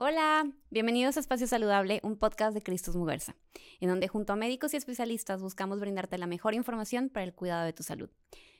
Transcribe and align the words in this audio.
Hola, 0.00 0.48
bienvenidos 0.70 1.16
a 1.16 1.20
Espacio 1.20 1.48
Saludable, 1.48 1.98
un 2.04 2.16
podcast 2.16 2.54
de 2.54 2.62
Cristus 2.62 2.94
Muguerza, 2.94 3.34
en 3.80 3.88
donde 3.88 4.06
junto 4.06 4.32
a 4.32 4.36
médicos 4.36 4.72
y 4.72 4.76
especialistas 4.76 5.42
buscamos 5.42 5.80
brindarte 5.80 6.18
la 6.18 6.28
mejor 6.28 6.54
información 6.54 7.08
para 7.08 7.24
el 7.24 7.34
cuidado 7.34 7.64
de 7.64 7.72
tu 7.72 7.82
salud. 7.82 8.08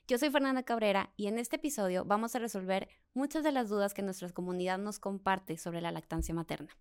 Yo 0.08 0.18
soy 0.18 0.30
Fernanda 0.30 0.64
Cabrera 0.64 1.12
y 1.16 1.28
en 1.28 1.38
este 1.38 1.54
episodio 1.54 2.04
vamos 2.04 2.34
a 2.34 2.40
resolver 2.40 2.88
muchas 3.14 3.44
de 3.44 3.52
las 3.52 3.68
dudas 3.68 3.94
que 3.94 4.02
nuestra 4.02 4.28
comunidad 4.30 4.78
nos 4.78 4.98
comparte 4.98 5.58
sobre 5.58 5.80
la 5.80 5.92
lactancia 5.92 6.34
materna. 6.34 6.76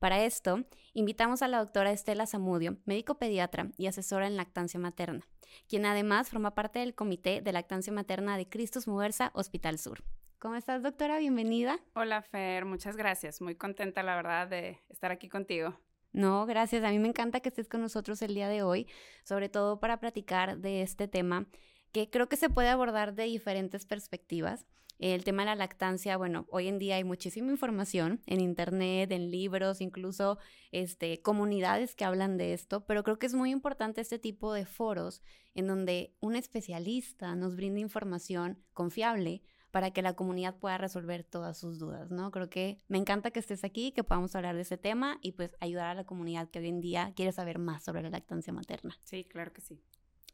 Para 0.00 0.24
esto, 0.24 0.64
invitamos 0.94 1.40
a 1.42 1.46
la 1.46 1.60
doctora 1.60 1.92
Estela 1.92 2.26
Zamudio, 2.26 2.78
médico 2.86 3.18
pediatra 3.18 3.70
y 3.76 3.86
asesora 3.86 4.26
en 4.26 4.36
lactancia 4.36 4.80
materna, 4.80 5.28
quien 5.68 5.86
además 5.86 6.28
forma 6.28 6.56
parte 6.56 6.80
del 6.80 6.96
Comité 6.96 7.40
de 7.40 7.52
Lactancia 7.52 7.92
Materna 7.92 8.36
de 8.36 8.48
Cristus 8.48 8.88
Muguerza 8.88 9.30
Hospital 9.32 9.78
Sur. 9.78 10.02
¿Cómo 10.42 10.56
estás, 10.56 10.82
doctora? 10.82 11.20
Bienvenida. 11.20 11.78
Hola, 11.94 12.20
Fer. 12.20 12.64
Muchas 12.64 12.96
gracias. 12.96 13.40
Muy 13.40 13.54
contenta, 13.54 14.02
la 14.02 14.16
verdad, 14.16 14.48
de 14.48 14.80
estar 14.88 15.12
aquí 15.12 15.28
contigo. 15.28 15.78
No, 16.10 16.46
gracias. 16.46 16.82
A 16.82 16.90
mí 16.90 16.98
me 16.98 17.06
encanta 17.06 17.38
que 17.38 17.48
estés 17.48 17.68
con 17.68 17.80
nosotros 17.80 18.20
el 18.22 18.34
día 18.34 18.48
de 18.48 18.64
hoy, 18.64 18.88
sobre 19.22 19.48
todo 19.48 19.78
para 19.78 20.00
platicar 20.00 20.58
de 20.58 20.82
este 20.82 21.06
tema 21.06 21.46
que 21.92 22.10
creo 22.10 22.28
que 22.28 22.36
se 22.36 22.50
puede 22.50 22.70
abordar 22.70 23.14
de 23.14 23.22
diferentes 23.22 23.86
perspectivas. 23.86 24.66
El 24.98 25.22
tema 25.22 25.42
de 25.42 25.46
la 25.46 25.54
lactancia, 25.54 26.16
bueno, 26.16 26.46
hoy 26.50 26.66
en 26.66 26.80
día 26.80 26.96
hay 26.96 27.04
muchísima 27.04 27.52
información 27.52 28.20
en 28.26 28.40
internet, 28.40 29.12
en 29.12 29.30
libros, 29.30 29.80
incluso 29.80 30.38
este, 30.72 31.22
comunidades 31.22 31.94
que 31.94 32.04
hablan 32.04 32.36
de 32.36 32.52
esto, 32.52 32.84
pero 32.84 33.04
creo 33.04 33.20
que 33.20 33.26
es 33.26 33.34
muy 33.34 33.52
importante 33.52 34.00
este 34.00 34.18
tipo 34.18 34.52
de 34.52 34.66
foros 34.66 35.22
en 35.54 35.68
donde 35.68 36.16
un 36.18 36.34
especialista 36.34 37.36
nos 37.36 37.54
brinda 37.54 37.78
información 37.78 38.58
confiable 38.72 39.44
para 39.72 39.90
que 39.90 40.02
la 40.02 40.12
comunidad 40.12 40.54
pueda 40.54 40.78
resolver 40.78 41.24
todas 41.24 41.58
sus 41.58 41.78
dudas, 41.78 42.10
¿no? 42.10 42.30
Creo 42.30 42.48
que 42.48 42.78
me 42.88 42.98
encanta 42.98 43.30
que 43.30 43.40
estés 43.40 43.64
aquí, 43.64 43.90
que 43.90 44.04
podamos 44.04 44.36
hablar 44.36 44.54
de 44.54 44.60
ese 44.60 44.76
tema 44.76 45.18
y 45.22 45.32
pues 45.32 45.56
ayudar 45.60 45.88
a 45.88 45.94
la 45.94 46.04
comunidad 46.04 46.50
que 46.50 46.60
hoy 46.60 46.68
en 46.68 46.80
día 46.80 47.12
quiere 47.16 47.32
saber 47.32 47.58
más 47.58 47.82
sobre 47.82 48.02
la 48.02 48.10
lactancia 48.10 48.52
materna. 48.52 48.96
Sí, 49.02 49.24
claro 49.24 49.52
que 49.52 49.62
sí. 49.62 49.80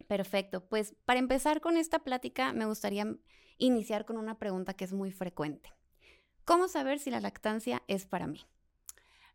Perfecto. 0.09 0.65
Pues 0.67 0.97
para 1.05 1.21
empezar 1.21 1.61
con 1.61 1.77
esta 1.77 2.01
plática, 2.01 2.53
me 2.53 2.67
gustaría 2.67 3.07
iniciar 3.59 4.05
con 4.05 4.19
una 4.19 4.39
pregunta 4.39 4.75
que 4.75 4.85
es 4.85 4.93
muy 4.93 5.13
frecuente. 5.13 5.73
¿Cómo 6.45 6.67
saber 6.67 6.99
si 6.99 7.11
la 7.11 7.21
lactancia 7.21 7.83
es 7.87 8.07
para 8.07 8.27
mí? 8.27 8.45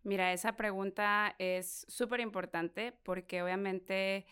Mira, 0.04 0.34
esa 0.34 0.58
pregunta 0.58 1.34
es 1.40 1.86
súper 1.88 2.20
importante 2.20 2.94
porque 3.04 3.42
obviamente 3.42 4.26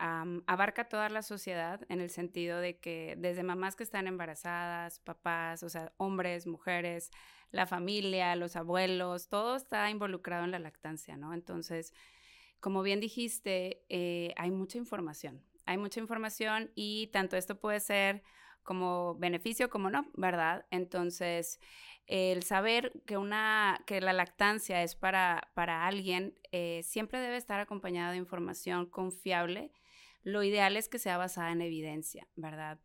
abarca 0.00 0.88
toda 0.88 1.10
la 1.10 1.22
sociedad 1.22 1.80
en 1.90 2.00
el 2.00 2.08
sentido 2.08 2.58
de 2.58 2.78
que 2.78 3.16
desde 3.18 3.42
mamás 3.42 3.76
que 3.76 3.82
están 3.82 4.06
embarazadas, 4.06 4.98
papás, 5.00 5.62
o 5.62 5.68
sea, 5.68 5.92
hombres, 5.98 6.46
mujeres, 6.46 7.10
la 7.50 7.66
familia, 7.66 8.34
los 8.36 8.56
abuelos, 8.56 9.28
todo 9.28 9.56
está 9.56 9.90
involucrado 9.90 10.44
en 10.44 10.52
la 10.52 10.58
lactancia, 10.58 11.16
¿no? 11.16 11.34
Entonces, 11.34 11.92
como 12.60 12.82
bien 12.82 13.00
dijiste, 13.00 13.84
eh, 13.90 14.32
hay 14.36 14.50
mucha 14.50 14.78
información, 14.78 15.42
hay 15.66 15.76
mucha 15.76 16.00
información 16.00 16.70
y 16.74 17.08
tanto 17.08 17.36
esto 17.36 17.60
puede 17.60 17.80
ser 17.80 18.22
como 18.62 19.16
beneficio 19.16 19.68
como 19.68 19.90
no, 19.90 20.06
¿verdad? 20.14 20.64
Entonces, 20.70 21.60
el 22.06 22.42
saber 22.42 22.92
que 23.06 23.18
una 23.18 23.82
que 23.86 24.00
la 24.00 24.12
lactancia 24.12 24.82
es 24.82 24.94
para, 24.94 25.50
para 25.54 25.86
alguien 25.86 26.38
eh, 26.52 26.80
siempre 26.84 27.20
debe 27.20 27.36
estar 27.36 27.60
acompañada 27.60 28.12
de 28.12 28.18
información 28.18 28.86
confiable 28.86 29.72
lo 30.22 30.42
ideal 30.42 30.76
es 30.76 30.88
que 30.88 30.98
sea 30.98 31.18
basada 31.18 31.52
en 31.52 31.62
evidencia, 31.62 32.28
¿verdad? 32.36 32.80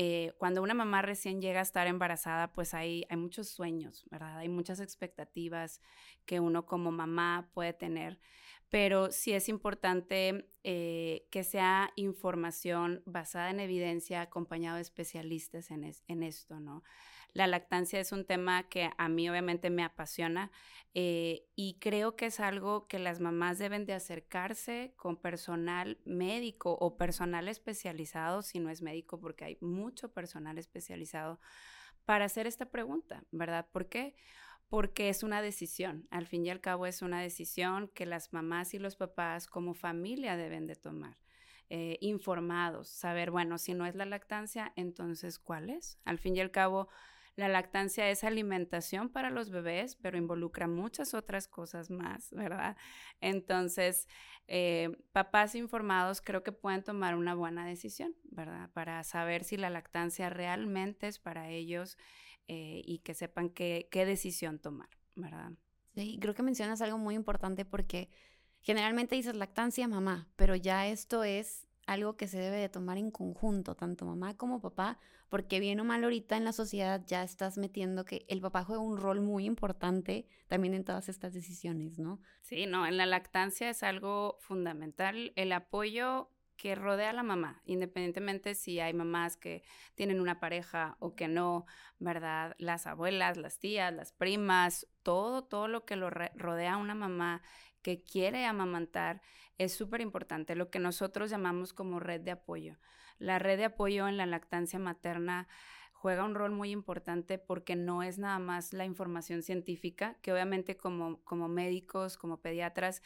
Eh, 0.00 0.32
cuando 0.38 0.62
una 0.62 0.74
mamá 0.74 1.02
recién 1.02 1.40
llega 1.40 1.58
a 1.58 1.62
estar 1.62 1.88
embarazada, 1.88 2.52
pues 2.52 2.72
hay, 2.72 3.04
hay 3.10 3.16
muchos 3.16 3.48
sueños, 3.48 4.06
¿verdad? 4.10 4.38
Hay 4.38 4.48
muchas 4.48 4.78
expectativas 4.78 5.80
que 6.24 6.38
uno 6.38 6.66
como 6.66 6.92
mamá 6.92 7.50
puede 7.52 7.72
tener, 7.72 8.20
pero 8.68 9.10
sí 9.10 9.32
es 9.32 9.48
importante 9.48 10.52
eh, 10.62 11.26
que 11.32 11.42
sea 11.42 11.90
información 11.96 13.02
basada 13.06 13.50
en 13.50 13.58
evidencia, 13.58 14.20
acompañado 14.20 14.76
de 14.76 14.82
especialistas 14.82 15.72
en, 15.72 15.90
en 16.06 16.22
esto, 16.22 16.60
¿no? 16.60 16.84
La 17.32 17.46
lactancia 17.46 18.00
es 18.00 18.12
un 18.12 18.24
tema 18.24 18.68
que 18.68 18.90
a 18.96 19.08
mí 19.08 19.28
obviamente 19.28 19.70
me 19.70 19.84
apasiona 19.84 20.50
eh, 20.94 21.46
y 21.54 21.78
creo 21.78 22.16
que 22.16 22.26
es 22.26 22.40
algo 22.40 22.88
que 22.88 22.98
las 22.98 23.20
mamás 23.20 23.58
deben 23.58 23.86
de 23.86 23.92
acercarse 23.92 24.94
con 24.96 25.16
personal 25.16 25.98
médico 26.04 26.72
o 26.72 26.96
personal 26.96 27.48
especializado, 27.48 28.42
si 28.42 28.58
no 28.58 28.70
es 28.70 28.82
médico, 28.82 29.20
porque 29.20 29.44
hay 29.44 29.58
mucho 29.60 30.12
personal 30.12 30.58
especializado, 30.58 31.40
para 32.04 32.24
hacer 32.24 32.46
esta 32.46 32.70
pregunta, 32.70 33.22
¿verdad? 33.30 33.68
¿Por 33.70 33.88
qué? 33.88 34.16
Porque 34.68 35.08
es 35.08 35.22
una 35.22 35.42
decisión, 35.42 36.08
al 36.10 36.26
fin 36.26 36.46
y 36.46 36.50
al 36.50 36.60
cabo 36.60 36.86
es 36.86 37.02
una 37.02 37.20
decisión 37.20 37.88
que 37.88 38.06
las 38.06 38.32
mamás 38.32 38.72
y 38.74 38.78
los 38.78 38.96
papás 38.96 39.46
como 39.46 39.74
familia 39.74 40.36
deben 40.36 40.66
de 40.66 40.76
tomar. 40.76 41.18
Eh, 41.70 41.98
informados, 42.00 42.88
saber, 42.88 43.30
bueno, 43.30 43.58
si 43.58 43.74
no 43.74 43.84
es 43.84 43.94
la 43.94 44.06
lactancia, 44.06 44.72
entonces, 44.74 45.38
¿cuál 45.38 45.68
es? 45.68 45.98
Al 46.06 46.18
fin 46.18 46.34
y 46.34 46.40
al 46.40 46.50
cabo, 46.50 46.88
la 47.38 47.46
lactancia 47.46 48.10
es 48.10 48.24
alimentación 48.24 49.10
para 49.10 49.30
los 49.30 49.50
bebés, 49.50 49.94
pero 49.94 50.18
involucra 50.18 50.66
muchas 50.66 51.14
otras 51.14 51.46
cosas 51.46 51.88
más, 51.88 52.32
¿verdad? 52.32 52.76
Entonces, 53.20 54.08
eh, 54.48 54.90
papás 55.12 55.54
informados 55.54 56.20
creo 56.20 56.42
que 56.42 56.50
pueden 56.50 56.82
tomar 56.82 57.14
una 57.14 57.36
buena 57.36 57.64
decisión, 57.64 58.16
¿verdad? 58.24 58.70
Para 58.72 59.04
saber 59.04 59.44
si 59.44 59.56
la 59.56 59.70
lactancia 59.70 60.30
realmente 60.30 61.06
es 61.06 61.20
para 61.20 61.48
ellos 61.48 61.96
eh, 62.48 62.82
y 62.84 62.98
que 62.98 63.14
sepan 63.14 63.50
qué, 63.50 63.88
qué 63.92 64.04
decisión 64.04 64.58
tomar, 64.58 64.88
¿verdad? 65.14 65.52
Sí, 65.94 66.18
creo 66.20 66.34
que 66.34 66.42
mencionas 66.42 66.80
algo 66.80 66.98
muy 66.98 67.14
importante 67.14 67.64
porque 67.64 68.10
generalmente 68.62 69.14
dices 69.14 69.36
lactancia 69.36 69.86
mamá, 69.86 70.28
pero 70.34 70.56
ya 70.56 70.88
esto 70.88 71.22
es 71.22 71.67
algo 71.88 72.16
que 72.16 72.28
se 72.28 72.38
debe 72.38 72.58
de 72.58 72.68
tomar 72.68 72.98
en 72.98 73.10
conjunto, 73.10 73.74
tanto 73.74 74.04
mamá 74.04 74.36
como 74.36 74.60
papá, 74.60 74.98
porque 75.30 75.58
bien 75.58 75.80
o 75.80 75.84
mal 75.84 76.04
ahorita 76.04 76.36
en 76.36 76.44
la 76.44 76.52
sociedad 76.52 77.02
ya 77.06 77.22
estás 77.22 77.56
metiendo 77.56 78.04
que 78.04 78.26
el 78.28 78.42
papá 78.42 78.62
juega 78.62 78.82
un 78.82 78.98
rol 78.98 79.22
muy 79.22 79.46
importante 79.46 80.26
también 80.48 80.74
en 80.74 80.84
todas 80.84 81.08
estas 81.08 81.32
decisiones, 81.32 81.98
¿no? 81.98 82.20
Sí, 82.42 82.66
no, 82.66 82.86
en 82.86 82.98
la 82.98 83.06
lactancia 83.06 83.70
es 83.70 83.82
algo 83.82 84.36
fundamental, 84.40 85.32
el 85.34 85.50
apoyo 85.52 86.30
que 86.58 86.74
rodea 86.74 87.10
a 87.10 87.14
la 87.14 87.22
mamá, 87.22 87.62
independientemente 87.64 88.54
si 88.54 88.80
hay 88.80 88.92
mamás 88.92 89.36
que 89.38 89.62
tienen 89.94 90.20
una 90.20 90.40
pareja 90.40 90.96
o 90.98 91.14
que 91.14 91.28
no, 91.28 91.64
¿verdad? 91.98 92.54
Las 92.58 92.86
abuelas, 92.86 93.38
las 93.38 93.58
tías, 93.60 93.94
las 93.94 94.12
primas, 94.12 94.86
todo, 95.02 95.44
todo 95.44 95.68
lo 95.68 95.86
que 95.86 95.96
lo 95.96 96.10
rodea 96.10 96.74
a 96.74 96.76
una 96.76 96.94
mamá 96.94 97.42
que 97.88 98.02
quiere 98.02 98.44
amamantar 98.44 99.22
es 99.56 99.72
súper 99.72 100.02
importante, 100.02 100.54
lo 100.54 100.68
que 100.68 100.78
nosotros 100.78 101.30
llamamos 101.30 101.72
como 101.72 102.00
red 102.00 102.20
de 102.20 102.32
apoyo. 102.32 102.76
La 103.18 103.38
red 103.38 103.56
de 103.56 103.64
apoyo 103.64 104.08
en 104.08 104.18
la 104.18 104.26
lactancia 104.26 104.78
materna 104.78 105.48
juega 105.94 106.22
un 106.22 106.34
rol 106.34 106.50
muy 106.50 106.70
importante 106.70 107.38
porque 107.38 107.76
no 107.76 108.02
es 108.02 108.18
nada 108.18 108.38
más 108.40 108.74
la 108.74 108.84
información 108.84 109.42
científica, 109.42 110.18
que 110.20 110.34
obviamente 110.34 110.76
como, 110.76 111.24
como 111.24 111.48
médicos, 111.48 112.18
como 112.18 112.42
pediatras, 112.42 113.00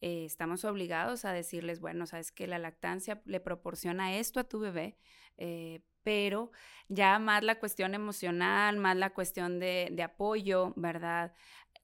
eh, 0.00 0.24
estamos 0.24 0.64
obligados 0.64 1.26
a 1.26 1.34
decirles, 1.34 1.78
bueno, 1.78 2.06
sabes 2.06 2.32
que 2.32 2.46
la 2.46 2.58
lactancia 2.58 3.20
le 3.26 3.38
proporciona 3.38 4.16
esto 4.16 4.40
a 4.40 4.44
tu 4.44 4.60
bebé, 4.60 4.96
eh, 5.36 5.82
pero 6.04 6.52
ya 6.88 7.18
más 7.18 7.44
la 7.44 7.58
cuestión 7.58 7.94
emocional, 7.94 8.78
más 8.78 8.96
la 8.96 9.10
cuestión 9.10 9.60
de, 9.60 9.90
de 9.92 10.02
apoyo, 10.02 10.72
¿verdad? 10.74 11.34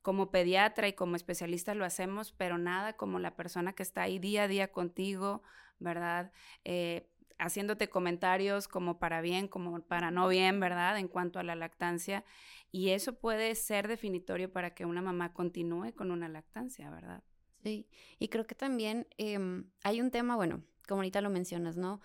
Como 0.02 0.30
pediatra 0.30 0.88
y 0.88 0.92
como 0.92 1.16
especialista 1.16 1.74
lo 1.74 1.84
hacemos, 1.84 2.32
pero 2.32 2.58
nada 2.58 2.94
como 2.94 3.18
la 3.18 3.36
persona 3.36 3.72
que 3.72 3.82
está 3.82 4.02
ahí 4.02 4.18
día 4.18 4.44
a 4.44 4.48
día 4.48 4.72
contigo, 4.72 5.42
¿verdad? 5.78 6.32
Eh, 6.64 7.08
haciéndote 7.38 7.88
comentarios 7.88 8.68
como 8.68 8.98
para 8.98 9.20
bien, 9.20 9.48
como 9.48 9.80
para 9.80 10.10
no 10.10 10.28
bien, 10.28 10.60
¿verdad? 10.60 10.98
En 10.98 11.08
cuanto 11.08 11.38
a 11.38 11.42
la 11.42 11.54
lactancia. 11.54 12.24
Y 12.70 12.90
eso 12.90 13.18
puede 13.18 13.54
ser 13.54 13.88
definitorio 13.88 14.52
para 14.52 14.74
que 14.74 14.84
una 14.84 15.02
mamá 15.02 15.32
continúe 15.32 15.92
con 15.94 16.10
una 16.10 16.28
lactancia, 16.28 16.90
¿verdad? 16.90 17.22
Sí, 17.62 17.88
y 18.18 18.28
creo 18.28 18.46
que 18.46 18.54
también 18.54 19.06
em, 19.18 19.70
hay 19.82 20.00
un 20.00 20.10
tema, 20.10 20.36
bueno, 20.36 20.62
como 20.86 21.00
ahorita 21.00 21.20
lo 21.20 21.30
mencionas, 21.30 21.76
¿no? 21.76 22.00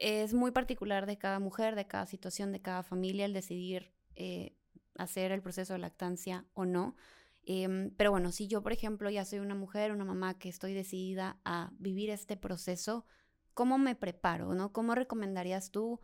Es 0.00 0.32
muy 0.32 0.52
particular 0.52 1.06
de 1.06 1.18
cada 1.18 1.38
mujer, 1.38 1.74
de 1.74 1.86
cada 1.86 2.06
situación, 2.06 2.52
de 2.52 2.62
cada 2.62 2.82
familia 2.82 3.26
el 3.26 3.32
decidir 3.32 3.92
eh, 4.14 4.56
hacer 5.02 5.32
el 5.32 5.42
proceso 5.42 5.72
de 5.72 5.78
lactancia 5.78 6.44
o 6.54 6.64
no. 6.64 6.96
Em, 7.42 7.90
pero 7.96 8.10
bueno, 8.10 8.32
si 8.32 8.48
yo, 8.48 8.62
por 8.62 8.72
ejemplo, 8.72 9.10
ya 9.10 9.24
soy 9.24 9.38
una 9.38 9.54
mujer, 9.54 9.92
una 9.92 10.04
mamá 10.04 10.38
que 10.38 10.48
estoy 10.48 10.74
decidida 10.74 11.38
a 11.44 11.70
vivir 11.78 12.10
este 12.10 12.36
proceso, 12.36 13.06
¿cómo 13.54 13.78
me 13.78 13.94
preparo? 13.94 14.54
¿no? 14.54 14.72
¿Cómo 14.72 14.94
recomendarías 14.94 15.70
tú 15.70 16.00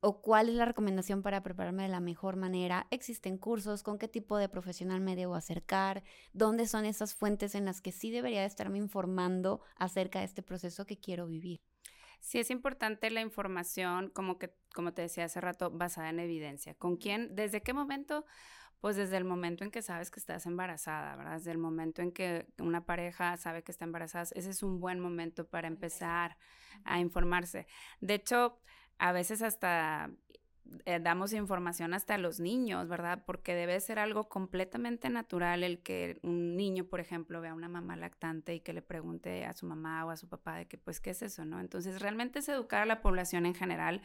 o 0.00 0.22
cuál 0.22 0.48
es 0.48 0.54
la 0.54 0.64
recomendación 0.64 1.22
para 1.22 1.42
prepararme 1.42 1.84
de 1.84 1.88
la 1.90 2.00
mejor 2.00 2.36
manera? 2.36 2.86
¿Existen 2.90 3.38
cursos? 3.38 3.82
¿Con 3.82 3.98
qué 3.98 4.08
tipo 4.08 4.38
de 4.38 4.48
profesional 4.48 5.00
me 5.00 5.16
debo 5.16 5.34
acercar? 5.34 6.02
¿Dónde 6.32 6.66
son 6.66 6.84
esas 6.84 7.14
fuentes 7.14 7.54
en 7.54 7.64
las 7.64 7.80
que 7.80 7.92
sí 7.92 8.10
debería 8.10 8.44
estarme 8.44 8.78
informando 8.78 9.60
acerca 9.76 10.20
de 10.20 10.26
este 10.26 10.42
proceso 10.42 10.86
que 10.86 10.98
quiero 10.98 11.26
vivir? 11.26 11.60
Sí 12.20 12.38
es 12.38 12.50
importante 12.50 13.10
la 13.10 13.20
información, 13.20 14.10
como 14.10 14.38
que, 14.38 14.54
como 14.74 14.92
te 14.92 15.02
decía 15.02 15.24
hace 15.24 15.40
rato, 15.40 15.70
basada 15.70 16.10
en 16.10 16.20
evidencia. 16.20 16.74
¿Con 16.74 16.96
quién? 16.96 17.34
¿Desde 17.34 17.62
qué 17.62 17.72
momento? 17.72 18.24
Pues 18.80 18.96
desde 18.96 19.16
el 19.16 19.24
momento 19.24 19.64
en 19.64 19.70
que 19.70 19.82
sabes 19.82 20.10
que 20.10 20.20
estás 20.20 20.46
embarazada, 20.46 21.16
¿verdad? 21.16 21.34
Desde 21.34 21.50
el 21.50 21.58
momento 21.58 22.02
en 22.02 22.12
que 22.12 22.46
una 22.58 22.84
pareja 22.84 23.36
sabe 23.36 23.62
que 23.62 23.72
está 23.72 23.84
embarazada, 23.84 24.26
ese 24.34 24.50
es 24.50 24.62
un 24.62 24.80
buen 24.80 25.00
momento 25.00 25.48
para 25.48 25.66
empezar 25.66 26.36
a 26.84 27.00
informarse. 27.00 27.66
De 28.00 28.14
hecho, 28.14 28.60
a 28.98 29.12
veces 29.12 29.42
hasta 29.42 30.10
eh, 30.84 31.00
damos 31.00 31.32
información 31.32 31.94
hasta 31.94 32.14
a 32.14 32.18
los 32.18 32.40
niños, 32.40 32.88
¿verdad? 32.88 33.22
Porque 33.26 33.54
debe 33.54 33.78
ser 33.80 33.98
algo 33.98 34.28
completamente 34.28 35.10
natural 35.10 35.62
el 35.62 35.80
que 35.80 36.18
un 36.22 36.56
niño, 36.56 36.84
por 36.84 37.00
ejemplo, 37.00 37.40
vea 37.40 37.52
a 37.52 37.54
una 37.54 37.68
mamá 37.68 37.96
lactante 37.96 38.54
y 38.54 38.60
que 38.60 38.72
le 38.72 38.82
pregunte 38.82 39.44
a 39.44 39.52
su 39.52 39.66
mamá 39.66 40.04
o 40.04 40.10
a 40.10 40.16
su 40.16 40.28
papá 40.28 40.56
de 40.56 40.66
que, 40.66 40.78
pues, 40.78 41.00
¿qué 41.00 41.10
es 41.10 41.22
eso, 41.22 41.44
no? 41.44 41.60
Entonces, 41.60 42.00
realmente 42.00 42.38
es 42.38 42.48
educar 42.48 42.82
a 42.82 42.86
la 42.86 43.00
población 43.00 43.46
en 43.46 43.54
general, 43.54 44.00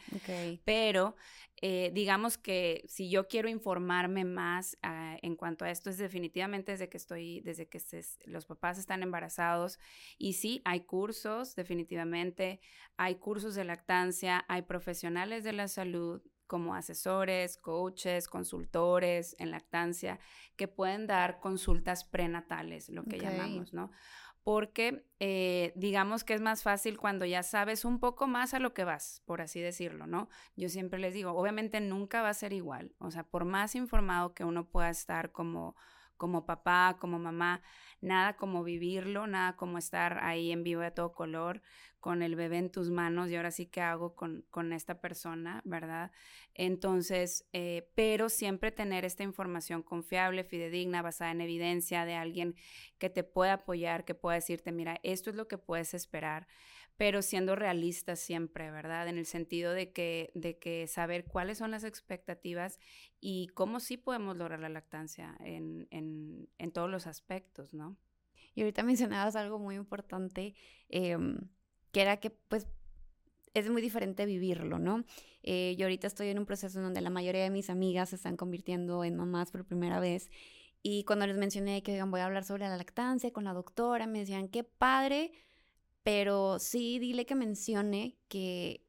pero 0.64 1.16
eh, 1.60 1.90
digamos 1.94 2.38
que 2.38 2.84
si 2.88 3.10
yo 3.10 3.28
quiero 3.28 3.48
informarme 3.48 4.24
más 4.24 4.76
ah, 4.82 5.16
en 5.22 5.36
cuanto 5.36 5.64
a 5.64 5.70
esto, 5.70 5.90
es 5.90 5.98
definitivamente 5.98 6.72
desde 6.72 6.88
que 6.88 6.96
estoy, 6.96 7.40
desde 7.40 7.68
que 7.68 7.80
los 8.26 8.46
papás 8.46 8.78
están 8.78 9.02
embarazados, 9.02 9.78
y 10.18 10.34
sí, 10.34 10.62
hay 10.64 10.80
cursos, 10.80 11.54
definitivamente, 11.54 12.60
hay 12.96 13.16
cursos 13.16 13.54
de 13.54 13.64
lactancia, 13.64 14.44
hay 14.48 14.62
profesionales 14.62 15.44
de 15.44 15.52
la 15.52 15.68
salud, 15.68 16.22
como 16.52 16.74
asesores, 16.74 17.56
coaches, 17.56 18.28
consultores 18.28 19.34
en 19.38 19.50
lactancia, 19.50 20.18
que 20.54 20.68
pueden 20.68 21.06
dar 21.06 21.40
consultas 21.40 22.04
prenatales, 22.04 22.90
lo 22.90 23.04
que 23.04 23.18
llamamos, 23.18 23.72
¿no? 23.72 23.90
Porque 24.44 25.06
eh, 25.18 25.72
digamos 25.76 26.24
que 26.24 26.34
es 26.34 26.42
más 26.42 26.62
fácil 26.62 26.98
cuando 26.98 27.24
ya 27.24 27.42
sabes 27.42 27.86
un 27.86 27.98
poco 27.98 28.26
más 28.26 28.52
a 28.52 28.58
lo 28.58 28.74
que 28.74 28.84
vas, 28.84 29.22
por 29.24 29.40
así 29.40 29.60
decirlo, 29.62 30.06
¿no? 30.06 30.28
Yo 30.54 30.68
siempre 30.68 30.98
les 30.98 31.14
digo, 31.14 31.30
obviamente 31.30 31.80
nunca 31.80 32.20
va 32.20 32.28
a 32.28 32.34
ser 32.34 32.52
igual, 32.52 32.94
o 32.98 33.10
sea, 33.10 33.22
por 33.22 33.46
más 33.46 33.74
informado 33.74 34.34
que 34.34 34.44
uno 34.44 34.68
pueda 34.68 34.90
estar 34.90 35.32
como 35.32 35.74
como 36.18 36.46
papá, 36.46 36.98
como 37.00 37.18
mamá, 37.18 37.62
nada 38.00 38.36
como 38.36 38.62
vivirlo, 38.62 39.26
nada 39.26 39.56
como 39.56 39.76
estar 39.76 40.22
ahí 40.22 40.52
en 40.52 40.62
vivo 40.62 40.80
de 40.80 40.92
todo 40.92 41.12
color, 41.12 41.62
con 42.02 42.20
el 42.20 42.34
bebé 42.34 42.58
en 42.58 42.68
tus 42.68 42.90
manos 42.90 43.30
y 43.30 43.36
ahora 43.36 43.52
sí 43.52 43.66
que 43.66 43.80
hago 43.80 44.16
con, 44.16 44.44
con 44.50 44.72
esta 44.72 45.00
persona, 45.00 45.62
¿verdad? 45.64 46.10
Entonces, 46.52 47.46
eh, 47.52 47.88
pero 47.94 48.28
siempre 48.28 48.72
tener 48.72 49.04
esta 49.04 49.22
información 49.22 49.84
confiable, 49.84 50.42
fidedigna, 50.42 51.00
basada 51.00 51.30
en 51.30 51.40
evidencia 51.40 52.04
de 52.04 52.16
alguien 52.16 52.56
que 52.98 53.08
te 53.08 53.22
pueda 53.22 53.52
apoyar, 53.52 54.04
que 54.04 54.16
pueda 54.16 54.34
decirte, 54.34 54.72
mira, 54.72 54.98
esto 55.04 55.30
es 55.30 55.36
lo 55.36 55.46
que 55.46 55.58
puedes 55.58 55.94
esperar 55.94 56.48
pero 56.98 57.22
siendo 57.22 57.56
realistas 57.56 58.20
siempre, 58.20 58.70
¿verdad? 58.70 59.08
En 59.08 59.16
el 59.16 59.24
sentido 59.24 59.72
de 59.72 59.92
que, 59.92 60.30
de 60.34 60.58
que 60.58 60.86
saber 60.86 61.24
cuáles 61.24 61.56
son 61.56 61.70
las 61.70 61.84
expectativas 61.84 62.78
y 63.18 63.48
cómo 63.54 63.80
sí 63.80 63.96
podemos 63.96 64.36
lograr 64.36 64.60
la 64.60 64.68
lactancia 64.68 65.34
en, 65.40 65.88
en, 65.90 66.50
en 66.58 66.70
todos 66.70 66.90
los 66.90 67.06
aspectos, 67.06 67.72
¿no? 67.72 67.96
Y 68.54 68.60
ahorita 68.60 68.82
mencionabas 68.82 69.36
algo 69.36 69.58
muy 69.58 69.76
importante, 69.76 70.54
em, 70.88 71.38
que 71.92 72.02
era 72.02 72.18
que 72.18 72.30
pues 72.30 72.66
es 73.54 73.70
muy 73.70 73.82
diferente 73.82 74.26
vivirlo, 74.26 74.78
¿no? 74.78 75.04
Eh, 75.42 75.74
yo 75.76 75.86
ahorita 75.86 76.06
estoy 76.06 76.28
en 76.28 76.38
un 76.38 76.46
proceso 76.46 76.78
en 76.78 76.84
donde 76.84 77.00
la 77.00 77.10
mayoría 77.10 77.42
de 77.42 77.50
mis 77.50 77.68
amigas 77.70 78.10
se 78.10 78.16
están 78.16 78.36
convirtiendo 78.36 79.04
en 79.04 79.16
mamás 79.16 79.50
por 79.50 79.64
primera 79.64 80.00
vez. 80.00 80.30
Y 80.82 81.04
cuando 81.04 81.26
les 81.26 81.36
mencioné 81.36 81.82
que 81.82 82.02
voy 82.02 82.20
a 82.20 82.26
hablar 82.26 82.44
sobre 82.44 82.66
la 82.66 82.76
lactancia 82.76 83.32
con 83.32 83.44
la 83.44 83.52
doctora, 83.52 84.06
me 84.06 84.20
decían, 84.20 84.48
qué 84.48 84.64
padre, 84.64 85.32
pero 86.02 86.58
sí 86.58 86.98
dile 86.98 87.26
que 87.26 87.34
mencione 87.34 88.16
que 88.28 88.84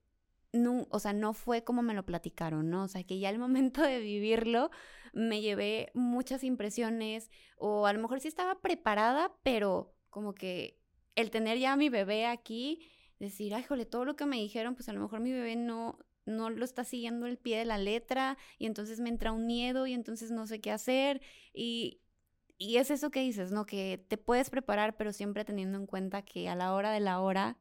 no, 0.53 0.87
o 0.89 0.99
sea, 0.99 1.13
no 1.13 1.33
fue 1.33 1.63
como 1.63 1.81
me 1.81 1.93
lo 1.93 2.05
platicaron, 2.05 2.69
¿no? 2.69 2.83
O 2.83 2.87
sea, 2.87 3.03
que 3.03 3.19
ya 3.19 3.29
al 3.29 3.39
momento 3.39 3.81
de 3.81 3.99
vivirlo 3.99 4.71
me 5.13 5.41
llevé 5.41 5.91
muchas 5.93 6.43
impresiones 6.43 7.29
o 7.57 7.85
a 7.85 7.93
lo 7.93 8.01
mejor 8.01 8.19
sí 8.19 8.27
estaba 8.27 8.61
preparada, 8.61 9.31
pero 9.43 9.93
como 10.09 10.33
que 10.33 10.79
el 11.15 11.29
tener 11.29 11.59
ya 11.59 11.73
a 11.73 11.77
mi 11.77 11.89
bebé 11.89 12.25
aquí, 12.25 12.87
decir, 13.23 13.53
ay, 13.53 13.63
jole, 13.63 13.85
todo 13.85 14.05
lo 14.05 14.15
que 14.15 14.25
me 14.25 14.37
dijeron, 14.37 14.75
pues 14.75 14.89
a 14.89 14.93
lo 14.93 14.99
mejor 14.99 15.19
mi 15.19 15.31
bebé 15.31 15.55
no, 15.55 15.97
no 16.25 16.49
lo 16.49 16.63
está 16.63 16.83
siguiendo 16.83 17.25
el 17.25 17.37
pie 17.37 17.59
de 17.59 17.65
la 17.65 17.77
letra 17.77 18.37
y 18.57 18.65
entonces 18.65 18.99
me 18.99 19.09
entra 19.09 19.31
un 19.31 19.45
miedo 19.45 19.87
y 19.87 19.93
entonces 19.93 20.31
no 20.31 20.47
sé 20.47 20.61
qué 20.61 20.71
hacer 20.71 21.21
y, 21.53 22.01
y 22.57 22.77
es 22.77 22.91
eso 22.91 23.11
que 23.11 23.21
dices, 23.21 23.51
¿no? 23.51 23.65
Que 23.65 24.03
te 24.07 24.17
puedes 24.17 24.49
preparar, 24.49 24.95
pero 24.95 25.11
siempre 25.11 25.45
teniendo 25.45 25.77
en 25.77 25.85
cuenta 25.85 26.21
que 26.21 26.49
a 26.49 26.55
la 26.55 26.73
hora 26.73 26.91
de 26.91 26.99
la 26.99 27.19
hora, 27.19 27.57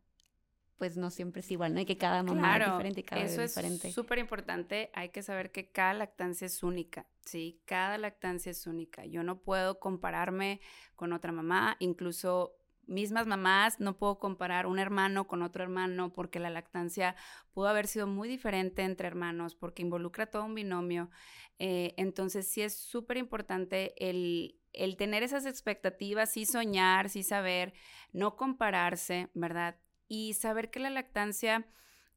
pues 0.79 0.97
no 0.97 1.11
siempre 1.11 1.41
es 1.41 1.50
igual, 1.50 1.75
¿no? 1.75 1.81
Y 1.81 1.85
que 1.85 1.97
cada 1.97 2.23
mamá 2.23 2.59
es 2.59 2.73
diferente 2.73 3.00
y 3.00 3.05
cada 3.05 3.23
eso 3.23 3.41
es 3.41 3.55
diferente. 3.55 3.88
es 3.88 3.94
súper 3.94 4.19
importante. 4.19 4.91
Hay 4.94 5.11
que 5.11 5.23
saber 5.23 5.53
que 5.53 5.70
cada 5.70 5.94
lactancia 5.94 6.47
es 6.47 6.62
única, 6.62 7.06
¿sí? 7.25 7.61
Cada 7.67 7.99
lactancia 7.99 8.50
es 8.50 8.67
única. 8.67 9.05
Yo 9.06 9.23
no 9.23 9.41
puedo 9.43 9.79
compararme 9.79 10.61
con 10.97 11.12
otra 11.12 11.31
mamá, 11.31 11.76
incluso 11.79 12.56
mismas 12.87 13.26
mamás, 13.26 13.81
no 13.81 13.96
puedo 13.96 14.19
comparar 14.19 14.67
un 14.67 14.79
hermano 14.79 15.26
con 15.26 15.43
otro 15.43 15.62
hermano 15.62 16.12
porque 16.12 16.38
la 16.38 16.50
lactancia 16.50 17.17
pudo 17.52 17.69
haber 17.69 17.87
sido 17.87 18.06
muy 18.06 18.29
diferente 18.29 18.82
entre 18.82 19.08
hermanos 19.08 19.55
porque 19.55 19.82
involucra 19.82 20.26
todo 20.26 20.44
un 20.44 20.55
binomio. 20.55 21.11
Eh, 21.58 21.94
entonces 21.96 22.49
sí 22.49 22.62
es 22.62 22.76
súper 22.76 23.17
importante 23.17 23.94
el, 23.99 24.58
el 24.73 24.96
tener 24.96 25.23
esas 25.23 25.46
expectativas, 25.46 26.32
sí 26.32 26.46
soñar, 26.46 27.08
sí 27.08 27.23
saber, 27.23 27.75
no 28.12 28.37
compararse, 28.37 29.31
¿verdad? 29.35 29.76
Y 30.08 30.35
saber 30.35 30.70
que 30.70 30.81
la 30.81 30.90
lactancia 30.90 31.67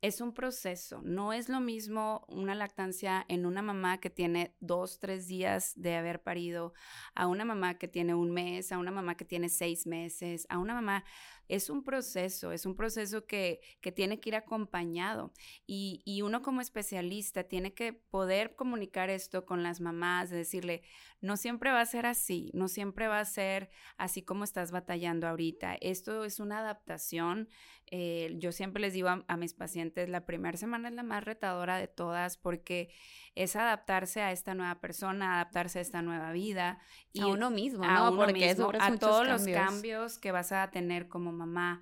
es 0.05 0.21
un 0.21 0.33
proceso, 0.33 1.01
no 1.03 1.33
es 1.33 1.49
lo 1.49 1.59
mismo 1.59 2.25
una 2.27 2.53
lactancia 2.53 3.25
en 3.27 3.47
una 3.47 3.63
mamá 3.63 3.99
que 3.99 4.11
tiene 4.11 4.55
dos, 4.59 4.99
tres 4.99 5.27
días 5.27 5.73
de 5.75 5.95
haber 5.95 6.21
parido, 6.21 6.73
a 7.15 7.25
una 7.25 7.43
mamá 7.43 7.79
que 7.79 7.87
tiene 7.87 8.13
un 8.13 8.29
mes, 8.29 8.71
a 8.71 8.77
una 8.77 8.91
mamá 8.91 9.15
que 9.17 9.25
tiene 9.25 9.49
seis 9.49 9.87
meses, 9.87 10.45
a 10.49 10.59
una 10.59 10.75
mamá, 10.75 11.03
es 11.47 11.69
un 11.69 11.83
proceso, 11.83 12.51
es 12.51 12.65
un 12.65 12.75
proceso 12.75 13.25
que, 13.25 13.59
que 13.81 13.91
tiene 13.91 14.19
que 14.19 14.29
ir 14.29 14.35
acompañado 14.35 15.33
y, 15.65 16.01
y, 16.05 16.21
uno 16.21 16.41
como 16.41 16.61
especialista 16.61 17.43
tiene 17.43 17.73
que 17.73 17.93
poder 17.93 18.55
comunicar 18.55 19.09
esto 19.09 19.45
con 19.45 19.63
las 19.63 19.81
mamás, 19.81 20.29
de 20.29 20.37
decirle, 20.37 20.83
no 21.21 21.37
siempre 21.37 21.71
va 21.71 21.81
a 21.81 21.85
ser 21.85 22.05
así, 22.05 22.51
no 22.53 22.67
siempre 22.67 23.07
va 23.07 23.19
a 23.19 23.25
ser 23.25 23.69
así 23.97 24.21
como 24.21 24.43
estás 24.43 24.71
batallando 24.71 25.27
ahorita, 25.27 25.75
esto 25.81 26.23
es 26.23 26.39
una 26.39 26.59
adaptación. 26.59 27.49
Eh, 27.91 28.35
yo 28.39 28.51
siempre 28.51 28.81
les 28.81 28.93
digo 28.93 29.09
a, 29.09 29.37
mis 29.37 29.53
pacientes, 29.53 30.09
la 30.09 30.25
primera 30.25 30.57
semana 30.57 30.89
es 30.89 30.95
la 30.95 31.03
más 31.03 31.23
retadora 31.23 31.77
de 31.77 31.87
todas 31.87 32.37
porque 32.37 32.89
es 33.35 33.55
adaptarse 33.55 34.21
a 34.21 34.31
esta 34.31 34.55
nueva 34.55 34.79
persona, 34.79 35.35
adaptarse 35.35 35.79
a 35.79 35.81
esta 35.81 36.01
nueva 36.01 36.31
vida. 36.31 36.79
Y 37.13 37.21
a 37.21 37.27
uno 37.27 37.51
mismo, 37.51 37.85
¿no? 37.85 38.15
porque 38.15 38.33
mismo, 38.33 38.71
a 38.79 38.97
todos 38.97 39.27
los 39.27 39.45
cambios 39.47 40.17
que 40.17 40.31
vas 40.31 40.51
a 40.51 40.69
tener 40.71 41.07
como 41.07 41.31
mamá. 41.35 41.81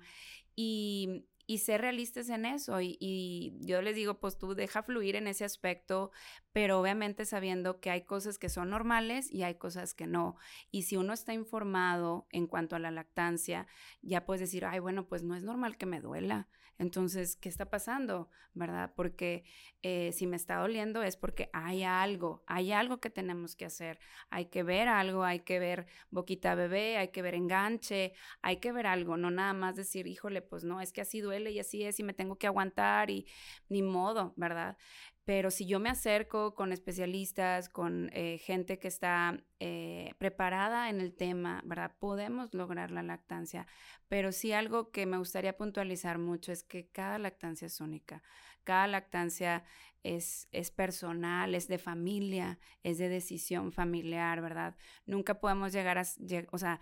Y, 0.56 1.26
y 1.46 1.58
ser 1.58 1.80
realistas 1.82 2.28
en 2.28 2.46
eso. 2.46 2.80
Y, 2.80 2.96
y, 3.00 3.56
yo 3.60 3.82
les 3.82 3.94
digo, 3.94 4.20
pues 4.20 4.38
tú 4.38 4.54
deja 4.54 4.82
fluir 4.82 5.16
en 5.16 5.26
ese 5.26 5.44
aspecto, 5.44 6.10
pero 6.52 6.80
obviamente 6.80 7.24
sabiendo 7.24 7.80
que 7.80 7.90
hay 7.90 8.02
cosas 8.02 8.38
que 8.38 8.48
son 8.48 8.70
normales 8.70 9.30
y 9.30 9.42
hay 9.42 9.56
cosas 9.56 9.94
que 9.94 10.06
no. 10.06 10.36
Y 10.70 10.82
si 10.82 10.96
uno 10.96 11.12
está 11.12 11.34
informado 11.34 12.26
en 12.30 12.46
cuanto 12.46 12.76
a 12.76 12.78
la 12.78 12.90
lactancia, 12.90 13.66
ya 14.02 14.24
puedes 14.24 14.40
decir, 14.40 14.64
ay, 14.64 14.78
bueno, 14.80 15.06
pues 15.06 15.22
no 15.22 15.34
es 15.34 15.44
normal 15.44 15.76
que 15.76 15.86
me 15.86 16.00
duela. 16.00 16.48
Entonces, 16.78 17.36
¿qué 17.36 17.48
está 17.48 17.70
pasando? 17.70 18.28
¿Verdad? 18.52 18.92
Porque 18.96 19.44
eh, 19.82 20.12
si 20.12 20.26
me 20.26 20.36
está 20.36 20.56
doliendo 20.56 21.02
es 21.02 21.16
porque 21.16 21.50
hay 21.52 21.82
algo, 21.84 22.44
hay 22.46 22.72
algo 22.72 23.00
que 23.00 23.10
tenemos 23.10 23.56
que 23.56 23.64
hacer. 23.64 23.98
Hay 24.30 24.46
que 24.46 24.62
ver 24.62 24.88
algo, 24.88 25.24
hay 25.24 25.40
que 25.40 25.58
ver 25.58 25.86
boquita 26.10 26.54
bebé, 26.54 26.96
hay 26.96 27.08
que 27.08 27.22
ver 27.22 27.34
enganche, 27.34 28.14
hay 28.42 28.58
que 28.58 28.72
ver 28.72 28.86
algo, 28.86 29.16
no 29.16 29.30
nada 29.30 29.52
más 29.52 29.76
decir, 29.76 30.06
híjole, 30.06 30.42
pues 30.42 30.64
no, 30.64 30.80
es 30.80 30.92
que 30.92 31.00
así 31.00 31.20
duele 31.20 31.50
y 31.52 31.58
así 31.60 31.84
es 31.84 31.98
y 32.00 32.02
me 32.04 32.14
tengo 32.14 32.36
que 32.36 32.46
aguantar 32.46 33.10
y 33.10 33.26
ni 33.68 33.82
modo, 33.82 34.34
¿verdad? 34.36 34.76
Pero 35.24 35.50
si 35.50 35.66
yo 35.66 35.80
me 35.80 35.88
acerco 35.88 36.54
con 36.54 36.72
especialistas, 36.72 37.70
con 37.70 38.10
eh, 38.12 38.38
gente 38.38 38.78
que 38.78 38.88
está 38.88 39.42
eh, 39.58 40.12
preparada 40.18 40.90
en 40.90 41.00
el 41.00 41.14
tema, 41.14 41.62
¿verdad? 41.64 41.92
Podemos 41.98 42.52
lograr 42.52 42.90
la 42.90 43.02
lactancia. 43.02 43.66
Pero 44.08 44.32
sí 44.32 44.52
algo 44.52 44.90
que 44.90 45.06
me 45.06 45.16
gustaría 45.16 45.56
puntualizar 45.56 46.18
mucho 46.18 46.52
es 46.52 46.62
que 46.62 46.88
cada 46.88 47.18
lactancia 47.18 47.66
es 47.66 47.80
única. 47.80 48.22
Cada 48.64 48.86
lactancia 48.86 49.64
es, 50.02 50.48
es 50.52 50.70
personal, 50.70 51.54
es 51.54 51.68
de 51.68 51.78
familia, 51.78 52.58
es 52.82 52.98
de 52.98 53.08
decisión 53.08 53.72
familiar, 53.72 54.42
¿verdad? 54.42 54.76
Nunca 55.06 55.40
podemos 55.40 55.72
llegar 55.72 55.96
a, 55.96 56.04
o 56.52 56.58
sea, 56.58 56.80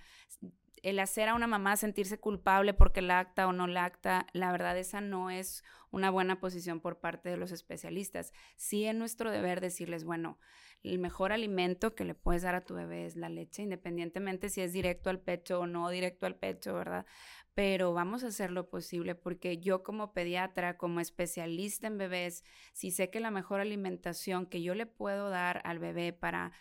el 0.82 0.98
hacer 0.98 1.28
a 1.28 1.34
una 1.34 1.46
mamá 1.46 1.76
sentirse 1.76 2.18
culpable 2.18 2.74
porque 2.74 3.02
lacta 3.02 3.46
o 3.46 3.52
no 3.52 3.66
lacta, 3.66 4.26
la 4.32 4.50
verdad 4.50 4.76
esa 4.76 5.00
no 5.00 5.30
es 5.30 5.64
una 5.90 6.10
buena 6.10 6.40
posición 6.40 6.80
por 6.80 6.98
parte 6.98 7.28
de 7.28 7.36
los 7.36 7.52
especialistas. 7.52 8.32
Sí 8.56 8.84
es 8.84 8.94
nuestro 8.94 9.30
deber 9.30 9.60
decirles, 9.60 10.04
bueno, 10.04 10.38
el 10.82 10.98
mejor 10.98 11.32
alimento 11.32 11.94
que 11.94 12.04
le 12.04 12.14
puedes 12.14 12.42
dar 12.42 12.56
a 12.56 12.64
tu 12.64 12.74
bebé 12.74 13.06
es 13.06 13.14
la 13.14 13.28
leche, 13.28 13.62
independientemente 13.62 14.48
si 14.48 14.60
es 14.60 14.72
directo 14.72 15.10
al 15.10 15.20
pecho 15.20 15.60
o 15.60 15.66
no 15.66 15.88
directo 15.90 16.26
al 16.26 16.34
pecho, 16.34 16.74
¿verdad? 16.74 17.06
Pero 17.54 17.92
vamos 17.92 18.24
a 18.24 18.28
hacer 18.28 18.50
lo 18.50 18.68
posible 18.68 19.14
porque 19.14 19.58
yo 19.58 19.82
como 19.82 20.12
pediatra, 20.12 20.78
como 20.78 21.00
especialista 21.00 21.86
en 21.86 21.98
bebés, 21.98 22.42
si 22.72 22.90
sé 22.90 23.10
que 23.10 23.20
la 23.20 23.30
mejor 23.30 23.60
alimentación 23.60 24.46
que 24.46 24.62
yo 24.62 24.74
le 24.74 24.86
puedo 24.86 25.28
dar 25.28 25.60
al 25.64 25.78
bebé 25.78 26.12
para 26.12 26.52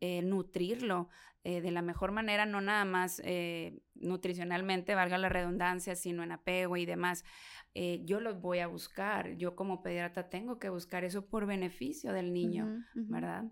eh, 0.00 0.22
nutrirlo 0.22 1.08
eh, 1.44 1.60
de 1.60 1.70
la 1.70 1.82
mejor 1.82 2.10
manera, 2.10 2.46
no 2.46 2.60
nada 2.60 2.84
más 2.84 3.20
eh, 3.24 3.80
nutricionalmente, 3.94 4.94
valga 4.94 5.18
la 5.18 5.28
redundancia, 5.28 5.94
sino 5.94 6.22
en 6.22 6.32
apego 6.32 6.76
y 6.76 6.86
demás, 6.86 7.24
yo 8.04 8.20
los 8.20 8.40
voy 8.40 8.60
a 8.60 8.68
buscar. 8.68 9.34
Yo 9.36 9.56
como 9.56 9.82
pediatra 9.82 10.30
tengo 10.30 10.60
que 10.60 10.68
buscar 10.68 11.02
eso 11.02 11.26
por 11.26 11.44
beneficio 11.44 12.12
del 12.12 12.32
niño, 12.32 12.84
¿verdad? 12.94 13.46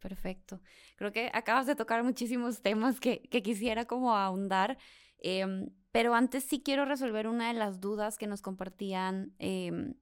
Perfecto. 0.00 0.60
Creo 0.96 1.12
que 1.12 1.30
acabas 1.32 1.66
de 1.66 1.76
tocar 1.76 2.02
muchísimos 2.02 2.62
temas 2.62 3.00
que, 3.00 3.20
quisiera 3.20 3.84
como 3.84 4.16
ahondar, 4.16 4.78
em, 5.18 5.70
pero 5.92 6.14
antes 6.14 6.44
sí 6.44 6.62
quiero 6.62 6.84
resolver 6.84 7.28
una 7.28 7.48
de 7.48 7.54
las 7.54 7.80
dudas 7.80 8.16
que 8.16 8.26
nos 8.26 8.40
compartían 8.40 9.34
em, 9.38 9.94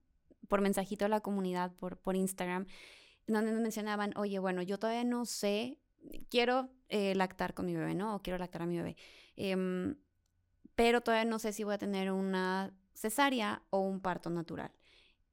por 0.47 0.61
mensajito 0.61 1.05
a 1.05 1.09
la 1.09 1.19
comunidad, 1.19 1.73
por, 1.75 1.97
por 1.97 2.15
Instagram, 2.15 2.65
donde 3.27 3.51
nos 3.51 3.61
mencionaban, 3.61 4.13
oye, 4.17 4.39
bueno, 4.39 4.61
yo 4.61 4.79
todavía 4.79 5.03
no 5.03 5.25
sé, 5.25 5.77
quiero 6.29 6.69
eh, 6.89 7.15
lactar 7.15 7.53
con 7.53 7.65
mi 7.65 7.75
bebé, 7.75 7.95
¿no? 7.95 8.15
O 8.15 8.21
quiero 8.21 8.37
lactar 8.37 8.63
a 8.63 8.65
mi 8.65 8.77
bebé, 8.77 8.97
em, 9.35 9.95
pero 10.75 11.01
todavía 11.01 11.29
no 11.29 11.39
sé 11.39 11.53
si 11.53 11.63
voy 11.63 11.75
a 11.75 11.77
tener 11.77 12.11
una 12.11 12.73
cesárea 12.93 13.63
o 13.69 13.79
un 13.79 14.01
parto 14.01 14.29
natural. 14.29 14.71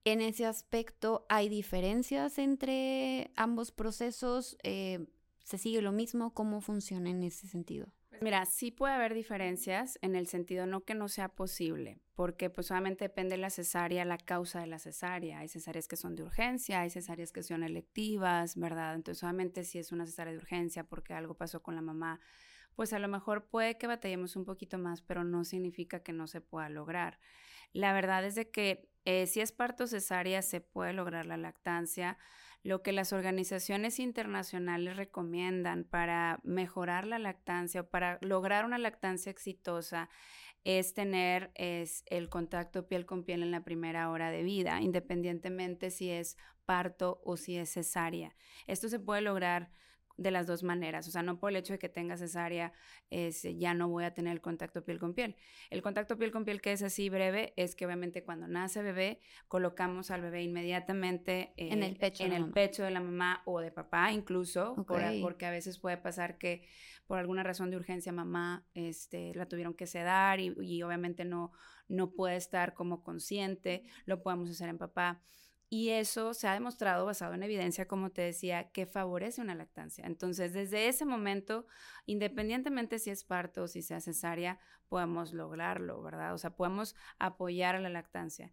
En 0.05 0.21
ese 0.21 0.47
aspecto, 0.47 1.27
¿hay 1.29 1.49
diferencias 1.49 2.39
entre 2.39 3.33
ambos 3.37 3.73
procesos? 3.73 4.57
Eh, 4.63 5.07
¿Se 5.45 5.59
sigue 5.59 5.83
lo 5.83 5.93
mismo? 5.93 6.33
¿Cómo 6.35 6.61
funciona 6.61 7.11
en 7.11 7.23
ese 7.25 7.49
sentido? 7.49 7.89
Mira, 8.21 8.47
sí 8.47 8.71
puede 8.71 8.95
haber 8.95 9.13
diferencias 9.15 9.99
en 10.01 10.17
el 10.17 10.27
sentido 10.27 10.67
no 10.67 10.85
que 10.85 10.95
no 10.95 11.09
sea 11.09 11.29
posible, 11.29 12.01
porque 12.15 12.49
pues 12.49 12.69
solamente 12.69 13.05
depende 13.05 13.37
de 13.37 13.43
la 13.43 13.51
cesárea, 13.51 14.05
la 14.05 14.17
causa 14.17 14.61
de 14.61 14.67
la 14.67 14.79
cesárea. 14.79 15.41
Hay 15.41 15.49
cesáreas 15.49 15.87
que 15.87 15.97
son 15.97 16.17
de 16.17 16.23
urgencia, 16.23 16.81
hay 16.81 16.91
cesáreas 16.91 17.31
que 17.31 17.43
son 17.43 17.63
electivas, 17.63 18.57
¿verdad? 18.57 18.95
Entonces 18.95 19.21
solamente 19.21 19.65
si 19.65 19.79
es 19.79 19.93
una 19.93 20.07
cesárea 20.07 20.33
de 20.33 20.39
urgencia 20.39 20.85
porque 20.85 21.13
algo 21.15 21.35
pasó 21.35 21.63
con 21.63 21.75
la 21.75 21.83
mamá, 21.83 22.21
pues 22.75 22.93
a 22.93 22.99
lo 22.99 23.09
mejor 23.09 23.49
puede 23.49 23.77
que 23.77 23.87
batallemos 23.87 24.37
un 24.37 24.45
poquito 24.45 24.79
más, 24.79 25.03
pero 25.03 25.23
no 25.25 25.45
significa 25.45 26.01
que 26.01 26.13
no 26.13 26.27
se 26.27 26.41
pueda 26.41 26.69
lograr. 26.71 27.19
La 27.73 27.93
verdad 27.93 28.25
es 28.25 28.35
de 28.35 28.51
que 28.51 28.89
eh, 29.05 29.27
si 29.27 29.41
es 29.41 29.53
parto 29.53 29.87
cesárea 29.87 30.43
se 30.43 30.61
puede 30.61 30.93
lograr 30.93 31.27
la 31.27 31.37
lactancia. 31.37 32.19
Lo 32.67 32.83
que 32.83 32.91
las 32.91 33.13
organizaciones 33.13 34.01
internacionales 34.01 34.97
recomiendan 34.97 35.85
para 35.85 36.41
mejorar 36.43 37.07
la 37.07 37.21
lactancia 37.21 37.83
o 37.83 37.89
para 37.89 38.19
lograr 38.23 38.65
una 38.65 38.77
lactancia 38.77 39.31
exitosa 39.31 40.11
es 40.65 40.93
tener 40.93 41.53
es 41.55 42.03
el 42.07 42.29
contacto 42.29 42.89
piel 42.89 43.07
con 43.07 43.23
piel 43.23 43.45
en 43.45 43.53
la 43.53 43.63
primera 43.63 44.11
hora 44.11 44.33
de 44.33 44.43
vida, 44.43 44.81
independientemente 44.81 45.93
si 45.93 46.11
es 46.11 46.37
parto 46.65 47.21
o 47.25 47.37
si 47.37 47.57
es 47.57 47.73
cesárea. 47.73 48.35
Esto 48.67 48.89
se 48.89 48.99
puede 48.99 49.21
lograr 49.21 49.71
de 50.17 50.31
las 50.31 50.47
dos 50.47 50.63
maneras. 50.63 51.07
O 51.09 51.11
sea, 51.11 51.23
no 51.23 51.39
por 51.39 51.51
el 51.51 51.57
hecho 51.57 51.73
de 51.73 51.79
que 51.79 51.89
tenga 51.89 52.17
cesárea, 52.17 52.73
es, 53.11 53.43
ya 53.43 53.75
no 53.75 53.89
voy 53.89 54.05
a 54.05 54.15
tener 54.15 54.33
el 54.33 54.41
contacto 54.41 54.85
piel 54.85 54.99
con 54.99 55.15
piel. 55.15 55.37
El 55.71 55.83
contacto 55.83 56.17
piel 56.17 56.31
con 56.31 56.45
piel 56.45 56.61
que 56.61 56.73
es 56.73 56.83
así 56.83 57.09
breve 57.09 57.53
es 57.57 57.75
que 57.75 57.87
obviamente 57.87 58.25
cuando 58.25 58.49
nace 58.49 58.83
bebé, 58.83 59.21
colocamos 59.49 60.11
al 60.11 60.23
bebé 60.23 60.43
inmediatamente 60.43 61.53
en 61.57 61.83
el, 61.83 61.97
pecho, 61.97 62.25
en 62.25 62.33
el 62.33 62.51
pecho 62.51 62.83
de 62.83 62.91
la 62.91 63.01
mamá 63.01 63.43
o 63.45 63.61
de 63.61 63.71
papá 63.71 64.13
incluso, 64.13 64.75
porque 64.87 65.47
a 65.47 65.51
veces 65.51 65.79
puede 65.79 65.97
pasar 65.97 66.39
que 66.39 66.67
por 67.07 67.19
alguna 67.19 67.43
razón 67.43 67.71
de 67.71 67.77
urgencia 67.77 68.13
mamá 68.13 68.67
este, 68.75 69.33
la 69.35 69.47
tuvieron 69.47 69.75
que 69.75 69.87
sedar 69.87 70.41
y, 70.41 70.55
y 70.61 70.83
obviamente 70.83 71.25
no, 71.25 71.53
no 71.89 72.11
puede 72.11 72.37
estar 72.37 72.75
como 72.75 73.03
consciente, 73.03 73.85
lo 74.07 74.23
podemos 74.23 74.51
hacer 74.51 74.69
en 74.69 74.79
papá. 74.79 75.23
Y 75.69 75.91
eso 75.91 76.33
se 76.33 76.47
ha 76.47 76.55
demostrado 76.55 77.07
basado 77.07 77.35
en 77.35 77.43
evidencia, 77.43 77.89
como 77.89 78.11
te 78.11 78.23
decía, 78.23 78.71
que 78.71 78.87
favorece 78.87 79.41
una 79.41 79.57
lactancia. 79.57 80.07
Entonces, 80.07 80.53
desde 80.53 80.87
ese 80.87 81.05
momento, 81.05 81.67
independientemente 82.07 83.01
si 83.01 83.11
es 83.11 83.25
parto 83.25 83.65
o 83.65 83.69
si 83.69 83.83
sea 83.83 84.01
cesárea, 84.01 84.61
podemos 84.89 85.33
lograrlo, 85.33 86.01
¿verdad? 86.03 86.35
O 86.35 86.39
sea, 86.39 86.51
podemos 86.55 86.95
apoyar 87.19 87.75
a 87.75 87.81
la 87.81 87.89
lactancia. 87.89 88.53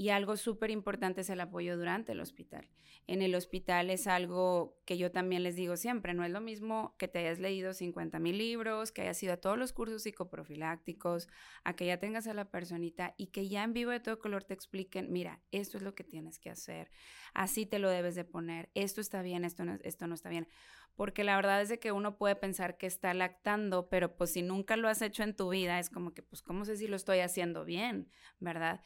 Y 0.00 0.08
algo 0.08 0.38
súper 0.38 0.70
importante 0.70 1.20
es 1.20 1.28
el 1.28 1.42
apoyo 1.42 1.76
durante 1.76 2.12
el 2.12 2.20
hospital. 2.20 2.66
En 3.06 3.20
el 3.20 3.34
hospital 3.34 3.90
es 3.90 4.06
algo 4.06 4.80
que 4.86 4.96
yo 4.96 5.10
también 5.10 5.42
les 5.42 5.56
digo 5.56 5.76
siempre, 5.76 6.14
no 6.14 6.24
es 6.24 6.30
lo 6.30 6.40
mismo 6.40 6.94
que 6.96 7.06
te 7.06 7.18
hayas 7.18 7.38
leído 7.38 7.74
50 7.74 8.18
mil 8.18 8.38
libros, 8.38 8.92
que 8.92 9.02
hayas 9.02 9.22
ido 9.22 9.34
a 9.34 9.36
todos 9.36 9.58
los 9.58 9.74
cursos 9.74 10.04
psicoprofilácticos, 10.04 11.28
a 11.64 11.76
que 11.76 11.84
ya 11.84 11.98
tengas 11.98 12.26
a 12.28 12.32
la 12.32 12.46
personita 12.46 13.12
y 13.18 13.26
que 13.26 13.50
ya 13.50 13.62
en 13.62 13.74
vivo 13.74 13.90
de 13.90 14.00
todo 14.00 14.18
color 14.20 14.42
te 14.42 14.54
expliquen, 14.54 15.12
mira, 15.12 15.42
esto 15.52 15.76
es 15.76 15.82
lo 15.82 15.94
que 15.94 16.02
tienes 16.02 16.38
que 16.38 16.48
hacer, 16.48 16.90
así 17.34 17.66
te 17.66 17.78
lo 17.78 17.90
debes 17.90 18.14
de 18.14 18.24
poner, 18.24 18.70
esto 18.74 19.02
está 19.02 19.20
bien, 19.20 19.44
esto 19.44 19.66
no, 19.66 19.76
esto 19.82 20.06
no 20.06 20.14
está 20.14 20.30
bien 20.30 20.48
porque 20.96 21.24
la 21.24 21.36
verdad 21.36 21.62
es 21.62 21.70
de 21.70 21.78
que 21.78 21.92
uno 21.92 22.18
puede 22.18 22.36
pensar 22.36 22.76
que 22.76 22.86
está 22.86 23.14
lactando, 23.14 23.88
pero 23.88 24.16
pues 24.16 24.32
si 24.32 24.42
nunca 24.42 24.76
lo 24.76 24.86
has 24.86 25.00
hecho 25.00 25.22
en 25.22 25.34
tu 25.34 25.48
vida, 25.48 25.78
es 25.78 25.88
como 25.88 26.12
que, 26.12 26.20
pues, 26.22 26.42
¿cómo 26.42 26.66
sé 26.66 26.76
si 26.76 26.88
lo 26.88 26.96
estoy 26.96 27.20
haciendo 27.20 27.64
bien? 27.64 28.10
¿Verdad? 28.38 28.82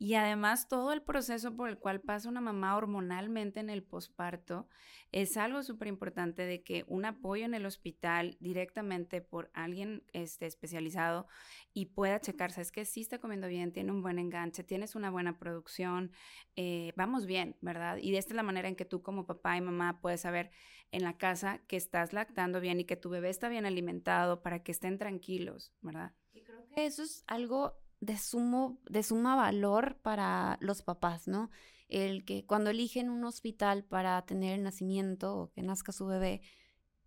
Y 0.00 0.14
además 0.14 0.68
todo 0.68 0.92
el 0.92 1.02
proceso 1.02 1.56
por 1.56 1.68
el 1.68 1.78
cual 1.78 2.00
pasa 2.00 2.28
una 2.28 2.40
mamá 2.40 2.76
hormonalmente 2.76 3.58
en 3.58 3.68
el 3.68 3.82
posparto 3.82 4.68
es 5.10 5.36
algo 5.36 5.64
súper 5.64 5.88
importante 5.88 6.42
de 6.42 6.62
que 6.62 6.84
un 6.86 7.04
apoyo 7.04 7.44
en 7.44 7.54
el 7.54 7.66
hospital 7.66 8.36
directamente 8.38 9.20
por 9.20 9.50
alguien 9.54 10.04
este, 10.12 10.46
especializado 10.46 11.26
y 11.74 11.86
pueda 11.86 12.20
checar, 12.20 12.52
sabes 12.52 12.70
que 12.70 12.84
sí 12.84 13.00
está 13.00 13.18
comiendo 13.18 13.48
bien, 13.48 13.72
tiene 13.72 13.90
un 13.90 14.02
buen 14.02 14.20
enganche, 14.20 14.62
tienes 14.62 14.94
una 14.94 15.10
buena 15.10 15.36
producción, 15.36 16.12
eh, 16.54 16.92
vamos 16.94 17.26
bien, 17.26 17.56
¿verdad? 17.60 17.96
Y 17.96 18.14
esta 18.14 18.32
es 18.32 18.36
la 18.36 18.44
manera 18.44 18.68
en 18.68 18.76
que 18.76 18.84
tú 18.84 19.02
como 19.02 19.26
papá 19.26 19.56
y 19.56 19.60
mamá 19.60 20.00
puedes 20.00 20.20
saber 20.20 20.52
en 20.92 21.02
la 21.02 21.18
casa 21.18 21.58
que 21.66 21.76
estás 21.76 22.12
lactando 22.12 22.60
bien 22.60 22.78
y 22.78 22.84
que 22.84 22.96
tu 22.96 23.10
bebé 23.10 23.30
está 23.30 23.48
bien 23.48 23.66
alimentado 23.66 24.42
para 24.42 24.62
que 24.62 24.70
estén 24.70 24.96
tranquilos, 24.96 25.72
¿verdad? 25.80 26.12
Y 26.32 26.42
creo 26.42 26.64
que 26.68 26.86
eso 26.86 27.02
es 27.02 27.24
algo 27.26 27.80
de 28.00 28.16
sumo, 28.18 28.80
de 28.88 29.02
suma 29.02 29.36
valor 29.36 29.98
para 30.02 30.58
los 30.60 30.82
papás, 30.82 31.28
¿no? 31.28 31.50
El 31.88 32.24
que 32.24 32.44
cuando 32.46 32.70
eligen 32.70 33.10
un 33.10 33.24
hospital 33.24 33.84
para 33.84 34.20
tener 34.26 34.54
el 34.54 34.62
nacimiento 34.62 35.36
o 35.36 35.50
que 35.52 35.62
nazca 35.62 35.92
su 35.92 36.06
bebé, 36.06 36.42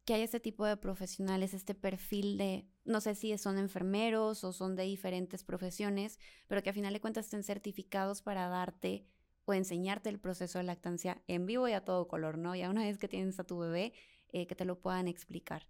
que 0.05 0.15
haya 0.15 0.23
este 0.23 0.39
tipo 0.39 0.65
de 0.65 0.77
profesionales, 0.77 1.53
este 1.53 1.75
perfil 1.75 2.37
de, 2.37 2.67
no 2.85 3.01
sé 3.01 3.15
si 3.15 3.37
son 3.37 3.57
enfermeros 3.57 4.43
o 4.43 4.51
son 4.53 4.75
de 4.75 4.83
diferentes 4.83 5.43
profesiones, 5.43 6.19
pero 6.47 6.63
que 6.63 6.71
a 6.71 6.73
final 6.73 6.93
de 6.93 7.01
cuentas 7.01 7.25
estén 7.25 7.43
certificados 7.43 8.21
para 8.21 8.47
darte 8.47 9.05
o 9.45 9.53
enseñarte 9.53 10.09
el 10.09 10.19
proceso 10.19 10.57
de 10.57 10.63
lactancia 10.63 11.21
en 11.27 11.45
vivo 11.45 11.67
y 11.67 11.73
a 11.73 11.85
todo 11.85 12.07
color, 12.07 12.37
¿no? 12.37 12.55
Ya 12.55 12.69
una 12.69 12.83
vez 12.83 12.97
que 12.97 13.07
tienes 13.07 13.39
a 13.39 13.43
tu 13.43 13.59
bebé, 13.59 13.93
eh, 14.33 14.47
que 14.47 14.55
te 14.55 14.65
lo 14.65 14.79
puedan 14.79 15.07
explicar. 15.07 15.67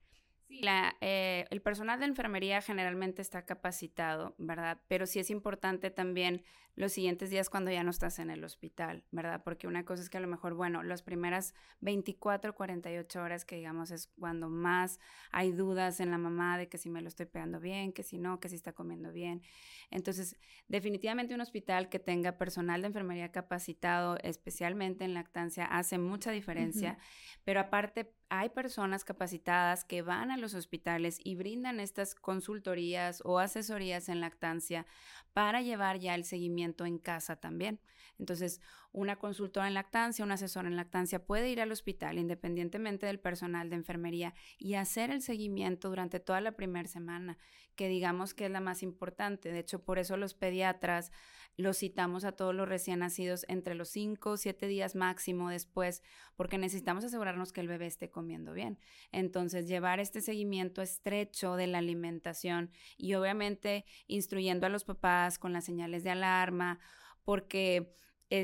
La, 0.60 0.98
eh, 1.02 1.46
el 1.50 1.62
personal 1.62 2.00
de 2.00 2.06
enfermería 2.06 2.62
generalmente 2.62 3.22
está 3.22 3.46
capacitado, 3.46 4.36
¿verdad? 4.38 4.80
Pero 4.88 5.06
sí 5.06 5.20
es 5.20 5.30
importante 5.30 5.90
también 5.92 6.44
los 6.76 6.94
siguientes 6.94 7.30
días 7.30 7.50
cuando 7.50 7.72
ya 7.72 7.84
no 7.84 7.90
estás 7.90 8.20
en 8.20 8.30
el 8.30 8.44
hospital, 8.44 9.04
¿verdad? 9.12 9.42
Porque 9.44 9.68
una 9.68 9.84
cosa 9.84 10.02
es 10.02 10.10
que 10.10 10.18
a 10.18 10.22
lo 10.22 10.28
mejor, 10.28 10.54
bueno, 10.54 10.84
las 10.84 11.02
primeras 11.02 11.54
24, 11.82 12.56
48 12.56 13.22
horas 13.22 13.46
que 13.46 13.58
digamos 13.58 13.92
es 13.92 14.08
cuando 14.20 14.50
más 14.50 15.00
hay 15.32 15.52
dudas 15.52 16.00
en 16.00 16.12
la 16.12 16.18
mamá 16.18 16.58
de 16.58 16.70
que 16.70 16.78
si 16.78 16.90
me 16.90 17.02
lo 17.02 17.08
estoy 17.08 17.26
pegando 17.26 17.60
bien, 17.60 17.92
que 17.92 18.04
si 18.04 18.18
no, 18.18 18.40
que 18.40 18.50
si 18.50 18.56
está 18.56 18.74
comiendo 18.74 19.12
bien. 19.12 19.42
Entonces, 19.90 20.38
definitivamente 20.68 21.36
un 21.36 21.42
hospital 21.42 21.90
que 21.90 22.00
tenga 22.00 22.38
personal 22.38 22.82
de 22.82 22.88
enfermería 22.88 23.32
capacitado, 23.32 24.18
especialmente 24.24 25.04
en 25.04 25.14
lactancia, 25.14 25.66
hace 25.66 25.98
mucha 25.98 26.32
diferencia, 26.32 26.98
pero 27.44 27.60
aparte 27.60 28.14
hay 28.30 28.48
personas 28.48 29.04
capacitadas 29.04 29.84
que 29.84 30.02
van 30.02 30.32
a 30.32 30.38
los 30.38 30.54
hospitales 30.54 31.20
y 31.22 31.36
brindan 31.36 31.82
estas 31.82 32.16
consultorías 32.16 33.22
o 33.26 33.40
asesorías 33.40 34.08
en 34.08 34.22
lactancia 34.22 34.86
para 35.34 35.62
llevar 35.62 36.00
ya 36.00 36.16
el 36.16 36.24
seguimiento 36.24 36.61
en 36.62 36.98
casa 36.98 37.36
también. 37.36 37.80
Entonces, 38.20 38.62
una 38.92 39.18
consultora 39.18 39.68
en 39.68 39.74
lactancia, 39.74 40.24
un 40.24 40.32
asesor 40.32 40.66
en 40.66 40.76
lactancia 40.76 41.26
puede 41.26 41.50
ir 41.50 41.62
al 41.62 41.72
hospital 41.72 42.20
independientemente 42.20 43.06
del 43.06 43.20
personal 43.20 43.70
de 43.70 43.78
enfermería 43.78 44.34
y 44.58 44.76
hacer 44.76 45.10
el 45.12 45.22
seguimiento 45.22 45.90
durante 45.90 46.20
toda 46.20 46.42
la 46.42 46.52
primera 46.52 46.88
semana, 46.88 47.38
que 47.76 47.88
digamos 47.88 48.34
que 48.34 48.46
es 48.46 48.52
la 48.52 48.62
más 48.62 48.84
importante. 48.84 49.52
De 49.52 49.60
hecho, 49.60 49.84
por 49.84 49.98
eso 49.98 50.18
los 50.18 50.34
pediatras 50.34 51.12
Los 51.58 51.78
citamos 51.78 52.24
a 52.24 52.32
todos 52.32 52.56
los 52.56 52.68
recién 52.68 53.00
nacidos 53.00 53.46
entre 53.48 53.76
los 53.76 53.90
5 53.90 54.32
o 54.32 54.38
7 54.38 54.68
días 54.68 54.96
máximo 54.96 55.50
después, 55.50 56.02
porque 56.36 56.58
necesitamos 56.58 57.04
asegurarnos 57.04 57.52
que 57.52 57.62
el 57.62 57.68
bebé 57.68 57.88
esté 57.88 58.10
comiendo 58.10 58.54
bien. 58.54 58.80
Entonces, 59.12 59.68
llevar 59.68 60.00
este 60.00 60.22
seguimiento 60.22 60.82
estrecho 60.82 61.56
de 61.56 61.68
la 61.68 61.80
alimentación 61.80 62.72
y 62.98 63.14
obviamente 63.16 63.86
instruyendo 64.08 64.66
a 64.66 64.70
los 64.70 64.84
papás 64.84 65.38
con 65.40 65.54
las 65.54 65.66
señales 65.66 66.04
de 66.04 66.12
alarma, 66.12 66.80
porque 67.24 67.94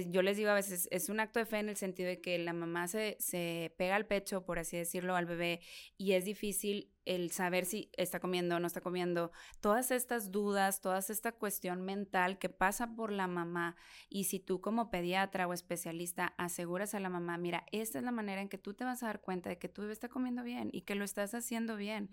yo 0.09 0.21
les 0.21 0.35
digo 0.35 0.49
a 0.49 0.53
veces, 0.53 0.89
es 0.91 1.07
un 1.07 1.19
acto 1.19 1.39
de 1.39 1.45
fe 1.45 1.59
en 1.59 1.69
el 1.69 1.77
sentido 1.77 2.09
de 2.09 2.19
que 2.19 2.37
la 2.37 2.51
mamá 2.51 2.87
se, 2.87 3.15
se 3.19 3.73
pega 3.77 3.95
al 3.95 4.05
pecho, 4.05 4.43
por 4.43 4.59
así 4.59 4.75
decirlo, 4.75 5.15
al 5.15 5.25
bebé 5.25 5.61
y 5.97 6.11
es 6.11 6.25
difícil 6.25 6.91
el 7.07 7.31
saber 7.31 7.65
si 7.65 7.89
está 7.93 8.19
comiendo 8.19 8.57
o 8.57 8.59
no 8.59 8.67
está 8.67 8.81
comiendo, 8.81 9.31
todas 9.61 9.91
estas 9.91 10.29
dudas, 10.29 10.81
toda 10.81 10.99
esta 10.99 11.31
cuestión 11.31 11.81
mental 11.81 12.37
que 12.37 12.49
pasa 12.49 12.95
por 12.95 13.11
la 13.11 13.27
mamá 13.27 13.77
y 14.09 14.25
si 14.25 14.39
tú 14.39 14.59
como 14.59 14.91
pediatra 14.91 15.47
o 15.47 15.53
especialista 15.53 16.33
aseguras 16.37 16.93
a 16.93 16.99
la 16.99 17.09
mamá, 17.09 17.37
mira, 17.37 17.65
esta 17.71 17.97
es 17.97 18.03
la 18.03 18.11
manera 18.11 18.41
en 18.41 18.49
que 18.49 18.57
tú 18.57 18.73
te 18.73 18.83
vas 18.83 19.03
a 19.03 19.07
dar 19.07 19.21
cuenta 19.21 19.49
de 19.49 19.57
que 19.57 19.69
tu 19.69 19.81
bebé 19.81 19.93
está 19.93 20.09
comiendo 20.09 20.43
bien 20.43 20.69
y 20.73 20.81
que 20.81 20.95
lo 20.95 21.05
estás 21.05 21.33
haciendo 21.33 21.77
bien. 21.77 22.09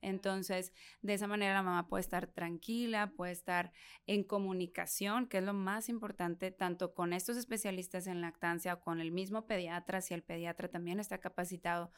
Entonces, 0.00 0.72
de 1.02 1.14
esa 1.14 1.26
manera 1.26 1.54
la 1.54 1.62
mamá 1.62 1.88
puede 1.88 2.02
estar 2.02 2.28
tranquila, 2.28 3.12
puede 3.16 3.32
estar 3.32 3.72
en 4.06 4.22
comunicación, 4.22 5.26
que 5.26 5.38
es 5.38 5.44
lo 5.44 5.54
más 5.54 5.88
importante, 5.88 6.52
tanto 6.52 6.94
con 6.94 7.12
estos 7.12 7.36
especialistas 7.36 8.06
en 8.06 8.20
lactancia 8.20 8.74
o 8.74 8.80
con 8.80 9.00
el 9.00 9.10
mismo 9.10 9.46
pediatra, 9.46 10.00
si 10.00 10.14
el 10.14 10.22
pediatra 10.22 10.68
también 10.68 11.00
está 11.00 11.18
capacitado 11.18 11.90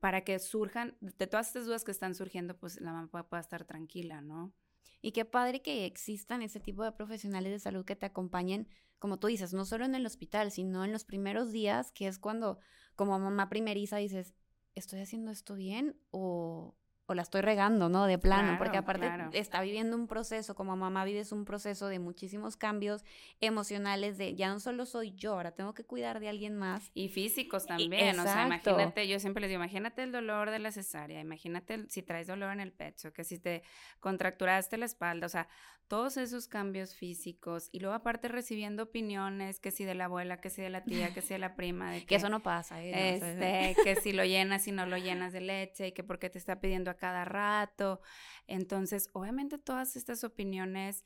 para 0.00 0.24
que 0.24 0.38
surjan, 0.38 0.96
de 1.00 1.26
todas 1.26 1.48
estas 1.48 1.66
dudas 1.66 1.84
que 1.84 1.92
están 1.92 2.14
surgiendo, 2.14 2.56
pues 2.56 2.80
la 2.80 2.92
mamá 2.92 3.26
pueda, 3.28 3.40
estar 3.40 3.64
tranquila, 3.64 4.20
¿no? 4.20 4.52
Y 5.00 5.12
qué 5.12 5.24
padre 5.24 5.62
que 5.62 5.86
existan 5.86 6.42
ese 6.42 6.60
tipo 6.60 6.84
de 6.84 6.92
profesionales 6.92 7.52
de 7.52 7.58
salud 7.58 7.84
que 7.84 7.96
te 7.96 8.06
acompañen, 8.06 8.68
como 8.98 9.18
tú 9.18 9.26
dices, 9.26 9.52
no 9.52 9.64
solo 9.64 9.84
en 9.84 9.94
el 9.94 10.06
hospital, 10.06 10.50
sino 10.50 10.84
en 10.84 10.92
los 10.92 11.04
primeros 11.04 11.50
días, 11.50 11.92
que 11.92 12.06
es 12.06 12.18
cuando 12.18 12.58
como 12.94 13.18
mamá 13.18 13.48
primeriza 13.48 13.96
dices, 13.96 14.34
¿estoy 14.74 15.00
haciendo 15.00 15.30
esto 15.30 15.54
bien? 15.54 15.96
O, 16.10 16.76
o 17.06 17.14
la 17.14 17.22
estoy 17.22 17.40
regando, 17.40 17.88
¿no? 17.88 18.06
De 18.06 18.18
plano, 18.18 18.56
porque 18.58 18.76
aparte 18.76 19.10
está 19.32 19.60
viviendo 19.60 19.96
un 19.96 20.06
proceso, 20.06 20.54
como 20.54 20.76
mamá 20.76 21.04
vives 21.04 21.32
un 21.32 21.44
proceso 21.44 21.88
de 21.88 21.98
muchísimos 21.98 22.56
cambios 22.56 23.04
emocionales, 23.40 24.18
de 24.18 24.34
ya 24.34 24.48
no 24.48 24.60
solo 24.60 24.86
soy 24.86 25.12
yo, 25.14 25.34
ahora 25.34 25.52
tengo 25.52 25.74
que 25.74 25.84
cuidar 25.84 26.20
de 26.20 26.28
alguien 26.28 26.56
más. 26.56 26.90
Y 26.94 27.08
físicos 27.08 27.66
también, 27.66 28.18
o 28.18 28.22
sea, 28.22 28.46
imagínate, 28.46 29.08
yo 29.08 29.18
siempre 29.18 29.40
les 29.40 29.50
digo, 29.50 29.60
imagínate 29.60 30.02
el 30.02 30.12
dolor 30.12 30.50
de 30.50 30.58
la 30.58 30.70
cesárea, 30.70 31.20
imagínate 31.20 31.88
si 31.88 32.02
traes 32.02 32.26
dolor 32.26 32.52
en 32.52 32.60
el 32.60 32.72
pecho, 32.72 33.12
que 33.12 33.24
si 33.24 33.38
te 33.38 33.62
contracturaste 34.00 34.76
la 34.78 34.86
espalda, 34.86 35.26
o 35.26 35.30
sea, 35.30 35.48
todos 35.92 36.16
esos 36.16 36.48
cambios 36.48 36.94
físicos 36.94 37.68
y 37.70 37.80
luego 37.80 37.94
aparte 37.94 38.26
recibiendo 38.26 38.84
opiniones, 38.84 39.60
que 39.60 39.70
si 39.70 39.84
de 39.84 39.94
la 39.94 40.06
abuela, 40.06 40.40
que 40.40 40.48
si 40.48 40.62
de 40.62 40.70
la 40.70 40.84
tía, 40.84 41.12
que 41.12 41.20
si 41.20 41.34
de 41.34 41.38
la 41.38 41.54
prima, 41.54 41.92
de 41.92 42.06
que, 42.06 42.14
eso 42.14 42.30
no 42.30 42.42
pasa, 42.42 42.82
¿eh? 42.82 43.16
este, 43.16 43.76
que 43.84 43.96
si 43.96 44.14
lo 44.14 44.24
llenas 44.24 44.66
y 44.66 44.72
no 44.72 44.86
lo 44.86 44.96
llenas 44.96 45.34
de 45.34 45.42
leche 45.42 45.88
y 45.88 45.92
que 45.92 46.02
porque 46.02 46.30
te 46.30 46.38
está 46.38 46.62
pidiendo 46.62 46.90
a 46.90 46.94
cada 46.94 47.26
rato. 47.26 48.00
Entonces, 48.46 49.10
obviamente 49.12 49.58
todas 49.58 49.94
estas 49.94 50.24
opiniones 50.24 51.04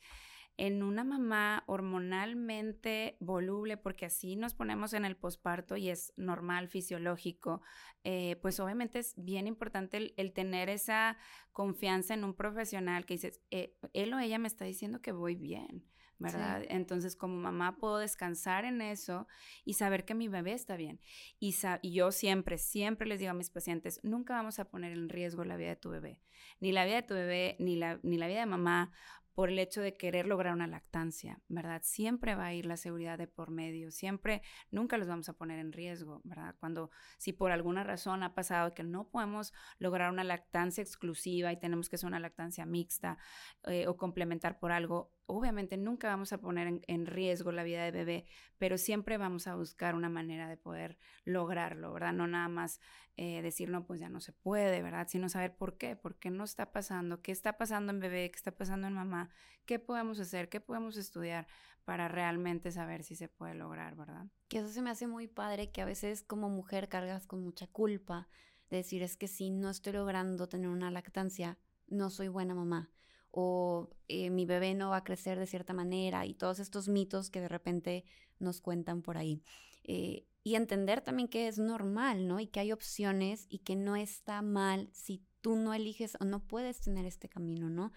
en 0.58 0.82
una 0.82 1.04
mamá 1.04 1.64
hormonalmente 1.66 3.16
voluble, 3.20 3.76
porque 3.76 4.06
así 4.06 4.36
nos 4.36 4.54
ponemos 4.54 4.94
en 4.94 5.04
el 5.04 5.16
posparto 5.16 5.76
y 5.76 5.90
es 5.90 6.12
normal, 6.16 6.68
fisiológico, 6.68 7.62
eh, 8.04 8.36
pues 8.42 8.58
obviamente 8.60 8.98
es 8.98 9.14
bien 9.16 9.46
importante 9.46 10.14
el, 10.16 10.32
tener 10.32 10.68
esa 10.68 11.18
confianza 11.52 12.14
en 12.14 12.24
un 12.24 12.34
profesional 12.34 13.04
que 13.04 13.14
dices, 13.14 13.40
eh, 13.50 13.76
él 13.92 14.14
o 14.14 14.18
ella 14.18 14.38
me 14.38 14.48
está 14.48 14.64
diciendo 14.64 15.02
que 15.02 15.12
voy 15.12 15.34
bien. 15.34 15.84
¿verdad? 16.18 16.64
Entonces, 16.68 17.14
como 17.14 17.36
mamá 17.36 17.76
puedo 17.76 17.98
descansar 17.98 18.64
en 18.64 18.80
eso 18.80 19.26
y 19.64 19.74
saber 19.74 20.04
que 20.04 20.14
mi 20.14 20.28
bebé 20.28 20.52
está 20.54 20.76
bien. 20.76 21.00
Y, 21.38 21.54
y, 21.82 21.92
yo 21.92 22.10
siempre, 22.10 22.58
siempre 22.58 23.06
les 23.06 23.18
digo 23.18 23.32
a 23.32 23.34
mis 23.34 23.50
pacientes, 23.50 24.00
nunca 24.02 24.34
vamos 24.34 24.58
a 24.58 24.64
poner 24.66 24.92
en 24.92 25.08
riesgo 25.08 25.44
la 25.44 25.56
vida 25.56 25.70
de 25.70 25.76
tu 25.76 25.90
bebé, 25.90 26.18
ni 26.60 26.72
la 26.72 26.84
vida 26.86 26.96
de 26.96 27.02
tu 27.02 27.14
bebé, 27.14 27.56
ni 27.58 27.76
la, 27.76 28.00
ni 28.02 28.16
la 28.16 28.28
vida 28.28 28.40
de 28.40 28.46
mamá, 28.46 28.92
por 29.36 29.50
el 29.50 29.58
hecho 29.58 29.82
de 29.82 29.92
querer 29.92 30.26
lograr 30.26 30.54
una 30.54 30.66
lactancia, 30.66 31.42
¿verdad? 31.48 31.82
Siempre 31.84 32.34
va 32.34 32.46
a 32.46 32.54
ir 32.54 32.64
la 32.64 32.78
seguridad 32.78 33.18
de 33.18 33.26
por 33.26 33.50
medio, 33.50 33.90
siempre, 33.90 34.40
nunca 34.70 34.96
los 34.96 35.08
vamos 35.08 35.28
a 35.28 35.34
poner 35.34 35.58
en 35.58 35.72
riesgo, 35.72 36.22
¿verdad? 36.24 36.54
Cuando, 36.58 36.90
si 37.18 37.34
por 37.34 37.52
alguna 37.52 37.84
razón 37.84 38.22
ha 38.22 38.34
pasado 38.34 38.72
que 38.72 38.82
no 38.82 39.10
podemos 39.10 39.52
lograr 39.78 40.10
una 40.10 40.24
lactancia 40.24 40.80
exclusiva 40.80 41.52
y 41.52 41.60
tenemos 41.60 41.90
que 41.90 41.96
hacer 41.96 42.06
una 42.06 42.18
lactancia 42.18 42.64
mixta 42.64 43.18
eh, 43.66 43.86
o 43.86 43.98
complementar 43.98 44.58
por 44.58 44.72
algo, 44.72 45.12
obviamente 45.26 45.76
nunca 45.76 46.08
vamos 46.08 46.32
a 46.32 46.38
poner 46.38 46.80
en, 46.86 47.06
riesgo 47.06 47.52
la 47.52 47.62
vida 47.62 47.84
de 47.84 47.90
bebé, 47.90 48.24
pero 48.58 48.78
siempre 48.78 49.18
vamos 49.18 49.46
a 49.46 49.54
buscar 49.54 49.94
una 49.94 50.08
manera 50.08 50.48
de 50.48 50.56
poder 50.56 50.96
lograrlo, 51.24 51.92
¿verdad? 51.92 52.14
No 52.14 52.26
nada 52.26 52.48
más 52.48 52.80
eh, 53.16 53.42
decir, 53.42 53.68
no, 53.68 53.86
pues 53.86 54.00
ya 54.00 54.08
no 54.08 54.20
se 54.20 54.32
puede, 54.32 54.82
¿verdad? 54.82 55.08
Sino 55.08 55.28
saber 55.28 55.56
por 55.56 55.78
qué, 55.78 55.96
por 55.96 56.18
qué 56.18 56.30
no 56.30 56.44
está 56.44 56.72
pasando, 56.72 57.22
qué 57.22 57.32
está 57.32 57.58
pasando 57.58 57.92
en 57.92 58.00
bebé, 58.00 58.30
qué 58.30 58.36
está 58.36 58.52
pasando 58.52 58.86
en 58.86 58.94
mamá, 58.94 59.25
qué 59.64 59.78
podemos 59.78 60.18
hacer, 60.20 60.48
qué 60.48 60.60
podemos 60.60 60.96
estudiar 60.96 61.46
para 61.84 62.08
realmente 62.08 62.72
saber 62.72 63.04
si 63.04 63.14
se 63.14 63.28
puede 63.28 63.54
lograr, 63.54 63.94
¿verdad? 63.96 64.26
Que 64.48 64.58
eso 64.58 64.68
se 64.68 64.82
me 64.82 64.90
hace 64.90 65.06
muy 65.06 65.28
padre, 65.28 65.70
que 65.70 65.82
a 65.82 65.84
veces 65.84 66.22
como 66.22 66.48
mujer 66.48 66.88
cargas 66.88 67.26
con 67.26 67.42
mucha 67.42 67.66
culpa 67.66 68.28
de 68.70 68.78
decir, 68.78 69.02
es 69.02 69.16
que 69.16 69.28
si 69.28 69.50
no 69.50 69.70
estoy 69.70 69.92
logrando 69.92 70.48
tener 70.48 70.68
una 70.68 70.90
lactancia, 70.90 71.58
no 71.86 72.10
soy 72.10 72.28
buena 72.28 72.54
mamá 72.54 72.90
o 73.38 73.90
eh, 74.08 74.30
mi 74.30 74.46
bebé 74.46 74.74
no 74.74 74.90
va 74.90 74.98
a 74.98 75.04
crecer 75.04 75.38
de 75.38 75.46
cierta 75.46 75.74
manera 75.74 76.24
y 76.24 76.32
todos 76.32 76.58
estos 76.58 76.88
mitos 76.88 77.28
que 77.28 77.42
de 77.42 77.48
repente 77.48 78.04
nos 78.38 78.62
cuentan 78.62 79.02
por 79.02 79.18
ahí. 79.18 79.42
Eh, 79.84 80.26
y 80.42 80.54
entender 80.54 81.02
también 81.02 81.28
que 81.28 81.46
es 81.46 81.58
normal, 81.58 82.26
¿no? 82.26 82.40
Y 82.40 82.46
que 82.46 82.60
hay 82.60 82.72
opciones 82.72 83.46
y 83.50 83.58
que 83.58 83.76
no 83.76 83.94
está 83.94 84.40
mal 84.40 84.88
si 84.92 85.22
tú 85.42 85.54
no 85.54 85.74
eliges 85.74 86.16
o 86.18 86.24
no 86.24 86.46
puedes 86.46 86.80
tener 86.80 87.04
este 87.04 87.28
camino, 87.28 87.68
¿no? 87.68 87.92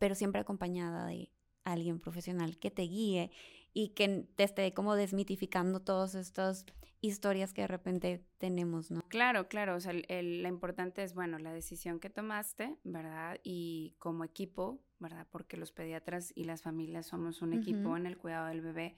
Pero 0.00 0.16
siempre 0.16 0.40
acompañada 0.40 1.06
de 1.06 1.30
alguien 1.62 2.00
profesional 2.00 2.58
que 2.58 2.72
te 2.72 2.82
guíe 2.82 3.30
y 3.72 3.90
que 3.90 4.26
te 4.34 4.42
esté 4.42 4.74
como 4.74 4.96
desmitificando 4.96 5.80
todas 5.80 6.14
estas 6.16 6.66
historias 7.02 7.52
que 7.52 7.62
de 7.62 7.68
repente 7.68 8.24
tenemos, 8.38 8.90
¿no? 8.90 9.02
Claro, 9.08 9.48
claro, 9.48 9.76
o 9.76 9.80
sea, 9.80 9.92
el, 9.92 10.42
la 10.42 10.48
importante 10.48 11.02
es, 11.02 11.14
bueno, 11.14 11.38
la 11.38 11.52
decisión 11.52 12.00
que 12.00 12.10
tomaste, 12.10 12.76
¿verdad? 12.82 13.38
Y 13.42 13.94
como 13.98 14.24
equipo, 14.24 14.82
¿verdad? 14.98 15.26
Porque 15.30 15.56
los 15.56 15.70
pediatras 15.70 16.32
y 16.34 16.44
las 16.44 16.62
familias 16.62 17.06
somos 17.06 17.42
un 17.42 17.52
equipo 17.52 17.96
en 17.96 18.06
el 18.06 18.18
cuidado 18.18 18.48
del 18.48 18.62
bebé. 18.62 18.96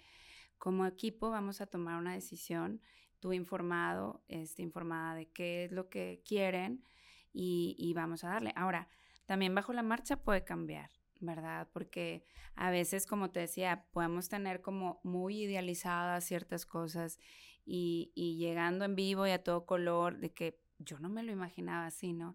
Como 0.59 0.87
equipo 0.87 1.31
vamos 1.31 1.61
a 1.61 1.67
tomar 1.67 1.99
una 1.99 2.15
decisión, 2.15 2.81
tú 3.21 3.33
informado, 3.33 4.25
este, 4.29 4.62
informada 4.62 5.17
de 5.17 5.27
qué 5.27 5.65
es 5.65 5.73
lo 5.73 5.88
que 5.88 6.23
quieren 6.25 6.85
y, 7.33 7.75
y 7.77 7.93
vamos 7.95 8.25
a 8.25 8.29
darle. 8.29 8.53
Ahora, 8.57 8.88
también 9.26 9.54
bajo 9.54 9.72
la 9.72 9.82
marcha 9.82 10.16
puede 10.16 10.44
cambiar, 10.44 10.90
¿verdad? 11.20 11.68
Porque 11.72 12.24
a 12.54 12.70
veces, 12.70 13.06
como 13.06 13.30
te 13.30 13.40
decía, 13.40 13.87
podemos 13.92 14.28
tener 14.28 14.61
como 14.61 15.00
muy 15.02 15.42
idealizadas 15.42 16.24
ciertas 16.24 16.66
cosas 16.66 17.18
y, 17.64 18.12
y, 18.14 18.37
llegando 18.37 18.85
en 18.85 18.96
vivo 18.96 19.26
y 19.26 19.30
a 19.30 19.42
todo 19.42 19.66
color, 19.66 20.18
de 20.18 20.32
que 20.32 20.61
yo 20.78 20.98
no 20.98 21.08
me 21.08 21.22
lo 21.22 21.32
imaginaba 21.32 21.87
así, 21.87 22.12
¿no? 22.12 22.35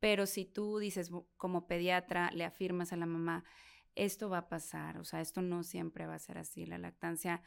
Pero 0.00 0.26
si 0.26 0.44
tú 0.44 0.78
dices 0.78 1.10
como 1.36 1.66
pediatra, 1.66 2.30
le 2.32 2.44
afirmas 2.44 2.92
a 2.92 2.96
la 2.96 3.06
mamá, 3.06 3.44
esto 3.94 4.28
va 4.28 4.38
a 4.38 4.48
pasar, 4.48 4.98
o 4.98 5.04
sea, 5.04 5.22
esto 5.22 5.40
no 5.40 5.62
siempre 5.62 6.06
va 6.06 6.14
a 6.14 6.18
ser 6.18 6.38
así, 6.38 6.66
la 6.66 6.76
lactancia 6.76 7.42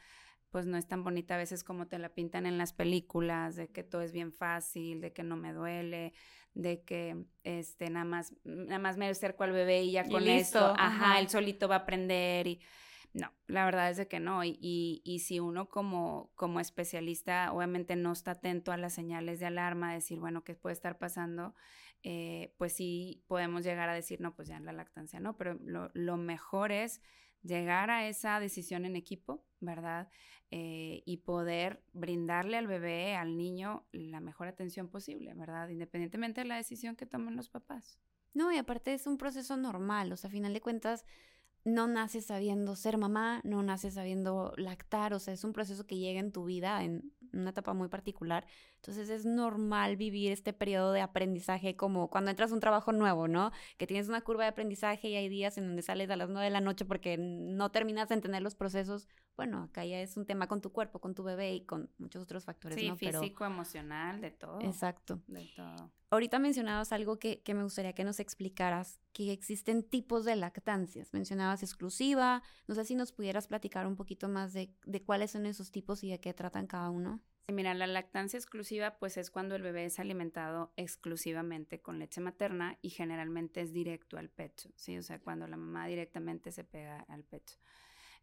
pues 0.50 0.66
no 0.66 0.76
es 0.76 0.86
tan 0.86 1.04
bonita 1.04 1.34
a 1.34 1.38
veces 1.38 1.64
como 1.64 1.86
te 1.86 1.98
la 1.98 2.14
pintan 2.14 2.46
en 2.46 2.58
las 2.58 2.72
películas, 2.72 3.56
de 3.56 3.68
que 3.68 3.82
todo 3.82 4.02
es 4.02 4.12
bien 4.12 4.32
fácil, 4.32 5.00
de 5.00 5.12
que 5.12 5.22
no 5.22 5.36
me 5.36 5.52
duele, 5.52 6.12
de 6.54 6.82
que 6.82 7.24
este 7.44 7.90
nada 7.90 8.04
más 8.04 8.34
nada 8.44 8.78
más 8.78 8.96
me 8.96 9.06
acerco 9.06 9.44
al 9.44 9.52
bebé 9.52 9.82
y 9.82 9.92
ya 9.92 10.08
con 10.08 10.26
esto, 10.26 10.58
ajá, 10.58 10.86
ajá, 10.86 11.20
él 11.20 11.28
solito 11.28 11.68
va 11.68 11.76
a 11.76 11.78
aprender 11.78 12.46
y 12.46 12.60
no, 13.12 13.32
la 13.48 13.64
verdad 13.64 13.90
es 13.90 13.96
de 13.96 14.06
que 14.06 14.20
no. 14.20 14.44
Y, 14.44 14.58
y, 15.04 15.18
si 15.20 15.40
uno 15.40 15.68
como, 15.68 16.30
como 16.36 16.60
especialista 16.60 17.52
obviamente 17.52 17.96
no 17.96 18.12
está 18.12 18.32
atento 18.32 18.70
a 18.70 18.76
las 18.76 18.92
señales 18.92 19.40
de 19.40 19.46
alarma, 19.46 19.92
decir, 19.92 20.20
bueno, 20.20 20.44
¿qué 20.44 20.54
puede 20.54 20.74
estar 20.74 20.98
pasando? 20.98 21.54
Eh, 22.02 22.54
pues 22.56 22.72
sí 22.72 23.24
podemos 23.26 23.64
llegar 23.64 23.88
a 23.88 23.94
decir, 23.94 24.20
no, 24.20 24.34
pues 24.34 24.48
ya 24.48 24.56
en 24.56 24.64
la 24.64 24.72
lactancia 24.72 25.20
no, 25.20 25.36
pero 25.36 25.54
lo, 25.54 25.90
lo 25.92 26.16
mejor 26.16 26.72
es 26.72 27.02
llegar 27.42 27.90
a 27.90 28.06
esa 28.08 28.40
decisión 28.40 28.84
en 28.84 28.96
equipo, 28.96 29.44
¿verdad? 29.60 30.08
Eh, 30.50 31.02
y 31.06 31.18
poder 31.18 31.82
brindarle 31.92 32.56
al 32.56 32.66
bebé, 32.66 33.14
al 33.14 33.36
niño, 33.36 33.86
la 33.92 34.20
mejor 34.20 34.48
atención 34.48 34.88
posible, 34.88 35.32
¿verdad? 35.34 35.68
Independientemente 35.68 36.40
de 36.40 36.48
la 36.48 36.56
decisión 36.56 36.96
que 36.96 37.06
tomen 37.06 37.36
los 37.36 37.48
papás. 37.48 37.98
No, 38.34 38.52
y 38.52 38.58
aparte 38.58 38.94
es 38.94 39.06
un 39.06 39.16
proceso 39.16 39.56
normal, 39.56 40.12
o 40.12 40.16
sea, 40.16 40.28
a 40.28 40.32
final 40.32 40.52
de 40.52 40.60
cuentas, 40.60 41.04
no 41.64 41.86
naces 41.86 42.26
sabiendo 42.26 42.74
ser 42.74 42.96
mamá, 42.96 43.40
no 43.44 43.62
naces 43.62 43.94
sabiendo 43.94 44.52
lactar, 44.56 45.12
o 45.14 45.18
sea, 45.18 45.34
es 45.34 45.44
un 45.44 45.52
proceso 45.52 45.86
que 45.86 45.98
llega 45.98 46.20
en 46.20 46.32
tu 46.32 46.44
vida 46.44 46.82
en 46.82 47.12
una 47.32 47.50
etapa 47.50 47.74
muy 47.74 47.88
particular, 47.88 48.46
Entonces 48.80 49.10
es 49.10 49.26
normal 49.26 49.96
vivir 49.96 50.32
este 50.32 50.54
periodo 50.54 50.92
de 50.92 51.02
aprendizaje 51.02 51.76
como 51.76 52.08
cuando 52.08 52.30
entras 52.30 52.50
a 52.50 52.54
un 52.54 52.60
trabajo 52.60 52.92
nuevo, 52.92 53.28
¿no? 53.28 53.52
Que 53.76 53.86
tienes 53.86 54.08
una 54.08 54.22
curva 54.22 54.44
de 54.44 54.50
aprendizaje 54.50 55.10
y 55.10 55.16
hay 55.16 55.28
días 55.28 55.58
en 55.58 55.66
donde 55.66 55.82
sales 55.82 56.08
a 56.08 56.16
las 56.16 56.30
9 56.30 56.46
de 56.46 56.50
la 56.50 56.62
noche 56.62 56.86
porque 56.86 57.18
no 57.18 57.70
terminas 57.70 58.08
de 58.08 58.14
entender 58.14 58.40
los 58.40 58.54
procesos. 58.54 59.06
Bueno, 59.36 59.64
acá 59.64 59.84
ya 59.84 60.00
es 60.00 60.16
un 60.16 60.24
tema 60.24 60.46
con 60.46 60.62
tu 60.62 60.72
cuerpo, 60.72 60.98
con 60.98 61.14
tu 61.14 61.22
bebé 61.22 61.54
y 61.54 61.66
con 61.66 61.90
muchos 61.98 62.22
otros 62.22 62.46
factores, 62.46 62.78
sí, 62.78 62.88
¿no? 62.88 62.96
físico, 62.96 63.44
emocional, 63.44 64.22
de 64.22 64.30
todo. 64.30 64.62
Exacto. 64.62 65.20
De 65.26 65.46
todo. 65.54 65.92
Ahorita 66.08 66.38
mencionabas 66.38 66.92
algo 66.92 67.18
que, 67.18 67.42
que 67.42 67.52
me 67.52 67.62
gustaría 67.62 67.92
que 67.92 68.02
nos 68.02 68.18
explicaras, 68.18 68.98
que 69.12 69.30
existen 69.30 69.82
tipos 69.82 70.24
de 70.24 70.36
lactancias. 70.36 71.12
Mencionabas 71.12 71.62
exclusiva, 71.62 72.42
no 72.66 72.74
sé 72.74 72.86
si 72.86 72.94
nos 72.94 73.12
pudieras 73.12 73.46
platicar 73.46 73.86
un 73.86 73.96
poquito 73.96 74.30
más 74.30 74.54
de, 74.54 74.74
de 74.86 75.02
cuáles 75.02 75.32
son 75.32 75.44
esos 75.44 75.70
tipos 75.70 76.02
y 76.02 76.10
de 76.10 76.18
qué 76.18 76.32
tratan 76.32 76.66
cada 76.66 76.88
uno. 76.88 77.20
Mira, 77.52 77.74
la 77.74 77.86
lactancia 77.86 78.38
exclusiva 78.38 78.96
pues 78.98 79.16
es 79.16 79.30
cuando 79.30 79.56
el 79.56 79.62
bebé 79.62 79.84
es 79.84 79.98
alimentado 79.98 80.72
exclusivamente 80.76 81.80
con 81.80 81.98
leche 81.98 82.20
materna 82.20 82.78
y 82.82 82.90
generalmente 82.90 83.60
es 83.60 83.72
directo 83.72 84.18
al 84.18 84.28
pecho, 84.28 84.70
¿sí? 84.76 84.96
O 84.98 85.02
sea, 85.02 85.18
cuando 85.18 85.46
la 85.46 85.56
mamá 85.56 85.86
directamente 85.86 86.52
se 86.52 86.64
pega 86.64 87.00
al 87.08 87.24
pecho. 87.24 87.56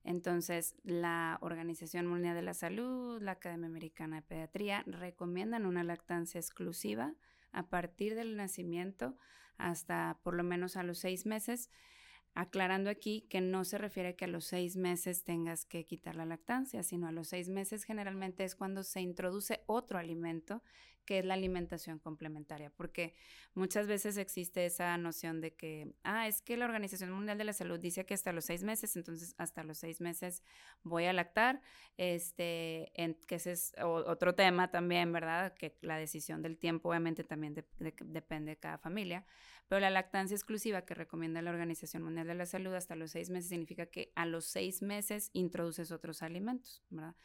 Entonces, 0.03 0.75
la 0.83 1.37
Organización 1.41 2.07
Mundial 2.07 2.35
de 2.35 2.41
la 2.41 2.53
Salud, 2.53 3.21
la 3.21 3.33
Academia 3.33 3.67
Americana 3.67 4.17
de 4.17 4.21
Pediatría 4.21 4.83
recomiendan 4.85 5.65
una 5.65 5.83
lactancia 5.83 6.39
exclusiva 6.39 7.13
a 7.51 7.67
partir 7.67 8.15
del 8.15 8.37
nacimiento 8.37 9.17
hasta 9.57 10.19
por 10.23 10.35
lo 10.35 10.43
menos 10.43 10.77
a 10.77 10.83
los 10.83 10.99
seis 10.99 11.25
meses 11.25 11.69
aclarando 12.37 12.91
aquí 12.91 13.25
que 13.31 13.41
no 13.41 13.65
se 13.65 13.79
refiere 13.79 14.15
que 14.15 14.25
a 14.25 14.27
los 14.27 14.45
seis 14.45 14.77
meses 14.77 15.23
tengas 15.23 15.65
que 15.65 15.85
quitar 15.85 16.15
la 16.15 16.23
lactancia, 16.23 16.83
sino 16.83 17.07
a 17.07 17.11
los 17.11 17.29
seis 17.29 17.49
meses 17.49 17.83
generalmente 17.83 18.43
es 18.43 18.55
cuando 18.55 18.83
se 18.83 19.01
introduce 19.01 19.63
otro 19.65 19.97
alimento 19.97 20.61
que 21.03 21.19
es 21.19 21.25
la 21.25 21.35
alimentación 21.35 21.99
complementaria, 21.99 22.69
porque 22.69 23.15
muchas 23.55 23.87
veces 23.87 24.17
existe 24.17 24.65
esa 24.65 24.97
noción 24.97 25.39
de 25.39 25.55
que, 25.55 25.93
ah, 26.03 26.27
es 26.27 26.41
que 26.41 26.57
la 26.57 26.65
Organización 26.65 27.11
Mundial 27.11 27.37
de 27.37 27.45
la 27.45 27.53
Salud 27.53 27.79
dice 27.79 28.05
que 28.05 28.13
hasta 28.13 28.33
los 28.33 28.43
seis 28.43 28.61
meses, 28.61 28.93
entonces 28.97 29.33
hasta 29.37 29.63
los 29.63 29.77
seis 29.77 30.01
meses 30.01 30.43
voy 30.83 31.05
a 31.05 31.13
lactar, 31.13 31.61
este, 31.95 32.91
que 33.25 33.35
ese 33.35 33.53
es 33.53 33.73
otro 33.81 34.35
tema 34.35 34.69
también, 34.69 35.13
¿verdad? 35.13 35.53
Que 35.53 35.77
la 35.81 35.97
decisión 35.97 36.41
del 36.41 36.57
tiempo 36.57 36.89
obviamente 36.89 37.23
también 37.23 37.55
depende 37.79 38.51
de 38.51 38.57
cada 38.57 38.77
familia, 38.77 39.25
pero 39.67 39.81
la 39.81 39.89
lactancia 39.89 40.35
exclusiva 40.35 40.83
que 40.83 40.93
recomienda 40.93 41.41
la 41.41 41.51
Organización 41.51 42.03
Mundial 42.03 42.27
de 42.27 42.35
la 42.35 42.45
Salud 42.45 42.73
hasta 42.73 42.95
los 42.95 43.11
seis 43.11 43.29
meses 43.29 43.49
significa 43.49 43.85
que 43.85 44.11
a 44.15 44.25
los 44.25 44.45
seis 44.45 44.81
meses 44.81 45.29
introduces 45.33 45.91
otros 45.91 46.23
alimentos, 46.23 46.83
¿verdad? 46.89 47.15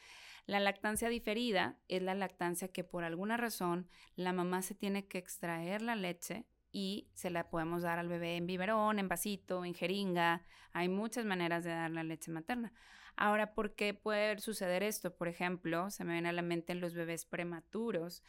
La 0.46 0.59
lactancia 0.59 1.09
diferida 1.09 1.78
es 1.88 2.02
la 2.02 2.14
lactancia 2.14 2.68
que 2.68 2.83
por 2.83 3.05
alguna 3.05 3.37
razón 3.37 3.88
la 4.16 4.33
mamá 4.33 4.62
se 4.62 4.74
tiene 4.74 5.07
que 5.07 5.18
extraer 5.18 5.83
la 5.83 5.94
leche 5.94 6.46
y 6.72 7.09
se 7.14 7.31
la 7.31 7.48
podemos 7.48 7.83
dar 7.83 7.98
al 7.98 8.09
bebé 8.09 8.37
en 8.37 8.46
biberón, 8.46 8.98
en 8.98 9.07
vasito, 9.07 9.64
en 9.64 9.74
jeringa. 9.74 10.42
Hay 10.72 10.88
muchas 10.88 11.24
maneras 11.24 11.62
de 11.62 11.70
dar 11.70 11.90
la 11.90 12.02
leche 12.02 12.33
materna. 12.33 12.72
Ahora, 13.16 13.55
¿por 13.55 13.75
qué 13.75 13.94
puede 13.94 14.38
suceder 14.38 14.83
esto? 14.83 15.14
Por 15.14 15.29
ejemplo, 15.29 15.90
se 15.90 16.05
me 16.05 16.12
viene 16.12 16.29
a 16.31 16.33
la 16.33 16.42
mente 16.42 16.72
en 16.72 16.81
los 16.81 16.94
bebés 16.94 17.25
prematuros 17.25 18.22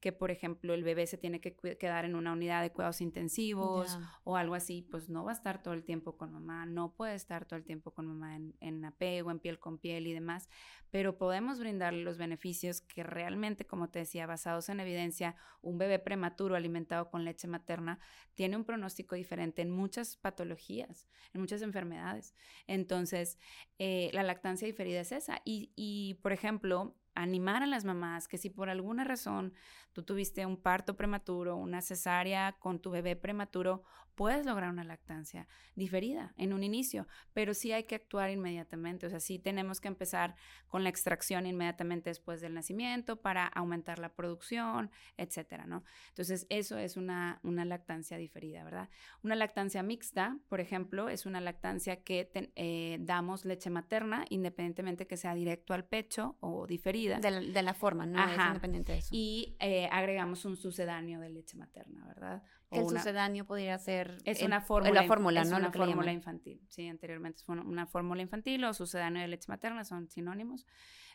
que, 0.00 0.12
por 0.12 0.30
ejemplo, 0.30 0.74
el 0.74 0.84
bebé 0.84 1.06
se 1.06 1.18
tiene 1.18 1.40
que 1.40 1.56
quedar 1.76 2.04
en 2.04 2.14
una 2.14 2.32
unidad 2.32 2.62
de 2.62 2.70
cuidados 2.70 3.00
intensivos 3.00 3.98
o 4.22 4.36
algo 4.36 4.54
así, 4.54 4.82
pues 4.82 5.08
no 5.08 5.24
va 5.24 5.32
a 5.32 5.34
estar 5.34 5.62
todo 5.62 5.74
el 5.74 5.84
tiempo 5.84 6.16
con 6.16 6.32
mamá, 6.32 6.66
no 6.66 6.92
puede 6.92 7.14
estar 7.14 7.46
todo 7.46 7.58
el 7.58 7.64
tiempo 7.64 7.90
con 7.90 8.06
mamá 8.06 8.36
en, 8.36 8.54
en 8.60 8.84
apego, 8.84 9.30
en 9.30 9.40
piel 9.40 9.58
con 9.58 9.78
piel 9.78 10.06
y 10.06 10.12
demás, 10.12 10.48
pero 10.90 11.18
podemos 11.18 11.58
brindarle 11.58 12.02
los 12.02 12.18
beneficios 12.18 12.80
que 12.80 13.02
realmente, 13.02 13.66
como 13.66 13.90
te 13.90 14.00
decía, 14.00 14.26
basados 14.26 14.68
en 14.68 14.80
evidencia, 14.80 15.36
un 15.60 15.78
bebé 15.78 15.98
prematuro 15.98 16.56
alimentado 16.56 17.10
con 17.10 17.24
leche 17.24 17.48
materna 17.48 17.98
tiene 18.34 18.56
un 18.56 18.64
pronóstico 18.64 19.14
diferente 19.14 19.62
en 19.62 19.70
muchas 19.70 20.16
patologías, 20.16 21.06
en 21.32 21.40
muchas 21.40 21.62
enfermedades. 21.62 22.34
Entonces, 22.66 23.38
eh, 23.78 24.10
la 24.12 24.22
lactancia 24.22 24.66
diferida 24.66 25.00
es 25.00 25.12
esa. 25.12 25.40
Y, 25.44 25.72
y, 25.76 26.14
por 26.22 26.32
ejemplo, 26.32 26.96
animar 27.14 27.62
a 27.62 27.66
las 27.66 27.84
mamás 27.84 28.28
que 28.28 28.38
si 28.38 28.48
por 28.48 28.70
alguna 28.70 29.02
razón 29.02 29.52
tú 29.92 30.04
tuviste 30.04 30.46
un 30.46 30.56
parto 30.56 30.96
prematuro, 30.96 31.56
una 31.56 31.82
cesárea 31.82 32.56
con 32.60 32.78
tu 32.80 32.90
bebé 32.90 33.16
prematuro, 33.16 33.82
puedes 34.18 34.44
lograr 34.44 34.70
una 34.70 34.82
lactancia 34.82 35.46
diferida 35.76 36.34
en 36.36 36.52
un 36.52 36.64
inicio, 36.64 37.06
pero 37.34 37.54
sí 37.54 37.70
hay 37.70 37.84
que 37.84 37.94
actuar 37.94 38.30
inmediatamente, 38.30 39.06
o 39.06 39.10
sea, 39.10 39.20
sí 39.20 39.38
tenemos 39.38 39.80
que 39.80 39.86
empezar 39.86 40.34
con 40.66 40.82
la 40.82 40.88
extracción 40.88 41.46
inmediatamente 41.46 42.10
después 42.10 42.40
del 42.40 42.52
nacimiento 42.52 43.22
para 43.22 43.46
aumentar 43.46 44.00
la 44.00 44.08
producción, 44.08 44.90
etcétera, 45.16 45.66
¿no? 45.66 45.84
Entonces, 46.08 46.48
eso 46.50 46.78
es 46.78 46.96
una, 46.96 47.38
una 47.44 47.64
lactancia 47.64 48.16
diferida, 48.16 48.64
¿verdad? 48.64 48.88
Una 49.22 49.36
lactancia 49.36 49.84
mixta, 49.84 50.36
por 50.48 50.58
ejemplo, 50.58 51.08
es 51.08 51.24
una 51.24 51.40
lactancia 51.40 52.02
que 52.02 52.28
eh, 52.56 52.98
damos 53.00 53.44
leche 53.44 53.70
materna 53.70 54.24
independientemente 54.30 55.06
que 55.06 55.16
sea 55.16 55.32
directo 55.36 55.74
al 55.74 55.84
pecho 55.84 56.36
o 56.40 56.66
diferida. 56.66 57.20
De 57.20 57.62
la, 57.62 57.74
forma, 57.74 58.04
¿no? 58.04 58.18
Es 58.28 58.36
independiente 58.36 58.90
de 58.90 58.98
eso. 58.98 59.10
Y 59.12 59.54
eh, 59.60 59.88
agregamos 59.92 60.44
un 60.44 60.56
sucedáneo 60.56 61.20
de 61.20 61.30
leche 61.30 61.56
materna, 61.56 62.04
¿verdad? 62.04 62.42
El 62.70 62.88
sucedáneo 62.88 63.46
podría 63.46 63.78
ser 63.78 64.18
es 64.24 64.42
una 64.42 64.60
fórmula, 64.60 65.02
la 65.02 65.06
fórmula, 65.06 65.44
¿no? 65.44 65.56
Una 65.56 65.72
fórmula 65.72 66.12
infantil. 66.12 66.60
Sí, 66.68 66.86
anteriormente 66.86 67.42
fue 67.42 67.58
una 67.58 67.86
fórmula 67.86 68.22
infantil 68.22 68.64
o 68.64 68.74
sucedáneo 68.74 69.22
de 69.22 69.28
leche 69.28 69.46
materna, 69.48 69.84
son 69.84 70.08
sinónimos. 70.10 70.66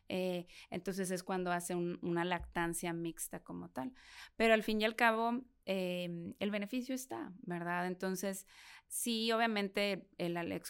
Eh, 0.09 0.47
entonces 0.69 1.11
es 1.11 1.23
cuando 1.23 1.51
hace 1.51 1.75
una 1.75 2.25
lactancia 2.25 2.91
mixta 2.93 3.39
como 3.39 3.69
tal. 3.69 3.93
Pero 4.35 4.53
al 4.53 4.63
fin 4.63 4.81
y 4.81 4.85
al 4.85 4.95
cabo, 4.95 5.43
em, 5.65 6.33
el 6.39 6.51
beneficio 6.51 6.93
está, 6.95 7.31
¿verdad? 7.43 7.87
Entonces, 7.87 8.47
sí, 8.87 9.31
obviamente 9.31 10.07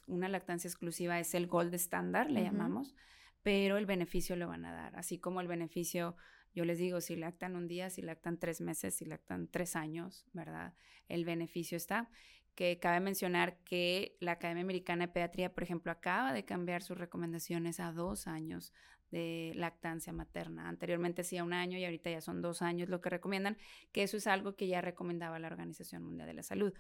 una 0.07 0.29
lactancia 0.29 0.67
exclusiva 0.67 1.19
es 1.19 1.33
el 1.33 1.47
gold 1.47 1.73
estándar, 1.73 2.29
le 2.29 2.43
llamamos, 2.43 2.93
pero 3.41 3.77
el 3.77 3.85
beneficio 3.85 4.35
lo 4.35 4.47
van 4.47 4.65
a 4.65 4.73
dar, 4.73 4.95
así 4.95 5.19
como 5.19 5.41
el 5.41 5.47
beneficio 5.47 6.15
yo 6.53 6.65
les 6.65 6.77
digo, 6.77 7.01
si 7.01 7.15
lactan 7.15 7.55
un 7.55 7.67
día, 7.67 7.89
si 7.89 8.01
lactan 8.01 8.37
tres 8.37 8.61
meses, 8.61 8.95
si 8.95 9.05
lactan 9.05 9.47
tres 9.47 9.75
años, 9.75 10.25
¿verdad? 10.33 10.73
El 11.07 11.25
beneficio 11.25 11.77
está. 11.77 12.09
Que 12.55 12.77
cabe 12.77 12.99
mencionar 12.99 13.57
que 13.63 14.15
la 14.19 14.33
Academia 14.33 14.61
Americana 14.61 15.07
de 15.07 15.13
Pediatría, 15.13 15.53
por 15.53 15.63
ejemplo, 15.63 15.91
acaba 15.91 16.33
de 16.33 16.45
cambiar 16.45 16.83
sus 16.83 16.97
recomendaciones 16.97 17.79
a 17.79 17.91
dos 17.91 18.27
años 18.27 18.71
de 19.09 19.53
lactancia 19.55 20.13
materna. 20.13 20.69
Anteriormente 20.69 21.21
hacía 21.21 21.43
un 21.43 21.53
año 21.53 21.77
y 21.77 21.85
ahorita 21.85 22.11
ya 22.11 22.21
son 22.21 22.41
dos 22.41 22.61
años 22.61 22.89
lo 22.89 23.01
que 23.01 23.09
recomiendan, 23.09 23.57
que 23.91 24.03
eso 24.03 24.17
es 24.17 24.27
algo 24.27 24.55
que 24.55 24.67
ya 24.67 24.81
recomendaba 24.81 25.39
la 25.39 25.47
Organización 25.47 26.03
Mundial 26.03 26.27
de 26.27 26.33
la 26.33 26.43
Salud. 26.43 26.73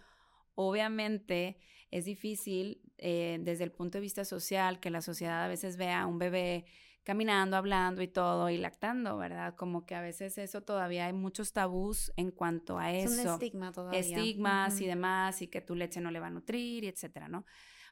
Obviamente 0.55 1.57
es 1.89 2.05
difícil 2.05 2.81
eh, 2.97 3.39
desde 3.41 3.63
el 3.63 3.71
punto 3.71 3.97
de 3.97 4.01
vista 4.01 4.25
social 4.25 4.79
que 4.79 4.89
la 4.89 5.01
sociedad 5.01 5.43
a 5.43 5.47
veces 5.47 5.77
vea 5.77 6.01
a 6.01 6.07
un 6.07 6.19
bebé 6.19 6.65
caminando, 7.03 7.57
hablando 7.57 8.01
y 8.01 8.07
todo, 8.07 8.49
y 8.49 8.57
lactando, 8.57 9.17
¿verdad? 9.17 9.55
Como 9.55 9.85
que 9.85 9.95
a 9.95 10.01
veces 10.01 10.37
eso 10.37 10.61
todavía 10.61 11.05
hay 11.05 11.13
muchos 11.13 11.53
tabús 11.53 12.11
en 12.15 12.31
cuanto 12.31 12.79
a 12.79 12.91
eso. 12.91 13.13
Es 13.13 13.25
un 13.25 13.33
estigma 13.33 13.71
todavía. 13.71 13.99
Estigmas 13.99 14.81
y 14.81 14.87
demás, 14.87 15.41
y 15.41 15.47
que 15.47 15.61
tu 15.61 15.75
leche 15.75 16.01
no 16.01 16.11
le 16.11 16.19
va 16.19 16.27
a 16.27 16.31
nutrir, 16.31 16.83
y 16.83 16.87
etcétera, 16.87 17.27
¿no? 17.27 17.45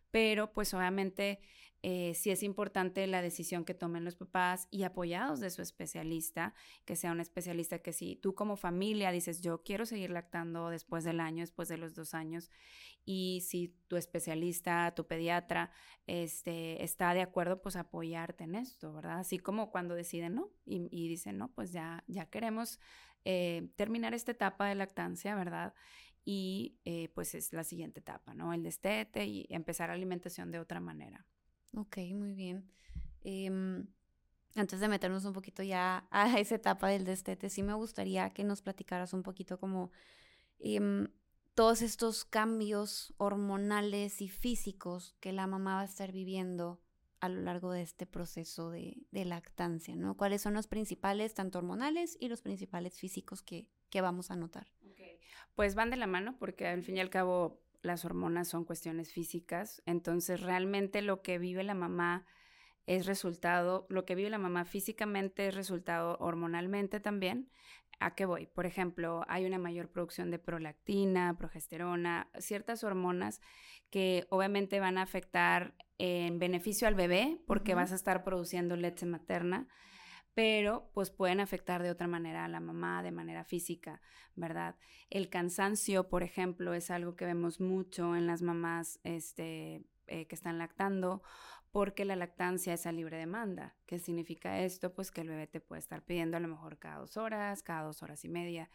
Pero 0.10 0.52
pues 0.52 0.74
obviamente 0.74 1.40
eh, 1.84 2.14
sí 2.14 2.30
es 2.30 2.44
importante 2.44 3.08
la 3.08 3.24
decisión 3.24 3.66
que 3.66 3.74
tomen 3.74 4.06
los 4.06 4.16
papás 4.16 4.68
y 4.70 4.84
apoyados 4.84 5.40
de 5.40 5.50
su 5.50 5.64
especialista, 5.64 6.54
que 6.86 6.96
sea 6.96 7.12
un 7.12 7.20
especialista 7.20 7.80
que 7.80 7.92
si 7.92 8.16
tú 8.16 8.36
como 8.36 8.56
familia 8.56 9.12
dices, 9.12 9.42
yo 9.42 9.64
quiero 9.64 9.88
seguir 9.88 10.12
lactando 10.12 10.70
después 10.70 11.04
del 11.04 11.20
año, 11.20 11.42
después 11.42 11.70
de 11.70 11.78
los 11.78 11.96
dos 11.96 12.14
años, 12.14 12.52
y 13.04 13.42
si 13.48 13.70
tu 13.88 13.98
especialista, 13.98 14.94
tu 14.96 15.08
pediatra, 15.08 15.72
este, 16.06 16.84
está 16.84 17.16
de 17.16 17.22
acuerdo, 17.22 17.62
pues 17.62 17.76
apoyarte 17.76 18.44
en 18.44 18.56
esto, 18.56 18.94
¿verdad? 18.94 19.20
Así 19.20 19.40
como 19.40 19.72
cuando 19.72 19.96
deciden 19.96 20.36
no 20.36 20.52
y, 20.66 21.08
dicen, 21.08 21.40
no, 21.40 21.52
pues 21.52 21.72
ya, 21.72 22.04
ya 22.08 22.28
queremos 22.28 22.80
eh, 23.26 23.70
terminar 23.76 24.14
esta 24.14 24.32
etapa 24.32 24.68
de 24.68 24.76
lactancia, 24.76 25.34
¿verdad? 25.36 25.74
Y 26.24 26.78
eh, 26.86 27.10
pues 27.16 27.34
es 27.34 27.54
la 27.54 27.64
siguiente 27.64 28.02
etapa, 28.02 28.36
¿no? 28.36 28.54
El 28.54 28.62
destete 28.62 29.26
y 29.26 29.48
empezar 29.50 29.90
alimentación 29.90 30.52
de 30.52 30.60
otra 30.60 30.80
manera. 30.80 31.26
Ok, 31.74 31.98
muy 32.14 32.34
bien. 32.34 32.70
Em, 33.24 33.88
antes 34.56 34.80
de 34.80 34.88
meternos 34.88 35.26
un 35.26 35.34
poquito 35.34 35.64
ya 35.64 36.08
a 36.12 36.40
esa 36.40 36.56
etapa 36.56 36.90
del 36.90 37.06
destete, 37.06 37.50
sí 37.50 37.64
me 37.64 37.74
gustaría 37.74 38.30
que 38.32 38.44
nos 38.44 38.62
platicaras 38.62 39.14
un 39.14 39.24
poquito 39.24 39.60
como 39.60 39.92
em, 40.60 41.08
todos 41.56 41.82
estos 41.82 42.26
cambios 42.26 43.14
hormonales 43.18 44.22
y 44.22 44.30
físicos 44.30 45.16
que 45.20 45.34
la 45.34 45.48
mamá 45.48 45.76
va 45.76 45.82
a 45.82 45.86
estar 45.86 46.12
viviendo 46.12 46.82
a 47.20 47.30
lo 47.30 47.42
largo 47.42 47.72
de 47.72 47.84
este 47.84 48.08
proceso 48.08 48.72
de, 48.72 48.98
lactancia, 49.12 49.96
¿no? 49.96 50.18
¿Cuáles 50.18 50.42
son 50.42 50.56
los 50.56 50.68
principales, 50.68 51.36
tanto 51.36 51.60
hormonales 51.60 52.18
y 52.20 52.30
los 52.30 52.42
principales 52.42 53.00
físicos 53.00 53.44
que, 53.44 53.70
que 53.90 54.02
vamos 54.02 54.32
a 54.32 54.36
notar? 54.36 54.72
Pues 55.56 55.76
van 55.76 55.92
de 55.92 55.98
la 55.98 56.08
mano 56.08 56.36
porque 56.40 56.68
al 56.68 56.82
fin 56.82 56.98
y 56.98 57.00
al 57.00 57.10
cabo 57.10 57.61
las 57.82 58.06
hormonas 58.06 58.48
son 58.48 58.66
cuestiones 58.66 59.12
físicas, 59.12 59.82
entonces 59.86 60.42
realmente 60.42 61.02
lo 61.02 61.22
que 61.22 61.40
vive 61.40 61.64
la 61.64 61.76
mamá 61.76 62.26
es 62.88 63.06
resultado, 63.06 63.86
lo 63.90 64.06
que 64.06 64.16
vive 64.16 64.30
la 64.30 64.38
mamá 64.38 64.66
físicamente 64.66 65.48
es 65.48 65.56
resultado 65.56 66.18
hormonalmente 66.20 67.00
también, 67.00 67.50
¿A 68.02 68.16
qué 68.16 68.26
voy? 68.26 68.48
Por 68.48 68.66
ejemplo, 68.66 69.24
hay 69.28 69.46
una 69.46 69.60
mayor 69.60 69.88
producción 69.88 70.32
de 70.32 70.40
prolactina, 70.40 71.38
progesterona, 71.38 72.32
ciertas 72.40 72.84
hormonas 72.84 73.42
que 73.92 74.26
obviamente 74.30 74.80
van 74.80 74.98
a 74.98 75.04
afectar 75.04 75.76
en 76.00 76.40
beneficio 76.40 76.88
al 76.88 76.96
bebé 76.96 77.40
porque 77.46 77.76
vas 77.76 77.92
a 77.92 77.96
estar 77.96 78.24
produciendo 78.24 78.76
leche 78.76 79.06
materna, 79.06 79.68
pero 80.34 80.90
pues 80.94 81.10
pueden 81.10 81.40
afectar 81.40 81.84
de 81.84 81.90
otra 81.90 82.08
manera 82.08 82.46
a 82.46 82.48
la 82.48 82.60
mamá, 82.60 83.04
de 83.04 83.12
manera 83.12 83.44
física, 83.44 84.02
¿verdad? 84.36 84.76
El 85.10 85.30
cansancio, 85.30 86.08
por 86.08 86.24
ejemplo, 86.24 86.74
es 86.74 86.90
algo 86.90 87.16
que 87.16 87.26
vemos 87.26 87.60
mucho 87.60 88.16
en 88.16 88.28
las 88.28 88.42
mamás 88.42 89.00
este, 89.04 89.84
eh, 90.08 90.28
que 90.28 90.36
están 90.36 90.58
lactando 90.58 91.22
porque 91.72 92.06
la 92.06 92.16
lactancia 92.16 92.74
es 92.74 92.86
a 92.86 92.92
libre 92.92 93.18
demanda. 93.18 93.76
¿Qué 93.86 94.00
significa 94.00 94.60
esto? 94.60 94.94
Pues 94.94 95.12
que 95.12 95.22
el 95.22 95.30
bebé 95.30 95.48
te 95.48 95.62
puede 95.62 95.80
estar 95.80 96.04
pidiendo 96.04 96.38
a 96.38 96.42
lo 96.42 96.48
mejor 96.48 96.78
cada 96.78 96.98
dos 96.98 97.18
horas, 97.18 97.64
cada 97.64 97.84
dos 97.84 98.04
horas 98.04 98.26
y 98.26 98.30
media. 98.30 98.70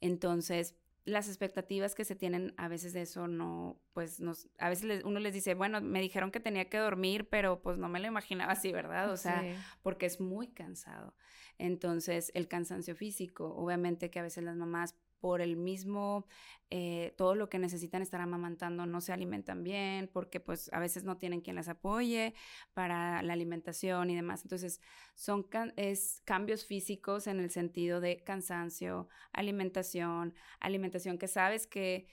Entonces, 0.00 0.76
las 1.08 1.28
expectativas 1.28 1.94
que 1.94 2.04
se 2.04 2.14
tienen 2.14 2.54
a 2.56 2.68
veces 2.68 2.92
de 2.92 3.02
eso 3.02 3.26
no, 3.26 3.80
pues 3.92 4.20
nos, 4.20 4.48
a 4.58 4.68
veces 4.68 5.02
uno 5.04 5.18
les 5.18 5.34
dice, 5.34 5.54
bueno, 5.54 5.80
me 5.80 6.00
dijeron 6.00 6.30
que 6.30 6.40
tenía 6.40 6.68
que 6.68 6.78
dormir, 6.78 7.28
pero 7.28 7.62
pues 7.62 7.78
no 7.78 7.88
me 7.88 7.98
lo 7.98 8.06
imaginaba 8.06 8.52
así, 8.52 8.72
¿verdad? 8.72 9.10
O 9.10 9.16
sea, 9.16 9.42
porque 9.82 10.06
es 10.06 10.20
muy 10.20 10.48
cansado. 10.48 11.14
Entonces, 11.56 12.30
el 12.34 12.46
cansancio 12.46 12.94
físico, 12.94 13.54
obviamente 13.56 14.10
que 14.10 14.20
a 14.20 14.22
veces 14.22 14.44
las 14.44 14.56
mamás 14.56 14.94
por 15.20 15.40
el 15.40 15.56
mismo, 15.56 16.26
eh, 16.70 17.14
todo 17.16 17.34
lo 17.34 17.48
que 17.48 17.58
necesitan 17.58 18.02
estar 18.02 18.20
amamantando 18.20 18.86
no 18.86 19.00
se 19.00 19.12
alimentan 19.12 19.62
bien, 19.64 20.08
porque 20.12 20.40
pues 20.40 20.70
a 20.72 20.80
veces 20.80 21.04
no 21.04 21.16
tienen 21.16 21.40
quien 21.40 21.56
las 21.56 21.68
apoye 21.68 22.34
para 22.74 23.22
la 23.22 23.32
alimentación 23.32 24.10
y 24.10 24.16
demás. 24.16 24.42
Entonces, 24.42 24.80
son 25.14 25.46
es 25.76 26.22
cambios 26.24 26.64
físicos 26.66 27.26
en 27.26 27.40
el 27.40 27.50
sentido 27.50 28.00
de 28.00 28.22
cansancio, 28.22 29.08
alimentación, 29.32 30.34
alimentación 30.60 31.18
que 31.18 31.28
sabes 31.28 31.66
que 31.66 32.06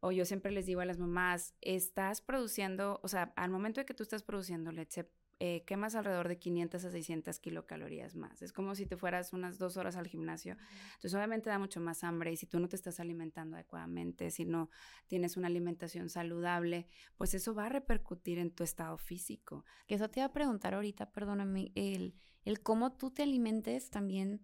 o 0.00 0.12
yo 0.12 0.24
siempre 0.24 0.52
les 0.52 0.66
digo 0.66 0.80
a 0.80 0.84
las 0.84 0.98
mamás, 0.98 1.54
estás 1.60 2.20
produciendo, 2.20 3.00
o 3.02 3.08
sea, 3.08 3.32
al 3.36 3.50
momento 3.50 3.80
de 3.80 3.84
que 3.84 3.94
tú 3.94 4.04
estás 4.04 4.22
produciendo 4.22 4.70
leche, 4.70 5.10
eh, 5.40 5.62
quemas 5.66 5.94
alrededor 5.94 6.26
de 6.26 6.38
500 6.38 6.84
a 6.84 6.90
600 6.90 7.38
kilocalorías 7.38 8.16
más. 8.16 8.42
Es 8.42 8.52
como 8.52 8.74
si 8.74 8.86
te 8.86 8.96
fueras 8.96 9.32
unas 9.32 9.58
dos 9.58 9.76
horas 9.76 9.94
al 9.96 10.08
gimnasio. 10.08 10.56
Entonces, 10.94 11.14
obviamente 11.14 11.48
da 11.48 11.58
mucho 11.58 11.80
más 11.80 12.02
hambre 12.02 12.32
y 12.32 12.36
si 12.36 12.46
tú 12.46 12.58
no 12.58 12.68
te 12.68 12.74
estás 12.74 12.98
alimentando 12.98 13.56
adecuadamente, 13.56 14.30
si 14.30 14.44
no 14.44 14.68
tienes 15.06 15.36
una 15.36 15.46
alimentación 15.46 16.08
saludable, 16.08 16.88
pues 17.16 17.34
eso 17.34 17.54
va 17.54 17.66
a 17.66 17.68
repercutir 17.68 18.38
en 18.38 18.50
tu 18.50 18.64
estado 18.64 18.98
físico. 18.98 19.64
Que 19.86 19.94
eso 19.94 20.08
te 20.08 20.20
iba 20.20 20.26
a 20.26 20.32
preguntar 20.32 20.74
ahorita, 20.74 21.12
perdóname, 21.12 21.70
el, 21.76 22.14
el 22.44 22.60
cómo 22.60 22.92
tú 22.92 23.10
te 23.12 23.22
alimentes 23.22 23.90
también 23.90 24.40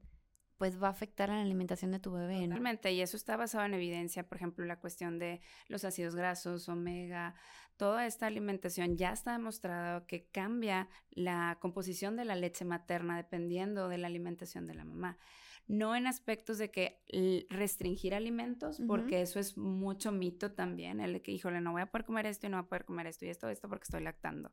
pues 0.57 0.83
va 0.83 0.89
a 0.89 0.91
afectar 0.91 1.31
a 1.31 1.37
la 1.37 1.43
alimentación 1.43 1.91
de 1.91 1.99
tu 1.99 2.13
bebé. 2.13 2.43
¿no? 2.43 2.55
Totalmente, 2.55 2.93
y 2.93 3.01
eso 3.01 3.17
está 3.17 3.37
basado 3.37 3.65
en 3.65 3.75
evidencia, 3.75 4.27
por 4.29 4.37
ejemplo, 4.37 4.65
la 4.65 4.79
cuestión 4.79 5.19
de 5.19 5.41
los 5.69 5.85
ácidos 5.85 6.15
grasos, 6.15 6.69
omega, 6.69 7.35
toda 7.77 8.07
esta 8.07 8.27
alimentación 8.27 8.97
ya 8.97 9.13
está 9.13 9.33
demostrado 9.33 10.07
que 10.07 10.27
cambia 10.31 10.89
la 11.11 11.59
composición 11.61 12.17
de 12.17 12.25
la 12.25 12.37
leche 12.37 12.65
materna 12.65 13.17
dependiendo 13.17 13.89
de 13.89 13.99
la 13.99 14.07
alimentación 14.07 14.67
de 14.67 14.75
la 14.75 14.85
mamá. 14.85 15.19
No 15.67 15.97
en 15.97 16.07
aspectos 16.07 16.59
de 16.59 16.71
que 16.71 17.01
restringir 17.49 18.15
alimentos, 18.15 18.83
porque 18.87 19.23
eso 19.23 19.41
es 19.41 19.57
mucho 19.57 20.13
mito 20.13 20.53
también, 20.53 21.01
el 21.01 21.15
de 21.15 21.23
que, 21.23 21.33
híjole, 21.33 21.63
no 21.63 21.73
voy 21.73 21.81
a 21.81 21.87
poder 21.87 22.05
comer 22.05 22.27
esto 22.27 22.47
y 22.47 22.51
no 22.51 22.59
voy 22.59 22.67
a 22.67 22.69
poder 22.69 22.85
comer 22.85 23.07
esto 23.07 23.25
y 23.25 23.31
esto, 23.31 23.49
esto 23.49 23.67
porque 23.69 23.85
estoy 23.85 24.03
lactando 24.03 24.53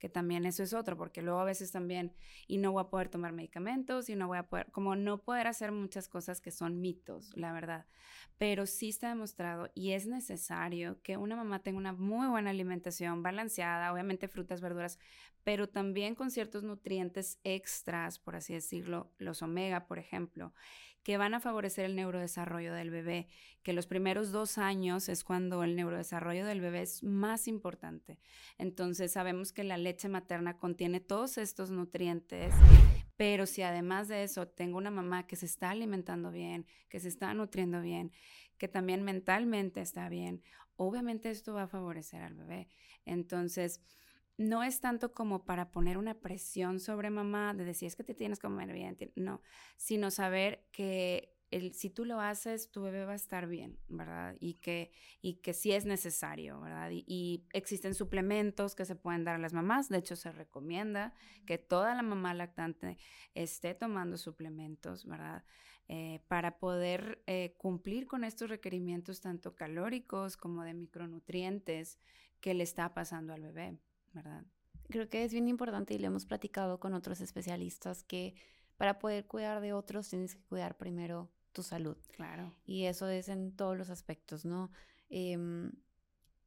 que 0.00 0.08
también 0.08 0.46
eso 0.46 0.64
es 0.64 0.72
otro, 0.72 0.96
porque 0.96 1.22
luego 1.22 1.38
a 1.38 1.44
veces 1.44 1.70
también, 1.70 2.12
y 2.48 2.58
no 2.58 2.72
voy 2.72 2.80
a 2.80 2.88
poder 2.88 3.08
tomar 3.08 3.32
medicamentos, 3.32 4.08
y 4.08 4.16
no 4.16 4.26
voy 4.26 4.38
a 4.38 4.48
poder, 4.48 4.72
como 4.72 4.96
no 4.96 5.22
poder 5.22 5.46
hacer 5.46 5.70
muchas 5.70 6.08
cosas 6.08 6.40
que 6.40 6.50
son 6.50 6.80
mitos, 6.80 7.36
la 7.36 7.52
verdad. 7.52 7.86
Pero 8.38 8.66
sí 8.66 8.88
está 8.88 9.10
demostrado 9.10 9.70
y 9.74 9.92
es 9.92 10.06
necesario 10.06 11.00
que 11.02 11.16
una 11.16 11.36
mamá 11.36 11.62
tenga 11.62 11.78
una 11.78 11.92
muy 11.92 12.26
buena 12.26 12.50
alimentación 12.50 13.22
balanceada, 13.22 13.92
obviamente 13.92 14.26
frutas, 14.26 14.60
verduras, 14.60 14.98
pero 15.44 15.68
también 15.68 16.14
con 16.14 16.30
ciertos 16.30 16.64
nutrientes 16.64 17.38
extras, 17.44 18.18
por 18.18 18.36
así 18.36 18.54
decirlo, 18.54 19.12
los 19.18 19.42
omega, 19.42 19.86
por 19.86 19.98
ejemplo 19.98 20.52
que 21.02 21.16
van 21.16 21.34
a 21.34 21.40
favorecer 21.40 21.86
el 21.86 21.96
neurodesarrollo 21.96 22.74
del 22.74 22.90
bebé, 22.90 23.26
que 23.62 23.72
los 23.72 23.86
primeros 23.86 24.32
dos 24.32 24.58
años 24.58 25.08
es 25.08 25.24
cuando 25.24 25.62
el 25.64 25.76
neurodesarrollo 25.76 26.44
del 26.44 26.60
bebé 26.60 26.82
es 26.82 27.02
más 27.02 27.48
importante. 27.48 28.18
Entonces 28.58 29.12
sabemos 29.12 29.52
que 29.52 29.64
la 29.64 29.78
leche 29.78 30.08
materna 30.08 30.58
contiene 30.58 31.00
todos 31.00 31.38
estos 31.38 31.70
nutrientes, 31.70 32.54
pero 33.16 33.46
si 33.46 33.62
además 33.62 34.08
de 34.08 34.24
eso 34.24 34.48
tengo 34.48 34.78
una 34.78 34.90
mamá 34.90 35.26
que 35.26 35.36
se 35.36 35.46
está 35.46 35.70
alimentando 35.70 36.30
bien, 36.30 36.66
que 36.88 37.00
se 37.00 37.08
está 37.08 37.32
nutriendo 37.34 37.80
bien, 37.80 38.12
que 38.58 38.68
también 38.68 39.02
mentalmente 39.02 39.80
está 39.80 40.08
bien, 40.08 40.42
obviamente 40.76 41.30
esto 41.30 41.54
va 41.54 41.62
a 41.62 41.68
favorecer 41.68 42.22
al 42.22 42.34
bebé. 42.34 42.68
Entonces, 43.04 43.82
no 44.40 44.62
es 44.62 44.80
tanto 44.80 45.12
como 45.12 45.44
para 45.44 45.70
poner 45.70 45.98
una 45.98 46.14
presión 46.14 46.80
sobre 46.80 47.10
mamá 47.10 47.52
de 47.52 47.64
decir 47.64 47.88
es 47.88 47.94
que 47.94 48.04
te 48.04 48.14
tienes 48.14 48.38
que 48.38 48.46
comer 48.46 48.72
bien, 48.72 48.96
no, 49.14 49.42
sino 49.76 50.10
saber 50.10 50.66
que 50.72 51.36
el, 51.50 51.74
si 51.74 51.90
tú 51.90 52.06
lo 52.06 52.20
haces, 52.20 52.70
tu 52.70 52.80
bebé 52.80 53.04
va 53.04 53.12
a 53.12 53.16
estar 53.16 53.46
bien, 53.48 53.78
¿verdad? 53.88 54.36
Y 54.40 54.54
que, 54.54 54.92
y 55.20 55.40
que 55.42 55.52
sí 55.52 55.72
es 55.72 55.84
necesario, 55.84 56.58
¿verdad? 56.58 56.90
Y, 56.90 57.04
y, 57.06 57.44
existen 57.52 57.94
suplementos 57.94 58.74
que 58.74 58.86
se 58.86 58.96
pueden 58.96 59.24
dar 59.24 59.34
a 59.34 59.38
las 59.38 59.52
mamás, 59.52 59.90
de 59.90 59.98
hecho 59.98 60.16
se 60.16 60.32
recomienda 60.32 61.12
que 61.44 61.58
toda 61.58 61.94
la 61.94 62.02
mamá 62.02 62.32
lactante 62.32 62.96
esté 63.34 63.74
tomando 63.74 64.16
suplementos, 64.16 65.04
¿verdad? 65.04 65.44
Eh, 65.88 66.22
para 66.28 66.58
poder 66.58 67.22
eh, 67.26 67.56
cumplir 67.58 68.06
con 68.06 68.24
estos 68.24 68.48
requerimientos 68.48 69.20
tanto 69.20 69.54
calóricos 69.54 70.38
como 70.38 70.62
de 70.62 70.72
micronutrientes 70.72 71.98
que 72.40 72.54
le 72.54 72.62
está 72.62 72.94
pasando 72.94 73.34
al 73.34 73.42
bebé. 73.42 73.76
¿Verdad? 74.12 74.44
Creo 74.88 75.08
que 75.08 75.24
es 75.24 75.32
bien 75.32 75.48
importante 75.48 75.94
y 75.94 75.98
lo 75.98 76.08
hemos 76.08 76.26
platicado 76.26 76.80
con 76.80 76.94
otros 76.94 77.20
especialistas 77.20 78.02
que 78.02 78.34
para 78.76 78.98
poder 78.98 79.26
cuidar 79.26 79.60
de 79.60 79.72
otros 79.72 80.08
tienes 80.08 80.34
que 80.34 80.42
cuidar 80.44 80.76
primero 80.76 81.30
tu 81.52 81.62
salud. 81.62 81.96
Claro. 82.16 82.54
Y 82.64 82.84
eso 82.84 83.08
es 83.08 83.28
en 83.28 83.54
todos 83.54 83.76
los 83.76 83.90
aspectos, 83.90 84.44
¿no? 84.44 84.70
Em, 85.08 85.72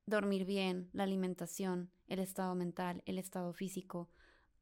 dormir 0.06 0.46
bien, 0.46 0.90
la 0.94 1.04
alimentación, 1.04 1.92
el 2.08 2.20
estado 2.20 2.56
mental, 2.56 3.04
el 3.06 3.18
estado 3.18 3.54
físico. 3.54 4.10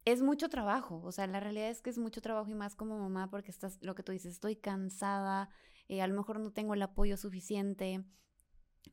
Es 0.03 0.21
mucho 0.21 0.49
trabajo, 0.49 1.01
o 1.03 1.11
sea, 1.11 1.27
la 1.27 1.39
realidad 1.39 1.69
es 1.69 1.81
que 1.81 1.91
es 1.91 1.97
mucho 1.97 2.21
trabajo 2.21 2.49
y 2.49 2.55
más 2.55 2.75
como 2.75 2.97
mamá 2.97 3.29
porque 3.29 3.51
estás, 3.51 3.77
lo 3.81 3.93
que 3.93 4.03
tú 4.03 4.11
dices, 4.11 4.33
estoy 4.33 4.55
cansada, 4.55 5.49
eh, 5.87 6.01
a 6.01 6.07
lo 6.07 6.15
mejor 6.15 6.39
no 6.39 6.51
tengo 6.51 6.73
el 6.73 6.81
apoyo 6.81 7.17
suficiente, 7.17 8.03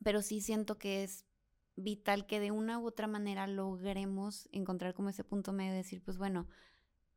pero 0.03 0.21
sí 0.21 0.41
siento 0.41 0.79
que 0.79 1.05
es 1.05 1.25
vital 1.83 2.27
que 2.27 2.41
de 2.41 2.51
una 2.51 2.79
u 2.79 2.87
otra 2.87 3.07
manera 3.07 3.47
logremos 3.47 4.49
encontrar 4.53 4.95
como 4.95 5.09
ese 5.09 5.25
punto 5.25 5.53
medio 5.53 5.73
de 5.73 5.79
decir, 5.79 6.03
pues 6.03 6.19
bueno, 6.19 6.47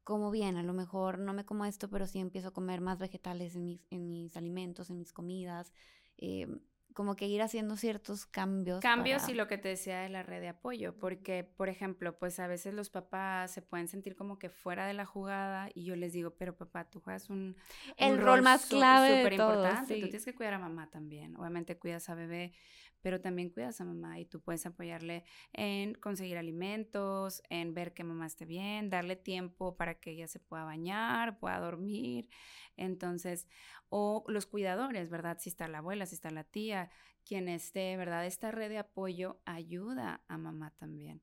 como 0.04 0.32
bien, 0.32 0.58
a 0.58 0.63
lo 0.63 0.74
mejor 0.74 1.19
no 1.19 1.34
me 1.34 1.45
como 1.45 1.65
esto, 1.65 1.89
pero 1.89 2.08
sí 2.08 2.19
empiezo 2.19 2.50
a 2.50 2.54
comer 2.54 2.82
más 2.82 3.00
vegetales 3.00 3.56
en 3.56 3.65
mis, 3.65 3.82
en 3.91 4.08
mis 4.08 4.36
alimentos, 4.36 4.89
en 4.89 4.97
mis 4.97 5.13
comidas. 5.13 5.71
Eh, 6.17 6.47
como 6.93 7.15
que 7.15 7.28
ir 7.28 7.41
haciendo 7.41 7.78
ciertos 7.78 8.26
cambios. 8.26 8.80
Cambios 8.82 9.28
y 9.30 9.34
lo 9.34 9.47
que 9.47 9.58
te 9.58 9.69
decía 9.69 10.02
de 10.02 10.10
la 10.10 10.24
red 10.24 10.41
de 10.41 10.50
apoyo, 10.50 10.97
porque, 10.97 11.43
por 11.43 11.69
ejemplo, 11.69 12.17
pues 12.17 12.39
a 12.39 12.47
veces 12.47 12.74
los 12.74 12.89
papás 12.89 13.52
se 13.52 13.62
pueden 13.62 13.88
sentir 13.88 14.15
como 14.15 14.38
que 14.38 14.50
fuera 14.50 14.86
de 14.86 14.93
la 14.93 15.06
jugada 15.06 15.69
y 15.74 15.86
yo 15.86 15.95
les 15.95 16.13
digo, 16.13 16.32
pero 16.32 16.56
papá, 16.56 16.86
tú 16.86 17.00
juegas 17.00 17.30
un, 17.30 17.56
el 17.97 18.19
rol, 18.19 18.41
más 18.41 18.65
clave 18.65 19.19
súper 19.19 19.34
importante, 19.34 19.95
tú 19.95 20.02
tienes 20.02 20.26
que 20.26 20.36
cuidar 20.36 20.54
a 20.56 20.60
mamá 20.60 20.89
también, 20.89 21.36
obviamente 21.38 21.78
cuidas 21.78 22.10
a 22.10 22.15
bebé, 22.15 22.54
pero 23.01 23.21
también 23.21 23.49
cuidas 23.49 23.81
a 23.81 23.85
mamá 23.85 24.19
y 24.19 24.25
tú 24.25 24.41
puedes 24.41 24.65
apoyarle 24.65 25.23
en 25.53 25.93
conseguir 25.95 26.37
alimentos, 26.37 27.41
en 27.49 27.73
ver 27.73 27.93
que 27.93 28.03
mamá 28.03 28.27
esté 28.27 28.45
bien, 28.45 28.89
darle 28.89 29.15
tiempo 29.15 29.75
para 29.75 29.95
que 29.95 30.11
ella 30.11 30.27
se 30.27 30.39
pueda 30.39 30.63
bañar, 30.63 31.39
pueda 31.39 31.59
dormir. 31.59 32.29
Entonces, 32.77 33.47
o 33.89 34.23
los 34.27 34.45
cuidadores, 34.45 35.09
¿verdad? 35.09 35.37
Si 35.39 35.49
está 35.49 35.67
la 35.67 35.79
abuela, 35.79 36.05
si 36.05 36.15
está 36.15 36.31
la 36.31 36.43
tía, 36.43 36.89
quien 37.25 37.49
esté, 37.49 37.97
¿verdad? 37.97 38.25
Esta 38.25 38.51
red 38.51 38.69
de 38.69 38.79
apoyo 38.79 39.41
ayuda 39.45 40.23
a 40.27 40.37
mamá 40.37 40.71
también. 40.77 41.21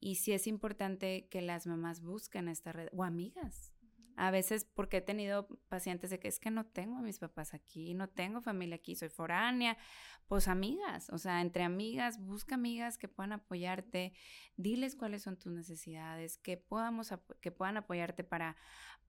Y 0.00 0.16
sí 0.16 0.32
es 0.32 0.46
importante 0.46 1.28
que 1.28 1.42
las 1.42 1.66
mamás 1.66 2.00
busquen 2.00 2.48
esta 2.48 2.72
red 2.72 2.88
o 2.92 3.02
amigas, 3.04 3.72
a 4.18 4.30
veces 4.32 4.64
porque 4.64 4.98
he 4.98 5.00
tenido 5.00 5.46
pacientes 5.68 6.10
de 6.10 6.18
que 6.18 6.28
es 6.28 6.40
que 6.40 6.50
no 6.50 6.66
tengo 6.66 6.98
a 6.98 7.02
mis 7.02 7.20
papás 7.20 7.54
aquí, 7.54 7.94
no 7.94 8.08
tengo 8.08 8.40
familia 8.40 8.76
aquí, 8.76 8.96
soy 8.96 9.08
foránea, 9.08 9.78
pues 10.26 10.48
amigas, 10.48 11.08
o 11.10 11.18
sea, 11.18 11.40
entre 11.40 11.62
amigas, 11.62 12.18
busca 12.18 12.56
amigas 12.56 12.98
que 12.98 13.06
puedan 13.08 13.32
apoyarte, 13.32 14.12
diles 14.56 14.96
cuáles 14.96 15.22
son 15.22 15.36
tus 15.36 15.52
necesidades, 15.52 16.36
que 16.38 16.56
podamos 16.56 17.14
que 17.40 17.52
puedan 17.52 17.76
apoyarte 17.76 18.24
para 18.24 18.56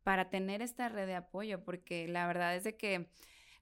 para 0.04 0.30
tener 0.30 0.62
esta 0.62 0.90
red 0.90 1.08
de 1.08 1.16
apoyo, 1.16 1.64
porque 1.64 2.08
la 2.08 2.28
verdad 2.28 2.56
es 2.56 2.64
de 2.64 2.78
que 2.78 3.10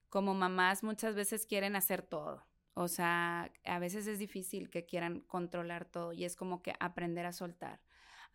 como 0.08 0.34
mamás 0.34 0.82
muchas 0.82 1.14
veces 1.14 1.46
quieren 1.46 1.76
hacer 1.76 2.02
todo. 2.02 2.44
O 2.74 2.88
sea, 2.88 3.50
a 3.64 3.78
veces 3.78 4.06
es 4.06 4.18
difícil 4.18 4.70
que 4.70 4.86
quieran 4.86 5.20
controlar 5.22 5.84
todo 5.84 6.12
y 6.12 6.24
es 6.24 6.36
como 6.36 6.62
que 6.62 6.74
aprender 6.78 7.26
a 7.26 7.32
soltar 7.32 7.80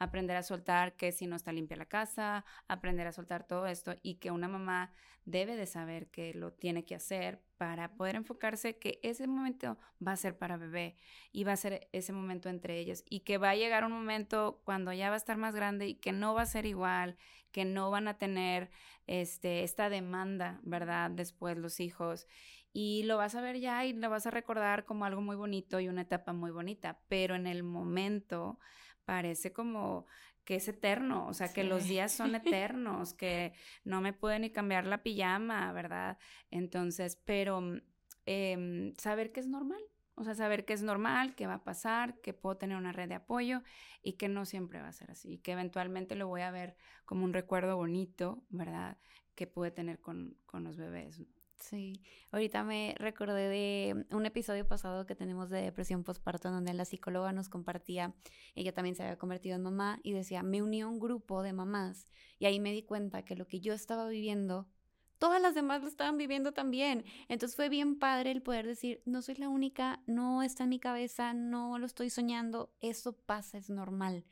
aprender 0.03 0.35
a 0.35 0.43
soltar 0.43 0.95
que 0.95 1.11
si 1.11 1.27
no 1.27 1.35
está 1.35 1.51
limpia 1.51 1.77
la 1.77 1.85
casa, 1.85 2.45
aprender 2.67 3.07
a 3.07 3.11
soltar 3.11 3.45
todo 3.45 3.67
esto 3.67 3.95
y 4.01 4.15
que 4.15 4.31
una 4.31 4.47
mamá 4.47 4.91
debe 5.25 5.55
de 5.55 5.65
saber 5.65 6.07
que 6.07 6.33
lo 6.33 6.51
tiene 6.51 6.83
que 6.85 6.95
hacer 6.95 7.41
para 7.57 7.95
poder 7.95 8.15
enfocarse 8.15 8.77
que 8.77 8.99
ese 9.03 9.25
momento 9.27 9.77
va 10.05 10.11
a 10.11 10.17
ser 10.17 10.37
para 10.37 10.57
bebé 10.57 10.97
y 11.31 11.45
va 11.45 11.53
a 11.53 11.57
ser 11.57 11.87
ese 11.93 12.11
momento 12.11 12.49
entre 12.49 12.77
ellos 12.77 13.03
y 13.09 13.21
que 13.21 13.37
va 13.37 13.51
a 13.51 13.55
llegar 13.55 13.85
un 13.85 13.93
momento 13.93 14.61
cuando 14.65 14.91
ya 14.91 15.09
va 15.09 15.15
a 15.15 15.17
estar 15.17 15.37
más 15.37 15.55
grande 15.55 15.87
y 15.87 15.95
que 15.95 16.11
no 16.11 16.33
va 16.33 16.41
a 16.41 16.45
ser 16.45 16.65
igual, 16.65 17.17
que 17.51 17.63
no 17.63 17.89
van 17.89 18.07
a 18.07 18.17
tener 18.17 18.69
este, 19.07 19.63
esta 19.63 19.89
demanda, 19.89 20.59
¿verdad? 20.63 21.11
Después 21.11 21.57
los 21.57 21.79
hijos 21.79 22.27
y 22.73 23.03
lo 23.03 23.17
vas 23.17 23.35
a 23.35 23.41
ver 23.41 23.59
ya 23.59 23.85
y 23.85 23.93
lo 23.93 24.09
vas 24.09 24.25
a 24.25 24.31
recordar 24.31 24.83
como 24.83 25.05
algo 25.05 25.21
muy 25.21 25.35
bonito 25.35 25.79
y 25.79 25.87
una 25.87 26.01
etapa 26.01 26.33
muy 26.33 26.51
bonita, 26.51 26.99
pero 27.07 27.35
en 27.35 27.47
el 27.47 27.63
momento 27.63 28.59
parece 29.05 29.53
como 29.53 30.05
que 30.45 30.55
es 30.55 30.67
eterno, 30.67 31.27
o 31.27 31.33
sea, 31.33 31.53
que 31.53 31.63
los 31.63 31.87
días 31.87 32.11
son 32.11 32.35
eternos, 32.35 33.13
que 33.13 33.53
no 33.83 34.01
me 34.01 34.13
puede 34.13 34.39
ni 34.39 34.49
cambiar 34.51 34.85
la 34.85 35.03
pijama, 35.03 35.71
¿verdad? 35.71 36.17
Entonces, 36.51 37.15
pero 37.23 37.61
mm, 37.61 37.81
em, 38.25 38.93
saber 38.97 39.31
que 39.31 39.39
es 39.39 39.47
normal, 39.47 39.81
o 40.15 40.23
sea, 40.23 40.35
saber 40.35 40.65
que 40.65 40.73
es 40.73 40.83
normal, 40.83 41.35
que 41.35 41.47
va 41.47 41.55
a 41.55 41.63
pasar, 41.63 42.19
que 42.21 42.33
puedo 42.33 42.57
tener 42.57 42.77
una 42.77 42.91
red 42.91 43.09
de 43.09 43.15
apoyo 43.15 43.63
y 44.03 44.13
que 44.13 44.27
no 44.27 44.45
siempre 44.45 44.81
va 44.81 44.89
a 44.89 44.93
ser 44.93 45.09
así, 45.11 45.39
que 45.39 45.53
eventualmente 45.53 46.15
lo 46.15 46.27
voy 46.27 46.41
a 46.41 46.51
ver 46.51 46.75
como 47.05 47.23
un 47.25 47.33
recuerdo 47.33 47.77
bonito, 47.77 48.43
¿verdad? 48.49 48.97
Que 49.35 49.47
pude 49.47 49.71
tener 49.71 49.99
con, 49.99 50.37
con 50.45 50.63
los 50.63 50.77
bebés. 50.77 51.21
Sí, 51.69 52.01
ahorita 52.31 52.61
me 52.65 52.93
recordé 52.99 53.47
de 53.47 54.05
un 54.11 54.25
episodio 54.25 54.67
pasado 54.67 55.05
que 55.05 55.15
tenemos 55.15 55.49
de 55.49 55.61
depresión 55.61 56.03
postparto 56.03 56.51
donde 56.51 56.73
la 56.73 56.83
psicóloga 56.83 57.31
nos 57.31 57.47
compartía, 57.47 58.13
ella 58.53 58.73
también 58.73 58.97
se 58.97 59.03
había 59.03 59.17
convertido 59.17 59.55
en 59.55 59.61
mamá 59.61 60.01
y 60.03 60.11
decía, 60.11 60.43
me 60.43 60.61
uní 60.61 60.81
a 60.81 60.87
un 60.87 60.99
grupo 60.99 61.41
de 61.41 61.53
mamás 61.53 62.05
y 62.37 62.47
ahí 62.47 62.59
me 62.59 62.73
di 62.73 62.83
cuenta 62.83 63.23
que 63.23 63.37
lo 63.37 63.47
que 63.47 63.61
yo 63.61 63.73
estaba 63.73 64.09
viviendo, 64.09 64.67
todas 65.19 65.41
las 65.41 65.55
demás 65.55 65.81
lo 65.81 65.87
estaban 65.87 66.17
viviendo 66.17 66.51
también. 66.51 67.05
Entonces 67.29 67.55
fue 67.55 67.69
bien 67.69 67.97
padre 67.97 68.31
el 68.31 68.41
poder 68.41 68.67
decir, 68.67 69.01
no 69.05 69.21
soy 69.21 69.35
la 69.35 69.47
única, 69.47 70.03
no 70.05 70.43
está 70.43 70.63
en 70.63 70.69
mi 70.69 70.79
cabeza, 70.79 71.33
no 71.33 71.79
lo 71.79 71.85
estoy 71.85 72.09
soñando, 72.09 72.73
eso 72.81 73.13
pasa, 73.13 73.57
es 73.57 73.69
normal 73.69 74.25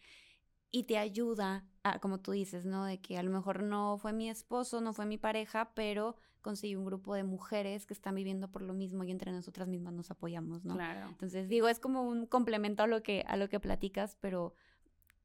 y 0.72 0.84
te 0.84 0.98
ayuda, 0.98 1.66
a, 1.84 2.00
como 2.00 2.20
tú 2.20 2.32
dices, 2.32 2.66
¿no? 2.66 2.86
De 2.86 3.00
que 3.00 3.18
a 3.18 3.24
lo 3.24 3.32
mejor 3.32 3.64
no 3.64 3.98
fue 3.98 4.14
mi 4.14 4.30
esposo, 4.30 4.82
no 4.82 4.94
fue 4.94 5.06
mi 5.06 5.18
pareja, 5.18 5.74
pero 5.76 6.16
conseguí 6.42 6.76
un 6.76 6.86
grupo 6.86 7.14
de 7.14 7.24
mujeres 7.24 7.86
que 7.86 7.94
están 7.94 8.16
viviendo 8.16 8.50
por 8.50 8.62
lo 8.64 8.74
mismo 8.74 9.04
y 9.04 9.12
entre 9.12 9.32
nosotras 9.32 9.68
mismas 9.68 9.94
nos 9.94 10.10
apoyamos, 10.10 10.64
¿no? 10.66 10.76
Claro. 10.76 11.10
Entonces, 11.10 11.50
digo, 11.50 11.68
es 11.68 11.80
como 11.80 12.04
un 12.04 12.26
complemento 12.26 12.84
a 12.84 12.88
lo 12.88 13.04
que, 13.04 13.24
a 13.28 13.38
lo 13.38 13.50
que 13.50 13.60
platicas, 13.60 14.18
pero 14.22 14.54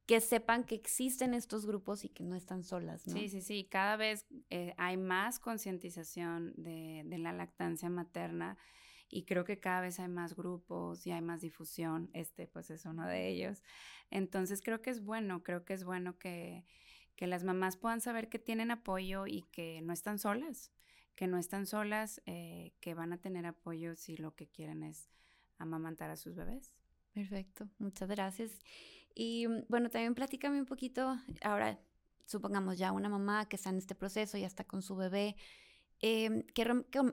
que 0.04 0.20
sepan 0.20 0.64
que 0.64 0.74
existen 0.74 1.34
estos 1.34 1.66
grupos 1.66 2.04
y 2.04 2.08
que 2.08 2.22
no 2.22 2.36
están 2.36 2.62
solas, 2.62 3.06
¿no? 3.06 3.14
Sí, 3.14 3.28
sí, 3.28 3.40
sí. 3.40 3.66
Cada 3.68 3.96
vez 3.96 4.26
eh, 4.50 4.74
hay 4.76 4.96
más 4.96 5.38
concientización 5.38 6.52
de, 6.56 7.02
de 7.06 7.18
la 7.18 7.32
lactancia 7.32 7.88
materna 7.88 8.56
y 9.08 9.24
creo 9.24 9.44
que 9.44 9.60
cada 9.60 9.80
vez 9.80 9.98
hay 10.00 10.08
más 10.08 10.34
grupos 10.34 11.06
y 11.06 11.12
hay 11.12 11.22
más 11.22 11.40
difusión. 11.40 12.10
Este, 12.12 12.46
pues, 12.46 12.70
es 12.70 12.84
uno 12.84 13.06
de 13.06 13.28
ellos. 13.28 13.62
Entonces, 14.10 14.62
creo 14.62 14.82
que 14.82 14.90
es 14.90 15.02
bueno, 15.02 15.42
creo 15.42 15.64
que 15.64 15.74
es 15.74 15.84
bueno 15.84 16.18
que, 16.18 16.64
que 17.16 17.26
las 17.26 17.44
mamás 17.44 17.76
puedan 17.76 18.00
saber 18.00 18.28
que 18.28 18.38
tienen 18.38 18.70
apoyo 18.70 19.26
y 19.26 19.42
que 19.52 19.80
no 19.82 19.92
están 19.92 20.18
solas 20.18 20.72
que 21.16 21.26
no 21.26 21.38
están 21.38 21.66
solas, 21.66 22.22
eh, 22.26 22.74
que 22.80 22.94
van 22.94 23.12
a 23.12 23.18
tener 23.18 23.46
apoyo 23.46 23.96
si 23.96 24.16
lo 24.16 24.36
que 24.36 24.46
quieren 24.46 24.82
es 24.82 25.08
amamantar 25.58 26.10
a 26.10 26.16
sus 26.16 26.36
bebés. 26.36 26.72
Perfecto, 27.12 27.68
muchas 27.78 28.08
gracias. 28.08 28.52
Y 29.14 29.48
mm, 29.48 29.64
bueno, 29.68 29.88
también 29.88 30.14
platícame 30.14 30.60
un 30.60 30.66
poquito, 30.66 31.18
ahora 31.42 31.80
supongamos 32.26 32.76
ya 32.76 32.92
una 32.92 33.08
mamá 33.08 33.48
que 33.48 33.56
está 33.56 33.70
en 33.70 33.78
este 33.78 33.94
proceso, 33.94 34.36
ya 34.36 34.46
está 34.46 34.64
con 34.64 34.82
su 34.82 34.94
bebé, 34.94 35.36
em, 36.00 36.42
¿qué, 36.54 36.64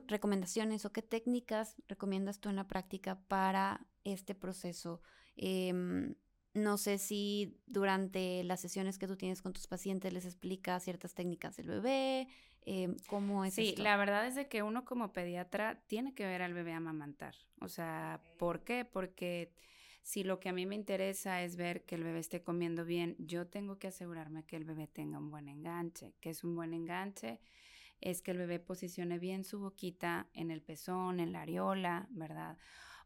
recomendaciones 0.06 0.84
o 0.84 0.92
qué 0.92 1.02
técnicas 1.02 1.76
recomiendas 1.88 2.40
tú 2.40 2.48
en 2.48 2.56
la 2.56 2.68
práctica 2.68 3.20
para 3.28 3.86
este 4.04 4.34
proceso? 4.34 5.00
Em, 5.36 6.14
no 6.54 6.78
sé 6.78 6.98
si 6.98 7.60
durante 7.66 8.44
las 8.44 8.60
sesiones 8.60 8.98
que 8.98 9.08
tú 9.08 9.16
tienes 9.16 9.42
con 9.42 9.52
tus 9.52 9.66
pacientes 9.66 10.12
les 10.12 10.24
explicas 10.24 10.84
ciertas 10.84 11.14
técnicas 11.14 11.56
del 11.56 11.68
bebé, 11.68 12.28
eh, 12.66 12.96
¿Cómo 13.08 13.44
es 13.44 13.54
Sí, 13.54 13.74
la 13.76 13.96
verdad 13.96 14.26
es 14.26 14.34
de 14.34 14.48
que 14.48 14.62
uno 14.62 14.84
como 14.84 15.12
pediatra 15.12 15.82
tiene 15.86 16.14
que 16.14 16.24
ver 16.24 16.42
al 16.42 16.54
bebé 16.54 16.72
amamantar. 16.72 17.34
O 17.60 17.68
sea, 17.68 18.22
¿por 18.38 18.64
qué? 18.64 18.84
Porque 18.84 19.52
si 20.02 20.24
lo 20.24 20.40
que 20.40 20.48
a 20.48 20.52
mí 20.52 20.64
me 20.64 20.74
interesa 20.74 21.42
es 21.42 21.56
ver 21.56 21.84
que 21.84 21.94
el 21.94 22.04
bebé 22.04 22.20
esté 22.20 22.42
comiendo 22.42 22.84
bien, 22.84 23.16
yo 23.18 23.46
tengo 23.46 23.78
que 23.78 23.88
asegurarme 23.88 24.44
que 24.44 24.56
el 24.56 24.64
bebé 24.64 24.86
tenga 24.86 25.18
un 25.18 25.30
buen 25.30 25.48
enganche. 25.48 26.14
¿Qué 26.20 26.30
es 26.30 26.42
un 26.42 26.56
buen 26.56 26.72
enganche? 26.72 27.40
Es 28.00 28.22
que 28.22 28.32
el 28.32 28.38
bebé 28.38 28.58
posicione 28.58 29.18
bien 29.18 29.44
su 29.44 29.60
boquita 29.60 30.28
en 30.32 30.50
el 30.50 30.62
pezón, 30.62 31.20
en 31.20 31.32
la 31.32 31.42
areola, 31.42 32.06
¿verdad? 32.10 32.58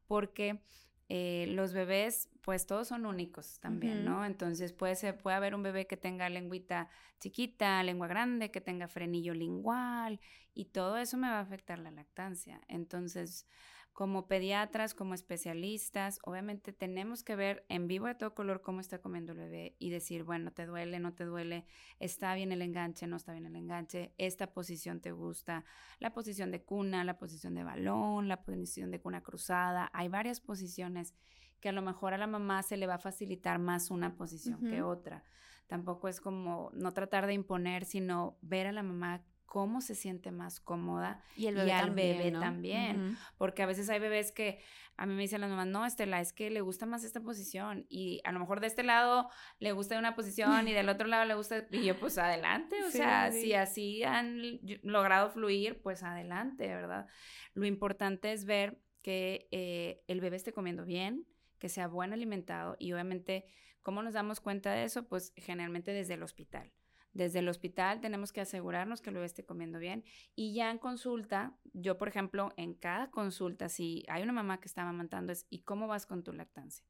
Porque 0.07 0.63
eh, 1.11 1.47
los 1.49 1.73
bebés, 1.73 2.29
pues 2.43 2.67
todos 2.67 2.89
son 2.89 3.07
únicos 3.07 3.61
también, 3.61 4.05
¿no? 4.05 4.27
Entonces 4.27 4.75
puede, 4.75 4.95
ser, 4.95 5.17
puede 5.17 5.37
haber 5.37 5.55
un 5.55 5.63
bebé 5.63 5.87
que 5.87 5.97
tenga 5.97 6.29
lengüita 6.29 6.91
chiquita, 7.19 7.83
lengua 7.83 8.09
grande, 8.09 8.51
que 8.51 8.61
tenga 8.61 8.89
frenillo 8.89 9.33
lingual 9.33 10.21
y 10.53 10.67
todo 10.67 10.99
eso 10.99 11.17
me 11.17 11.29
va 11.29 11.39
a 11.39 11.41
afectar 11.41 11.79
la 11.79 11.91
lactancia. 11.91 12.61
Entonces, 12.69 13.47
como 13.93 14.29
pediatras, 14.29 14.95
como 14.95 15.15
especialistas, 15.15 16.21
obviamente 16.23 16.73
tenemos 16.73 17.25
que 17.25 17.35
ver 17.35 17.65
en 17.69 17.89
vivo 17.89 18.07
de 18.07 18.15
todo 18.15 18.35
color 18.35 18.63
cómo 18.63 18.81
está 18.81 19.01
comiendo 19.01 19.33
el 19.33 19.39
bebé 19.39 19.75
y 19.79 19.91
decir, 19.91 20.23
bueno, 20.23 20.53
te 20.53 20.67
duele, 20.67 21.01
no 21.01 21.15
te 21.15 21.25
duele, 21.25 21.65
está 21.99 22.35
bien 22.35 22.53
el 22.53 22.63
enganche, 22.63 23.07
no 23.09 23.17
está 23.17 23.33
bien 23.33 23.47
el 23.47 23.57
enganche, 23.57 24.15
esta 24.17 24.53
posición 24.53 25.01
te 25.01 25.11
gusta, 25.11 25.65
la 25.99 26.13
posición 26.13 26.53
de 26.53 26.63
cuna, 26.63 27.03
la 27.03 27.19
posición 27.19 27.55
de 27.55 27.65
balón, 27.65 28.29
la 28.29 28.43
posición 28.43 28.93
de 28.93 29.01
cuna 29.01 29.21
cruzada, 29.21 29.91
hay 29.93 30.09
varias 30.09 30.41
posiciones 30.41 31.15
que 31.61 31.69
a 31.69 31.73
lo 31.73 31.83
mejor 31.83 32.15
a 32.15 32.19
la 32.19 32.27
mamá 32.27 32.63
se 32.63 32.77
le 32.77 32.87
va 32.87 32.95
a 32.95 32.99
facilitar 32.99 33.59
más 33.59 33.91
una 33.91 34.15
posición 34.15 34.65
que 34.65 34.81
otra. 34.83 35.25
Tampoco 35.67 36.09
es 36.09 36.21
como 36.21 36.71
no 36.73 36.93
tratar 36.93 37.27
de 37.27 37.35
imponer, 37.35 37.85
sino 37.85 38.39
ver 38.43 38.69
a 38.69 38.73
la 38.73 38.83
mamá 38.83 39.25
cómo 39.49 39.81
se 39.81 39.95
siente 39.95 40.31
más 40.31 40.61
cómoda 40.61 41.23
y, 41.35 41.47
el 41.47 41.55
bebé 41.55 41.73
al 41.73 41.87
también, 41.87 42.19
bebé 42.19 42.33
también. 42.33 43.19
Porque 43.39 43.63
a 43.63 43.67
veces 43.67 43.89
hay 43.89 43.99
bebés 43.99 44.31
que 44.31 44.61
a 44.99 45.07
mí 45.07 45.15
me 45.15 45.23
dicen 45.23 45.41
las 45.41 45.49
mamás, 45.49 45.67
no, 45.67 45.87
Estela, 45.87 46.21
es 46.21 46.35
que 46.35 46.51
le 46.51 46.61
gusta 46.61 46.85
más 46.85 47.03
esta 47.03 47.21
posición 47.21 47.87
y 47.89 48.21
a 48.25 48.33
lo 48.33 48.41
mejor 48.41 48.61
de 48.61 48.67
este 48.67 48.83
lado 48.83 49.31
le 49.59 49.73
gusta 49.73 49.99
una 49.99 50.15
posición 50.15 50.69
y 50.69 50.75
del 50.75 50.89
otro 50.91 51.07
lado 51.07 51.25
le 51.25 51.35
gusta, 51.35 51.67
y 51.71 51.85
yo 51.85 51.99
pues 51.99 52.19
adelante, 52.19 52.77
o 52.85 52.91
sea, 52.91 53.33
si 53.33 53.55
así 53.55 54.05
han 54.05 54.61
logrado 54.83 55.31
fluir, 55.31 55.81
pues 55.81 56.03
adelante, 56.03 56.67
¿verdad? 56.67 57.07
Lo 57.55 57.65
importante 57.65 58.33
es 58.33 58.45
ver 58.45 58.83
que 59.01 59.49
eh, 59.51 60.05
el 60.09 60.21
bebé 60.21 60.37
esté 60.37 60.53
comiendo 60.53 60.85
bien, 60.85 61.27
que 61.59 61.71
sea 61.71 61.89
buen 61.89 62.13
alimentado 62.13 62.77
y 62.79 62.93
obviamente, 62.93 63.47
¿cómo 63.83 64.03
nos 64.03 64.13
damos 64.13 64.41
cuenta 64.41 64.73
de 64.73 64.85
eso? 64.85 65.09
Pues 65.09 65.33
generalmente 65.37 65.93
desde 65.93 66.15
el 66.15 66.23
hospital. 66.23 66.71
Desde 67.13 67.41
el 67.41 67.49
hospital 67.49 68.01
tenemos 68.01 68.33
que 68.33 68.41
asegurarnos 68.41 69.01
que 69.01 69.11
bebé 69.11 69.27
esté 69.27 69.45
comiendo 69.45 69.79
bien 69.79 70.05
y 70.35 70.55
ya 70.55 70.71
en 70.71 70.79
consulta, 70.79 71.57
yo 71.73 71.99
por 71.99 72.09
ejemplo, 72.09 72.53
en 72.57 72.75
cada 72.75 73.11
consulta, 73.11 73.69
si 73.69 74.05
hay 74.09 74.23
una 74.23 74.33
mamá 74.33 74.61
que 74.61 74.69
está 74.69 74.83
amamantando 74.83 75.33
es 75.33 75.47
¿y 75.51 75.61
cómo 75.61 75.89
vas 75.89 76.07
con 76.07 76.23
tu 76.23 76.33
lactancia? 76.33 76.85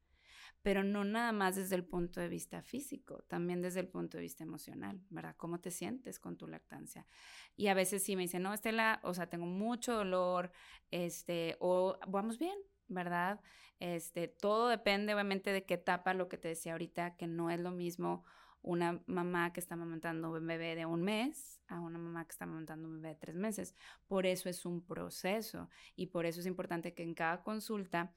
Pero 0.61 0.83
no 0.83 1.05
nada 1.05 1.31
más 1.31 1.55
desde 1.55 1.75
el 1.75 1.85
punto 1.85 2.19
de 2.19 2.27
vista 2.27 2.61
físico, 2.61 3.23
también 3.27 3.61
desde 3.61 3.79
el 3.79 3.87
punto 3.87 4.17
de 4.17 4.23
vista 4.23 4.43
emocional, 4.43 5.01
¿verdad? 5.09 5.35
¿Cómo 5.37 5.61
te 5.61 5.71
sientes 5.71 6.19
con 6.19 6.35
tu 6.35 6.47
lactancia? 6.47 7.07
Y 7.55 7.67
a 7.67 7.73
veces 7.73 8.03
sí 8.03 8.15
me 8.17 8.23
dicen, 8.23 8.43
no, 8.43 8.53
Estela, 8.53 8.99
o 9.03 9.13
sea, 9.13 9.27
tengo 9.29 9.45
mucho 9.45 9.93
dolor, 9.93 10.51
este, 10.91 11.55
o 11.59 11.97
vamos 12.07 12.37
bien, 12.37 12.59
¿verdad? 12.89 13.39
Este, 13.79 14.27
todo 14.27 14.67
depende 14.67 15.13
obviamente 15.13 15.53
de 15.53 15.65
qué 15.65 15.75
etapa, 15.75 16.13
lo 16.13 16.27
que 16.27 16.37
te 16.37 16.49
decía 16.49 16.73
ahorita, 16.73 17.15
que 17.15 17.27
no 17.27 17.49
es 17.49 17.59
lo 17.59 17.71
mismo 17.71 18.25
una 18.61 19.01
mamá 19.07 19.53
que 19.53 19.59
está 19.59 19.75
amamantando 19.75 20.31
un 20.31 20.47
bebé 20.47 20.75
de 20.75 20.85
un 20.85 21.01
mes 21.01 21.61
a 21.67 21.79
una 21.79 21.97
mamá 21.97 22.25
que 22.25 22.31
está 22.31 22.45
amamantando 22.45 22.87
un 22.87 23.01
bebé 23.01 23.09
de 23.09 23.15
tres 23.15 23.35
meses. 23.35 23.75
Por 24.07 24.25
eso 24.25 24.49
es 24.49 24.65
un 24.65 24.81
proceso 24.81 25.69
y 25.95 26.07
por 26.07 26.25
eso 26.25 26.39
es 26.39 26.45
importante 26.45 26.93
que 26.93 27.03
en 27.03 27.13
cada 27.13 27.43
consulta 27.43 28.13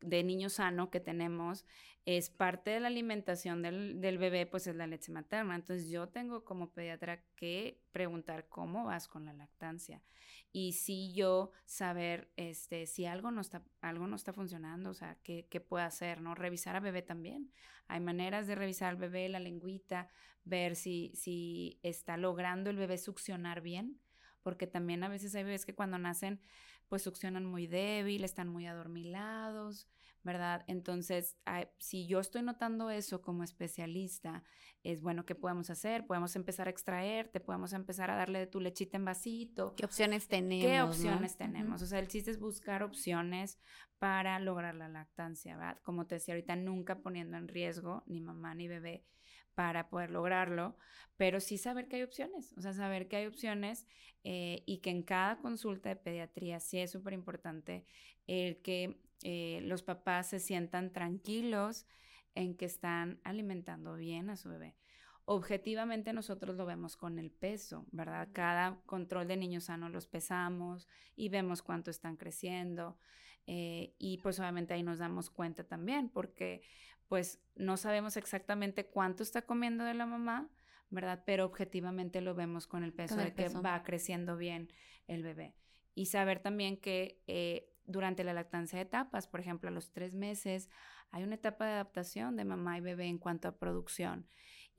de 0.00 0.22
niño 0.22 0.48
sano 0.48 0.90
que 0.90 1.00
tenemos 1.00 1.66
es 2.04 2.30
parte 2.30 2.70
de 2.70 2.80
la 2.80 2.88
alimentación 2.88 3.62
del, 3.62 4.00
del, 4.00 4.16
bebé, 4.18 4.46
pues 4.46 4.66
es 4.66 4.74
la 4.76 4.86
leche 4.86 5.12
materna. 5.12 5.54
Entonces 5.54 5.90
yo 5.90 6.08
tengo 6.08 6.44
como 6.44 6.70
pediatra 6.70 7.22
que 7.36 7.82
preguntar 7.92 8.48
cómo 8.48 8.84
vas 8.84 9.08
con 9.08 9.26
la 9.26 9.34
lactancia 9.34 10.02
y 10.52 10.72
si 10.72 11.12
yo 11.12 11.52
saber 11.64 12.30
este, 12.36 12.86
si 12.86 13.04
algo 13.04 13.30
no, 13.30 13.40
está, 13.40 13.62
algo 13.80 14.06
no 14.06 14.16
está 14.16 14.32
funcionando, 14.32 14.90
o 14.90 14.94
sea, 14.94 15.18
qué, 15.22 15.46
qué 15.50 15.60
puede 15.60 15.84
hacer, 15.84 16.20
¿no? 16.20 16.34
Revisar 16.34 16.76
a 16.76 16.80
bebé 16.80 17.02
también. 17.02 17.52
Hay 17.86 18.00
maneras 18.00 18.46
de 18.46 18.54
revisar 18.54 18.90
al 18.90 18.96
bebé, 18.96 19.28
la 19.28 19.40
lengüita, 19.40 20.08
ver 20.44 20.76
si, 20.76 21.12
si 21.14 21.78
está 21.82 22.16
logrando 22.16 22.70
el 22.70 22.76
bebé 22.76 22.98
succionar 22.98 23.60
bien, 23.60 24.00
porque 24.42 24.66
también 24.66 25.04
a 25.04 25.08
veces 25.08 25.34
hay 25.34 25.44
bebés 25.44 25.66
que 25.66 25.74
cuando 25.74 25.98
nacen 25.98 26.40
pues 26.88 27.02
succionan 27.02 27.44
muy 27.44 27.66
débil, 27.66 28.24
están 28.24 28.48
muy 28.48 28.66
adormilados, 28.66 29.88
¿verdad? 30.22 30.64
Entonces, 30.66 31.36
si 31.78 32.06
yo 32.06 32.20
estoy 32.20 32.42
notando 32.42 32.90
eso 32.90 33.22
como 33.22 33.44
especialista, 33.44 34.42
es 34.82 35.00
bueno, 35.02 35.24
¿qué 35.24 35.34
podemos 35.34 35.70
hacer? 35.70 36.06
Podemos 36.06 36.34
empezar 36.36 36.66
a 36.66 36.70
extraer, 36.70 37.28
te 37.28 37.40
podemos 37.40 37.72
empezar 37.72 38.10
a 38.10 38.16
darle 38.16 38.38
de 38.40 38.46
tu 38.46 38.60
lechita 38.60 38.96
en 38.96 39.04
vasito. 39.04 39.74
¿Qué 39.76 39.84
opciones 39.84 40.28
tenemos? 40.28 40.66
¿Qué 40.66 40.82
opciones 40.82 41.36
tenemos? 41.36 41.82
O 41.82 41.86
sea, 41.86 41.98
el 41.98 42.08
chiste 42.08 42.30
es 42.30 42.38
buscar 42.38 42.82
opciones 42.82 43.58
para 43.98 44.38
lograr 44.38 44.74
la 44.74 44.88
lactancia, 44.88 45.56
¿verdad? 45.56 45.80
Como 45.82 46.06
te 46.06 46.16
decía 46.16 46.34
ahorita, 46.34 46.56
nunca 46.56 47.00
poniendo 47.00 47.36
en 47.36 47.48
riesgo 47.48 48.02
ni 48.06 48.20
mamá 48.20 48.54
ni 48.54 48.68
bebé 48.68 49.04
para 49.58 49.88
poder 49.88 50.12
lograrlo, 50.12 50.76
pero 51.16 51.40
sí 51.40 51.58
saber 51.58 51.88
que 51.88 51.96
hay 51.96 52.04
opciones, 52.04 52.54
o 52.56 52.62
sea, 52.62 52.72
saber 52.72 53.08
que 53.08 53.16
hay 53.16 53.26
opciones 53.26 53.88
eh, 54.22 54.62
y 54.66 54.78
que 54.78 54.90
en 54.90 55.02
cada 55.02 55.38
consulta 55.38 55.88
de 55.88 55.96
pediatría 55.96 56.60
sí 56.60 56.78
es 56.78 56.92
súper 56.92 57.12
importante 57.12 57.84
el 58.28 58.62
que 58.62 59.00
eh, 59.24 59.58
los 59.64 59.82
papás 59.82 60.28
se 60.28 60.38
sientan 60.38 60.92
tranquilos 60.92 61.86
en 62.36 62.56
que 62.56 62.66
están 62.66 63.18
alimentando 63.24 63.96
bien 63.96 64.30
a 64.30 64.36
su 64.36 64.48
bebé. 64.48 64.76
Objetivamente 65.24 66.12
nosotros 66.12 66.54
lo 66.54 66.64
vemos 66.64 66.96
con 66.96 67.18
el 67.18 67.32
peso, 67.32 67.84
¿verdad? 67.90 68.28
Cada 68.32 68.80
control 68.86 69.26
de 69.26 69.38
niño 69.38 69.60
sano 69.60 69.88
los 69.88 70.06
pesamos 70.06 70.86
y 71.16 71.30
vemos 71.30 71.62
cuánto 71.62 71.90
están 71.90 72.16
creciendo. 72.16 72.96
Eh, 73.50 73.94
y 73.98 74.18
pues 74.18 74.38
obviamente 74.38 74.74
ahí 74.74 74.82
nos 74.82 74.98
damos 74.98 75.30
cuenta 75.30 75.64
también, 75.64 76.10
porque 76.10 76.62
pues 77.08 77.40
no 77.56 77.76
sabemos 77.76 78.16
exactamente 78.16 78.86
cuánto 78.86 79.22
está 79.22 79.42
comiendo 79.42 79.84
de 79.84 79.94
la 79.94 80.06
mamá, 80.06 80.48
¿verdad? 80.90 81.22
Pero 81.26 81.44
objetivamente 81.44 82.20
lo 82.20 82.34
vemos 82.34 82.66
con 82.66 82.84
el 82.84 82.92
peso 82.92 83.16
de 83.16 83.34
que 83.34 83.48
va 83.48 83.82
creciendo 83.82 84.36
bien 84.36 84.72
el 85.06 85.22
bebé. 85.22 85.54
Y 85.94 86.06
saber 86.06 86.40
también 86.40 86.76
que 86.76 87.22
eh, 87.26 87.72
durante 87.86 88.22
la 88.24 88.34
lactancia 88.34 88.78
de 88.78 88.84
etapas, 88.84 89.26
por 89.26 89.40
ejemplo, 89.40 89.68
a 89.68 89.72
los 89.72 89.90
tres 89.90 90.14
meses, 90.14 90.68
hay 91.10 91.24
una 91.24 91.36
etapa 91.36 91.66
de 91.66 91.72
adaptación 91.72 92.36
de 92.36 92.44
mamá 92.44 92.78
y 92.78 92.82
bebé 92.82 93.06
en 93.06 93.18
cuanto 93.18 93.48
a 93.48 93.58
producción. 93.58 94.28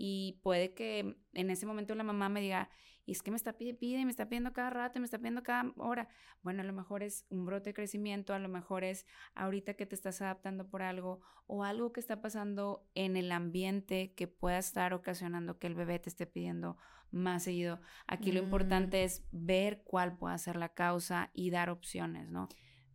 Y 0.01 0.39
puede 0.43 0.73
que 0.73 1.17
en 1.33 1.49
ese 1.49 1.65
momento 1.65 1.93
la 1.93 2.05
mamá 2.05 2.29
me 2.29 2.39
diga, 2.39 2.69
y 3.05 3.11
es 3.11 3.21
que 3.21 3.31
me 3.31 3.37
está 3.37 3.57
pidiendo, 3.57 4.05
me 4.05 4.11
está 4.11 4.29
pidiendo 4.29 4.53
cada 4.53 4.69
rato, 4.69 4.97
me 4.99 5.05
está 5.05 5.17
pidiendo 5.17 5.43
cada 5.43 5.73
hora. 5.75 6.07
Bueno, 6.41 6.61
a 6.61 6.63
lo 6.63 6.71
mejor 6.71 7.03
es 7.03 7.25
un 7.29 7.45
brote 7.45 7.71
de 7.71 7.73
crecimiento, 7.73 8.33
a 8.33 8.39
lo 8.39 8.47
mejor 8.47 8.85
es 8.85 9.05
ahorita 9.35 9.73
que 9.73 9.85
te 9.85 9.95
estás 9.95 10.21
adaptando 10.21 10.69
por 10.69 10.83
algo 10.83 11.19
o 11.47 11.65
algo 11.65 11.91
que 11.91 11.99
está 11.99 12.21
pasando 12.21 12.87
en 12.95 13.17
el 13.17 13.33
ambiente 13.33 14.13
que 14.13 14.29
pueda 14.29 14.57
estar 14.57 14.93
ocasionando 14.93 15.59
que 15.59 15.67
el 15.67 15.75
bebé 15.75 15.99
te 15.99 16.07
esté 16.07 16.27
pidiendo 16.27 16.77
más 17.11 17.43
seguido. 17.43 17.81
Aquí 18.07 18.31
lo 18.31 18.41
mm. 18.41 18.45
importante 18.45 19.03
es 19.03 19.25
ver 19.33 19.81
cuál 19.83 20.15
puede 20.15 20.37
ser 20.37 20.55
la 20.55 20.69
causa 20.69 21.29
y 21.33 21.49
dar 21.49 21.69
opciones, 21.69 22.29
¿no? 22.29 22.47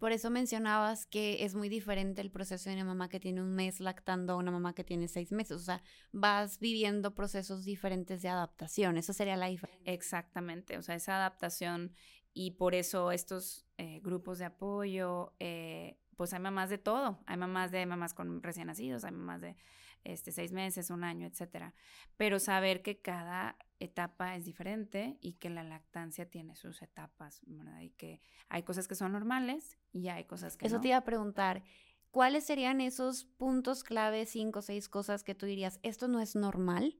Por 0.05 0.13
eso 0.13 0.29
mencionabas 0.29 1.07
que 1.07 1.47
es 1.47 1.55
muy 1.55 1.71
diferente 1.71 2.21
el 2.21 2.31
proceso 2.31 2.69
de 2.69 2.77
una 2.77 2.85
mamá 2.85 3.09
que 3.09 3.21
tiene 3.21 3.41
un 3.41 3.55
mes 3.55 3.81
lactando 3.81 4.35
a 4.35 4.37
una 4.37 4.51
mamá 4.51 4.75
que 4.75 4.85
tiene 4.85 5.09
seis 5.09 5.33
meses. 5.33 5.57
O 5.57 5.65
sea, 5.65 5.83
vas 6.13 6.59
viviendo 6.59 7.15
procesos 7.15 7.65
diferentes 7.65 8.21
de 8.21 8.29
adaptación. 8.29 8.99
Eso 8.99 9.15
sería 9.15 9.39
la 9.39 9.47
diferencia. 9.47 9.91
Exactamente. 9.91 10.77
O 10.77 10.83
sea, 10.83 10.95
esa 10.95 11.17
adaptación 11.17 11.91
y 12.35 12.51
por 12.51 12.75
eso 12.75 13.13
estos 13.13 13.65
eh, 13.79 14.01
grupos 14.03 14.37
de 14.37 14.45
apoyo, 14.45 15.33
eh, 15.41 15.97
pues 16.19 16.35
hay 16.35 16.41
mamás 16.41 16.69
de 16.69 16.77
todo. 16.77 17.21
Hay 17.25 17.39
mamás 17.39 17.71
de 17.71 17.87
mamás 17.87 18.13
con 18.13 18.43
recién 18.43 18.67
nacidos, 18.67 19.05
hay 19.05 19.13
mamás 19.13 19.41
de 19.41 19.57
este, 20.05 20.33
seis 20.33 20.53
meses, 20.53 20.91
un 20.91 21.03
año, 21.03 21.27
etcétera. 21.27 21.75
Pero 22.17 22.39
saber 22.39 22.83
que 22.83 23.01
cada 23.01 23.57
etapa 23.81 24.37
es 24.37 24.45
diferente 24.45 25.19
y 25.21 25.35
que 25.35 25.51
la 25.51 25.65
lactancia 25.65 26.29
tiene 26.31 26.55
sus 26.57 26.83
etapas, 26.83 27.41
¿verdad? 27.47 27.81
Y 27.81 27.91
que 27.91 28.21
hay 28.49 28.63
cosas 28.63 28.87
que 28.87 28.95
son 28.95 29.13
normales 29.13 29.79
y 29.93 30.09
hay 30.09 30.25
cosas 30.25 30.57
que 30.57 30.67
Eso 30.67 30.81
te 30.81 30.89
iba 30.89 30.99
a 30.99 31.05
preguntar. 31.05 31.63
¿Cuáles 32.11 32.45
serían 32.45 32.81
esos 32.81 33.25
puntos 33.25 33.83
clave, 33.83 34.25
cinco 34.27 34.61
o 34.61 34.63
seis 34.63 34.89
cosas 34.89 35.25
que 35.25 35.35
tú 35.35 35.47
dirías, 35.47 35.81
esto 35.83 36.07
no 36.07 36.21
es 36.21 36.37
normal? 36.37 36.97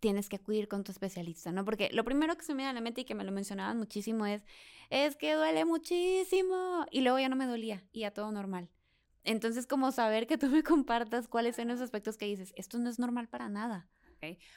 Tienes 0.00 0.28
que 0.28 0.36
acudir 0.36 0.66
con 0.66 0.82
tu 0.82 0.90
especialista, 0.90 1.52
¿no? 1.52 1.64
Porque 1.64 1.88
lo 1.92 2.04
primero 2.04 2.36
que 2.36 2.44
se 2.44 2.54
me 2.54 2.64
da 2.64 2.70
a 2.70 2.72
la 2.72 2.80
mente 2.80 3.02
y 3.02 3.04
que 3.04 3.14
me 3.14 3.24
lo 3.24 3.30
mencionaban 3.30 3.78
muchísimo 3.78 4.26
es, 4.26 4.44
es 4.90 5.16
que 5.16 5.34
duele 5.34 5.64
muchísimo. 5.64 6.84
Y 6.90 7.02
luego 7.02 7.20
ya 7.20 7.28
no 7.28 7.36
me 7.36 7.46
dolía 7.46 7.84
y 7.92 8.00
ya 8.00 8.10
todo 8.10 8.32
normal. 8.32 8.68
Entonces, 9.24 9.66
como 9.66 9.90
saber 9.90 10.26
que 10.26 10.38
tú 10.38 10.48
me 10.48 10.62
compartas 10.62 11.28
cuáles 11.28 11.56
son 11.56 11.70
esos 11.70 11.82
aspectos 11.82 12.16
que 12.16 12.26
dices, 12.26 12.52
esto 12.56 12.78
no 12.78 12.88
es 12.88 12.98
normal 12.98 13.28
para 13.28 13.48
nada. 13.48 13.88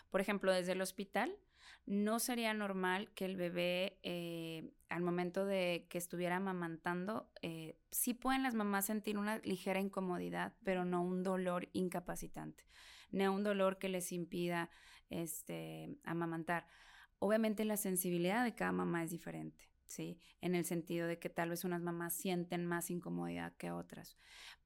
Por 0.10 0.22
ejemplo, 0.22 0.52
desde 0.54 0.74
el 0.74 0.82
hospital, 0.82 1.36
no 1.86 2.20
sería 2.20 2.54
normal 2.54 3.12
que 3.14 3.26
el 3.26 3.36
bebé, 3.36 4.00
eh, 4.04 4.72
al 4.90 5.02
momento 5.02 5.46
de 5.46 5.88
que 5.90 5.98
estuviera 5.98 6.38
amamantando, 6.38 7.30
eh, 7.42 7.78
sí 7.92 8.14
pueden 8.14 8.44
las 8.44 8.56
mamás 8.56 8.86
sentir 8.86 9.18
una 9.18 9.40
ligera 9.40 9.80
incomodidad, 9.80 10.54
pero 10.64 10.86
no 10.86 11.02
un 11.02 11.24
dolor 11.24 11.70
incapacitante, 11.74 12.66
no 13.12 13.34
un 13.34 13.44
dolor 13.44 13.78
que 13.78 13.90
les 13.90 14.12
impida 14.12 14.70
este, 15.10 15.98
amamantar. 16.04 16.68
Obviamente 17.20 17.66
la 17.66 17.78
sensibilidad 17.78 18.44
de 18.44 18.54
cada 18.54 18.72
mamá 18.72 19.04
es 19.04 19.12
diferente. 19.12 19.70
¿Sí? 19.88 20.20
En 20.42 20.56
el 20.56 20.66
sentido 20.66 21.08
de 21.08 21.20
que 21.20 21.30
tal 21.30 21.50
vez 21.50 21.64
unas 21.64 21.82
mamás 21.82 22.14
sienten 22.14 22.66
más 22.66 22.90
incomodidad 22.90 23.56
que 23.58 23.72
otras, 23.72 24.18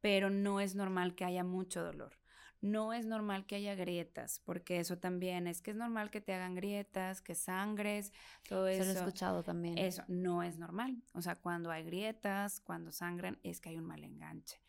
pero 0.01 0.30
no 0.30 0.59
es 0.59 0.76
normal 0.76 1.15
que 1.15 1.26
haya 1.26 1.43
mucho 1.43 1.84
dolor. 1.84 2.19
No 2.61 2.93
es 2.93 3.07
normal 3.07 3.47
que 3.47 3.55
haya 3.55 3.74
grietas, 3.74 4.39
porque 4.45 4.80
eso 4.80 4.99
también 4.99 5.47
es 5.47 5.63
que 5.63 5.72
es 5.72 5.78
normal 5.78 6.11
que 6.11 6.22
te 6.22 6.32
hagan 6.34 6.53
grietas, 6.53 7.19
que 7.19 7.34
sangres, 7.34 8.13
todo 8.47 8.67
eso. 8.67 8.84
Se 8.84 8.93
lo 8.93 8.99
he 8.99 9.03
escuchado 9.03 9.43
también. 9.43 9.80
Eso 9.80 10.03
no 10.07 10.43
es 10.43 10.59
normal. 10.59 11.01
O 11.13 11.24
sea, 11.24 11.38
cuando 11.38 11.72
hay 11.72 11.84
grietas, 11.84 12.61
cuando 12.61 12.91
sangran, 12.91 13.39
es 13.41 13.61
que 13.61 13.69
hay 13.69 13.78
un 13.78 13.86
mal 13.86 14.03
enganche. 14.03 14.61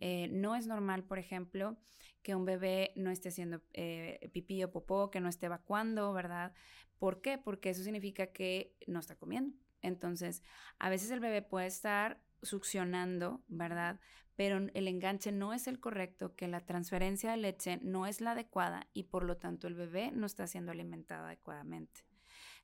Eh, 0.00 0.28
no 0.32 0.56
es 0.56 0.66
normal, 0.66 1.04
por 1.04 1.20
ejemplo, 1.20 1.76
que 2.22 2.34
un 2.34 2.44
bebé 2.44 2.92
no 2.96 3.10
esté 3.12 3.28
haciendo 3.28 3.62
eh, 3.72 4.28
pipí 4.32 4.64
o 4.64 4.72
popó, 4.72 5.10
que 5.10 5.20
no 5.20 5.28
esté 5.28 5.46
evacuando, 5.46 6.12
¿verdad? 6.12 6.52
¿Por 6.98 7.20
qué? 7.20 7.38
Porque 7.38 7.70
eso 7.70 7.84
significa 7.84 8.26
que 8.28 8.74
no 8.88 8.98
está 8.98 9.14
comiendo. 9.14 9.56
Entonces, 9.82 10.42
a 10.78 10.88
veces 10.88 11.10
el 11.10 11.20
bebé 11.20 11.42
puede 11.42 11.66
estar 11.66 12.20
succionando, 12.42 13.42
¿verdad? 13.48 14.00
Pero 14.36 14.58
el 14.74 14.88
enganche 14.88 15.32
no 15.32 15.54
es 15.54 15.66
el 15.66 15.80
correcto, 15.80 16.34
que 16.34 16.48
la 16.48 16.60
transferencia 16.60 17.30
de 17.30 17.38
leche 17.38 17.78
no 17.82 18.06
es 18.06 18.20
la 18.20 18.32
adecuada 18.32 18.86
y 18.92 19.04
por 19.04 19.24
lo 19.24 19.38
tanto 19.38 19.66
el 19.66 19.74
bebé 19.74 20.10
no 20.12 20.26
está 20.26 20.46
siendo 20.46 20.72
alimentado 20.72 21.26
adecuadamente. 21.26 22.04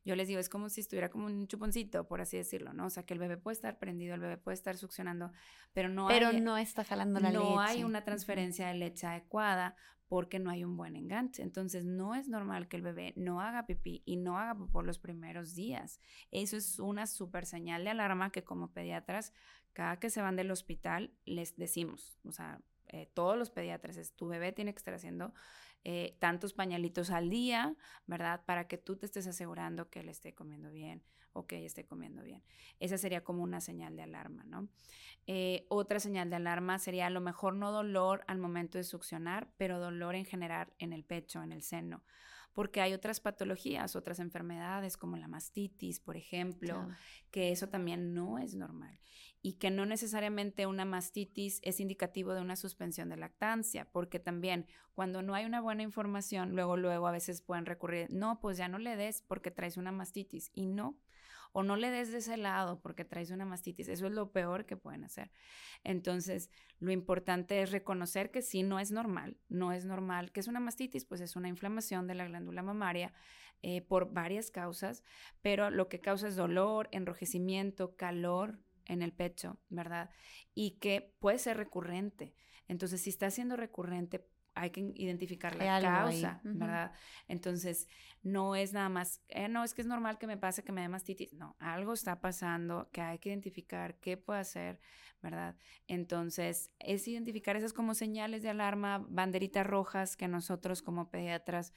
Yo 0.05 0.17
les 0.17 0.29
digo, 0.29 0.41
es 0.41 0.49
como 0.49 0.69
si 0.69 0.81
estuviera 0.81 1.11
como 1.11 1.27
un 1.27 1.47
chuponcito, 1.47 2.09
por 2.09 2.21
así 2.21 2.37
decirlo, 2.37 2.73
¿no? 2.73 2.87
O 2.87 2.91
sea, 2.91 3.05
que 3.05 3.15
el 3.15 3.21
bebé 3.21 3.37
puede 3.37 3.55
estar 3.55 3.79
prendido, 3.79 4.15
el 4.15 4.21
bebé 4.21 4.37
puede 4.37 4.55
estar 4.55 4.77
succionando, 4.77 5.31
pero 5.73 5.89
no 5.89 6.09
pero 6.09 6.33
no 6.33 6.57
está 6.59 6.85
jalando 6.85 7.21
la 7.21 7.31
leche. 7.31 7.45
No 7.45 7.61
hay 7.61 7.85
una 7.85 8.05
transferencia 8.05 8.69
de 8.69 8.75
leche 8.75 9.07
adecuada 9.07 9.77
porque 10.09 10.39
no 10.39 10.51
hay 10.51 10.63
un 10.63 10.77
buen 10.77 10.95
enganche. 10.95 11.43
Entonces, 11.43 11.87
no 11.87 12.15
es 12.15 12.29
normal 12.29 12.69
que 12.69 12.77
el 12.77 12.83
bebé 12.83 13.15
no 13.17 13.41
haga 13.41 13.65
pipí 13.65 14.03
y 14.05 14.17
no 14.17 14.39
haga 14.39 14.55
por 14.55 14.85
los 14.85 14.99
primeros 14.99 15.55
días. 15.55 16.01
Eso 16.31 16.57
es 16.57 16.79
una 16.79 17.07
súper 17.07 17.47
señal 17.47 17.85
de 17.85 17.91
alarma 17.91 18.31
que 18.31 18.45
como 18.45 18.73
pediatras, 18.73 19.33
cada 19.73 19.99
que 19.99 20.11
se 20.11 20.21
van 20.21 20.37
del 20.37 20.51
hospital, 20.51 21.15
les 21.25 21.57
decimos, 21.57 22.19
o 22.25 22.33
sea, 22.33 22.61
eh, 22.89 23.11
todos 23.15 23.39
los 23.39 23.49
pediatras, 23.49 23.97
es, 23.97 24.13
tu 24.13 24.29
bebé 24.29 24.53
tiene 24.53 24.75
que 24.75 24.79
estar 24.79 24.93
haciendo 24.93 25.33
eh, 25.85 26.17
tantos 26.21 26.53
pañalitos 26.53 27.11
al 27.11 27.31
día, 27.31 27.77
¿verdad? 28.07 28.45
Para 28.47 28.69
que 28.69 28.79
tú 28.79 28.97
te 28.97 29.07
estés 29.07 29.27
asegurando 29.27 29.91
que 29.91 30.01
él 30.01 30.09
esté 30.09 30.35
comiendo 30.35 30.71
bien 30.71 31.03
o 31.33 31.47
que 31.47 31.59
ella 31.59 31.67
esté 31.67 31.85
comiendo 31.85 32.23
bien. 32.23 32.43
Esa 32.81 32.99
sería 32.99 33.25
como 33.25 33.43
una 33.43 33.61
señal 33.61 33.97
de 33.97 34.03
alarma, 34.03 34.45
¿no? 34.45 34.69
Eh, 35.27 35.67
otra 35.69 36.01
señal 36.01 36.31
de 36.31 36.37
alarma 36.37 36.79
sería 36.79 37.07
a 37.07 37.11
lo 37.11 37.21
mejor 37.21 37.55
no 37.55 37.73
dolor 37.73 38.25
al 38.27 38.39
momento 38.39 38.79
de 38.79 38.85
succionar, 38.85 39.53
pero 39.57 39.79
dolor 39.79 40.15
en 40.15 40.25
general 40.25 40.73
en 40.79 40.93
el 40.93 41.05
pecho, 41.05 41.43
en 41.43 41.53
el 41.53 41.63
seno 41.63 42.03
porque 42.55 42.81
hay 42.81 42.93
otras 42.93 43.21
patologías, 43.21 43.97
otras 43.97 44.19
enfermedades 44.19 44.97
como 44.97 45.17
la 45.17 45.29
mastitis, 45.29 46.01
por 46.01 46.17
ejemplo, 46.17 46.87
que 47.31 47.51
eso 47.51 47.69
también 47.69 48.13
no 48.15 48.39
es 48.39 48.55
normal 48.55 49.01
y 49.43 49.55
que 49.55 49.71
no 49.71 49.85
necesariamente 49.87 50.67
una 50.67 50.85
mastitis 50.85 51.59
es 51.63 51.81
indicativo 51.81 52.33
de 52.33 52.41
una 52.41 52.55
suspensión 52.55 53.09
de 53.09 53.17
lactancia, 53.17 53.89
porque 53.91 54.21
también 54.21 54.67
cuando 54.95 55.21
no 55.21 55.35
hay 55.35 55.45
una 55.45 55.61
buena 55.61 55.83
información, 55.83 56.55
luego, 56.55 56.77
luego 56.77 57.09
a 57.09 57.13
veces 57.13 57.43
pueden 57.43 57.67
recurrir, 57.67 58.09
no, 58.11 58.39
pues 58.39 58.57
ya 58.57 58.69
no 58.69 58.79
le 58.79 58.97
des 58.97 59.23
porque 59.23 59.51
traes 59.51 59.77
una 59.77 59.91
mastitis 59.91 60.51
y 60.55 60.67
no, 60.67 60.97
o 61.53 61.63
no 61.63 61.77
le 61.77 61.91
des 61.91 62.11
de 62.11 62.19
ese 62.19 62.37
lado 62.37 62.81
porque 62.81 63.05
traes 63.05 63.31
una 63.31 63.45
mastitis, 63.45 63.89
eso 63.89 64.07
es 64.07 64.13
lo 64.13 64.33
peor 64.33 64.67
que 64.67 64.77
pueden 64.77 65.05
hacer. 65.05 65.31
Entonces, 65.85 66.51
lo 66.79 66.93
importante 66.93 67.63
es 67.63 67.71
reconocer 67.71 68.31
que 68.31 68.43
sí, 68.43 68.63
no 68.63 68.81
es 68.81 68.91
normal, 68.91 69.39
no 69.49 69.73
es 69.73 69.85
normal, 69.85 70.33
que 70.33 70.41
es 70.41 70.49
una 70.49 70.61
mastitis, 70.61 71.05
pues 71.05 71.21
es 71.21 71.37
una 71.37 71.49
inflamación 71.49 72.07
de 72.07 72.15
la 72.15 72.27
glándula 72.27 72.63
mamaria 72.63 73.13
eh, 73.63 73.83
por 73.83 74.13
varias 74.13 74.51
causas, 74.51 75.05
pero 75.41 75.71
lo 75.71 75.89
que 75.89 76.01
causa 76.01 76.29
es 76.29 76.37
dolor, 76.37 76.89
enrojecimiento, 76.91 77.97
calor, 77.97 78.59
en 78.87 79.03
el 79.03 79.13
pecho, 79.13 79.59
¿verdad? 79.69 80.11
Y 80.55 80.73
que 80.79 81.15
puede 81.21 81.39
ser 81.39 81.57
recurrente. 81.57 82.35
Entonces, 82.69 83.03
si 83.03 83.11
está 83.11 83.31
siendo 83.31 83.57
recurrente, 83.57 84.27
hay 84.55 84.71
que 84.71 84.81
identificar 84.97 85.57
la 85.57 85.81
causa, 85.81 86.41
¿verdad? 86.45 86.93
Entonces, 87.29 87.89
no 88.23 88.55
es 88.55 88.73
nada 88.73 88.89
más, 88.89 89.23
eh, 89.29 89.49
no, 89.49 89.65
es 89.65 89.75
que 89.75 89.83
es 89.83 89.89
normal 89.89 90.19
que 90.19 90.27
me 90.27 90.37
pase 90.37 90.63
que 90.63 90.73
me 90.73 90.83
dé 90.83 90.89
mastitis. 90.89 91.33
No, 91.33 91.57
algo 91.59 91.93
está 91.93 92.21
pasando 92.21 92.89
que 92.93 93.01
hay 93.01 93.19
que 93.19 93.31
identificar 93.31 93.99
qué 94.01 94.17
puede 94.17 94.41
hacer, 94.41 94.81
¿verdad? 95.23 95.57
Entonces, 95.87 96.71
es 96.79 97.09
identificar 97.09 97.57
esas 97.57 97.73
como 97.73 97.95
señales 97.95 98.43
de 98.43 98.51
alarma, 98.51 99.05
banderitas 99.09 99.67
rojas 99.67 100.17
que 100.17 100.29
nosotros 100.29 100.83
como 100.83 101.11
pediatras, 101.11 101.73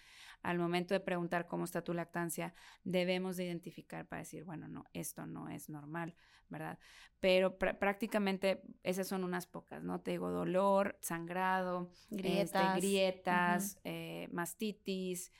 al 0.45 0.59
momento 0.59 0.93
de 0.93 0.99
preguntar 0.99 1.47
cómo 1.47 1.65
está 1.65 1.83
tu 1.83 1.93
lactancia, 1.93 2.53
debemos 2.83 3.35
de 3.35 3.45
identificar 3.45 4.05
para 4.05 4.19
decir, 4.19 4.43
bueno, 4.43 4.67
no, 4.67 4.85
esto 4.93 5.25
no 5.25 5.49
es 5.49 5.69
normal, 5.69 6.15
¿verdad? 6.49 6.77
Pero 7.19 7.57
prácticamente 7.57 8.61
esas 8.83 9.07
son 9.07 9.23
unas 9.23 9.47
pocas, 9.47 9.83
¿no? 9.83 10.01
Te 10.01 10.11
digo, 10.11 10.29
dolor, 10.29 10.97
sangrado, 11.01 11.89
este, 12.11 12.17
grietas, 12.17 12.75
grietas 12.75 13.79
eh, 13.83 14.27
mastitis, 14.31 15.31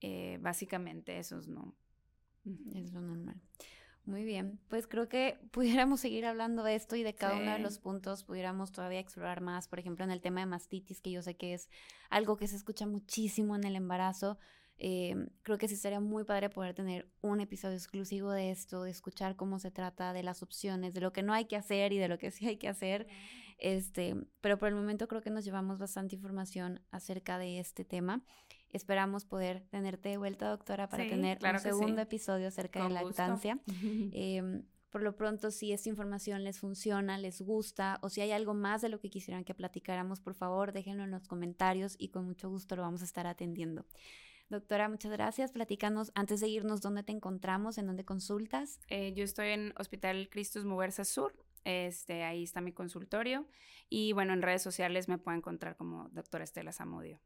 eh, 0.00 0.38
básicamente 0.40 1.18
esos 1.18 1.48
no. 1.48 1.74
Es 2.72 2.92
lo 2.92 3.00
normal. 3.00 3.40
Muy 4.04 4.24
bien, 4.24 4.58
pues 4.68 4.86
creo 4.88 5.08
que 5.08 5.38
pudiéramos 5.52 6.00
seguir 6.00 6.26
hablando 6.26 6.64
de 6.64 6.74
esto 6.74 6.96
y 6.96 7.02
de 7.02 7.14
cada 7.14 7.36
uno 7.36 7.52
de 7.52 7.58
los 7.60 7.78
puntos, 7.78 8.24
pudiéramos 8.24 8.72
todavía 8.72 8.98
explorar 8.98 9.40
más, 9.40 9.68
por 9.68 9.78
ejemplo, 9.78 10.04
en 10.04 10.10
el 10.10 10.20
tema 10.20 10.40
de 10.40 10.46
mastitis, 10.46 11.00
que 11.00 11.12
yo 11.12 11.22
sé 11.22 11.36
que 11.36 11.54
es 11.54 11.68
algo 12.10 12.36
que 12.36 12.48
se 12.48 12.56
escucha 12.56 12.86
muchísimo 12.86 13.54
en 13.54 13.64
el 13.64 13.76
embarazo. 13.76 14.38
Eh, 14.78 15.14
creo 15.42 15.58
que 15.58 15.68
sí 15.68 15.76
sería 15.76 16.00
muy 16.00 16.24
padre 16.24 16.50
poder 16.50 16.74
tener 16.74 17.08
un 17.20 17.40
episodio 17.40 17.76
exclusivo 17.76 18.32
de 18.32 18.50
esto, 18.50 18.82
de 18.82 18.90
escuchar 18.90 19.36
cómo 19.36 19.60
se 19.60 19.70
trata, 19.70 20.12
de 20.12 20.24
las 20.24 20.42
opciones, 20.42 20.94
de 20.94 21.00
lo 21.00 21.12
que 21.12 21.22
no 21.22 21.32
hay 21.32 21.44
que 21.44 21.54
hacer 21.54 21.92
y 21.92 21.98
de 21.98 22.08
lo 22.08 22.18
que 22.18 22.32
sí 22.32 22.48
hay 22.48 22.56
que 22.56 22.68
hacer. 22.68 23.06
Este, 23.58 24.16
pero 24.40 24.58
por 24.58 24.66
el 24.68 24.74
momento 24.74 25.06
creo 25.06 25.20
que 25.22 25.30
nos 25.30 25.44
llevamos 25.44 25.78
bastante 25.78 26.16
información 26.16 26.80
acerca 26.90 27.38
de 27.38 27.60
este 27.60 27.84
tema. 27.84 28.24
Esperamos 28.72 29.24
poder 29.24 29.64
tenerte 29.70 30.08
de 30.08 30.16
vuelta, 30.16 30.48
doctora, 30.48 30.88
para 30.88 31.06
tener 31.06 31.38
un 31.42 31.58
segundo 31.58 32.00
episodio 32.00 32.48
acerca 32.48 32.82
de 32.82 32.90
lactancia. 32.90 33.58
Em, 34.12 34.64
por 34.90 35.02
lo 35.02 35.16
pronto, 35.16 35.50
si 35.50 35.72
esta 35.72 35.88
información 35.88 36.44
les 36.44 36.58
funciona, 36.58 37.16
les 37.16 37.40
gusta 37.40 37.98
o 38.02 38.10
si 38.10 38.20
hay 38.20 38.32
algo 38.32 38.52
más 38.52 38.82
de 38.82 38.90
lo 38.90 39.00
que 39.00 39.08
quisieran 39.08 39.44
que 39.44 39.54
platicáramos, 39.54 40.20
por 40.20 40.34
favor, 40.34 40.72
déjenlo 40.72 41.04
en 41.04 41.10
los 41.10 41.26
comentarios 41.26 41.96
y 41.98 42.08
con 42.08 42.26
mucho 42.26 42.50
gusto 42.50 42.76
lo 42.76 42.82
vamos 42.82 43.00
a 43.00 43.04
estar 43.06 43.26
atendiendo. 43.26 43.86
Doctora, 44.50 44.90
muchas 44.90 45.10
gracias. 45.10 45.50
Platícanos, 45.50 46.12
antes 46.14 46.40
de 46.40 46.48
irnos, 46.48 46.82
¿dónde 46.82 47.02
te 47.02 47.12
encontramos? 47.12 47.78
¿En 47.78 47.86
dónde 47.86 48.04
consultas? 48.04 48.80
Eh, 48.88 49.14
yo 49.14 49.24
estoy 49.24 49.48
en 49.48 49.72
Hospital 49.78 50.28
Cristus 50.30 50.66
Muguerza 50.66 51.06
Sur. 51.06 51.34
Este, 51.64 52.24
ahí 52.24 52.42
está 52.42 52.60
mi 52.60 52.72
consultorio. 52.72 53.46
Y 53.88 54.12
bueno, 54.12 54.34
en 54.34 54.42
redes 54.42 54.62
sociales 54.62 55.08
me 55.08 55.16
pueden 55.16 55.38
encontrar 55.38 55.76
como 55.76 56.10
doctora 56.10 56.44
Estela 56.44 56.72
Zamudio. 56.72 57.18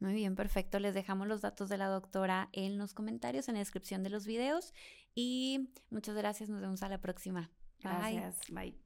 Muy 0.00 0.12
bien, 0.12 0.34
perfecto. 0.34 0.78
Les 0.78 0.94
dejamos 0.94 1.26
los 1.28 1.40
datos 1.40 1.68
de 1.68 1.78
la 1.78 1.88
doctora 1.88 2.48
en 2.52 2.78
los 2.78 2.94
comentarios, 2.94 3.48
en 3.48 3.54
la 3.54 3.60
descripción 3.60 4.02
de 4.02 4.10
los 4.10 4.26
videos. 4.26 4.74
Y 5.14 5.70
muchas 5.90 6.16
gracias. 6.16 6.48
Nos 6.48 6.60
vemos 6.60 6.82
a 6.82 6.88
la 6.88 6.98
próxima. 6.98 7.50
Gracias. 7.80 8.40
Bye. 8.50 8.83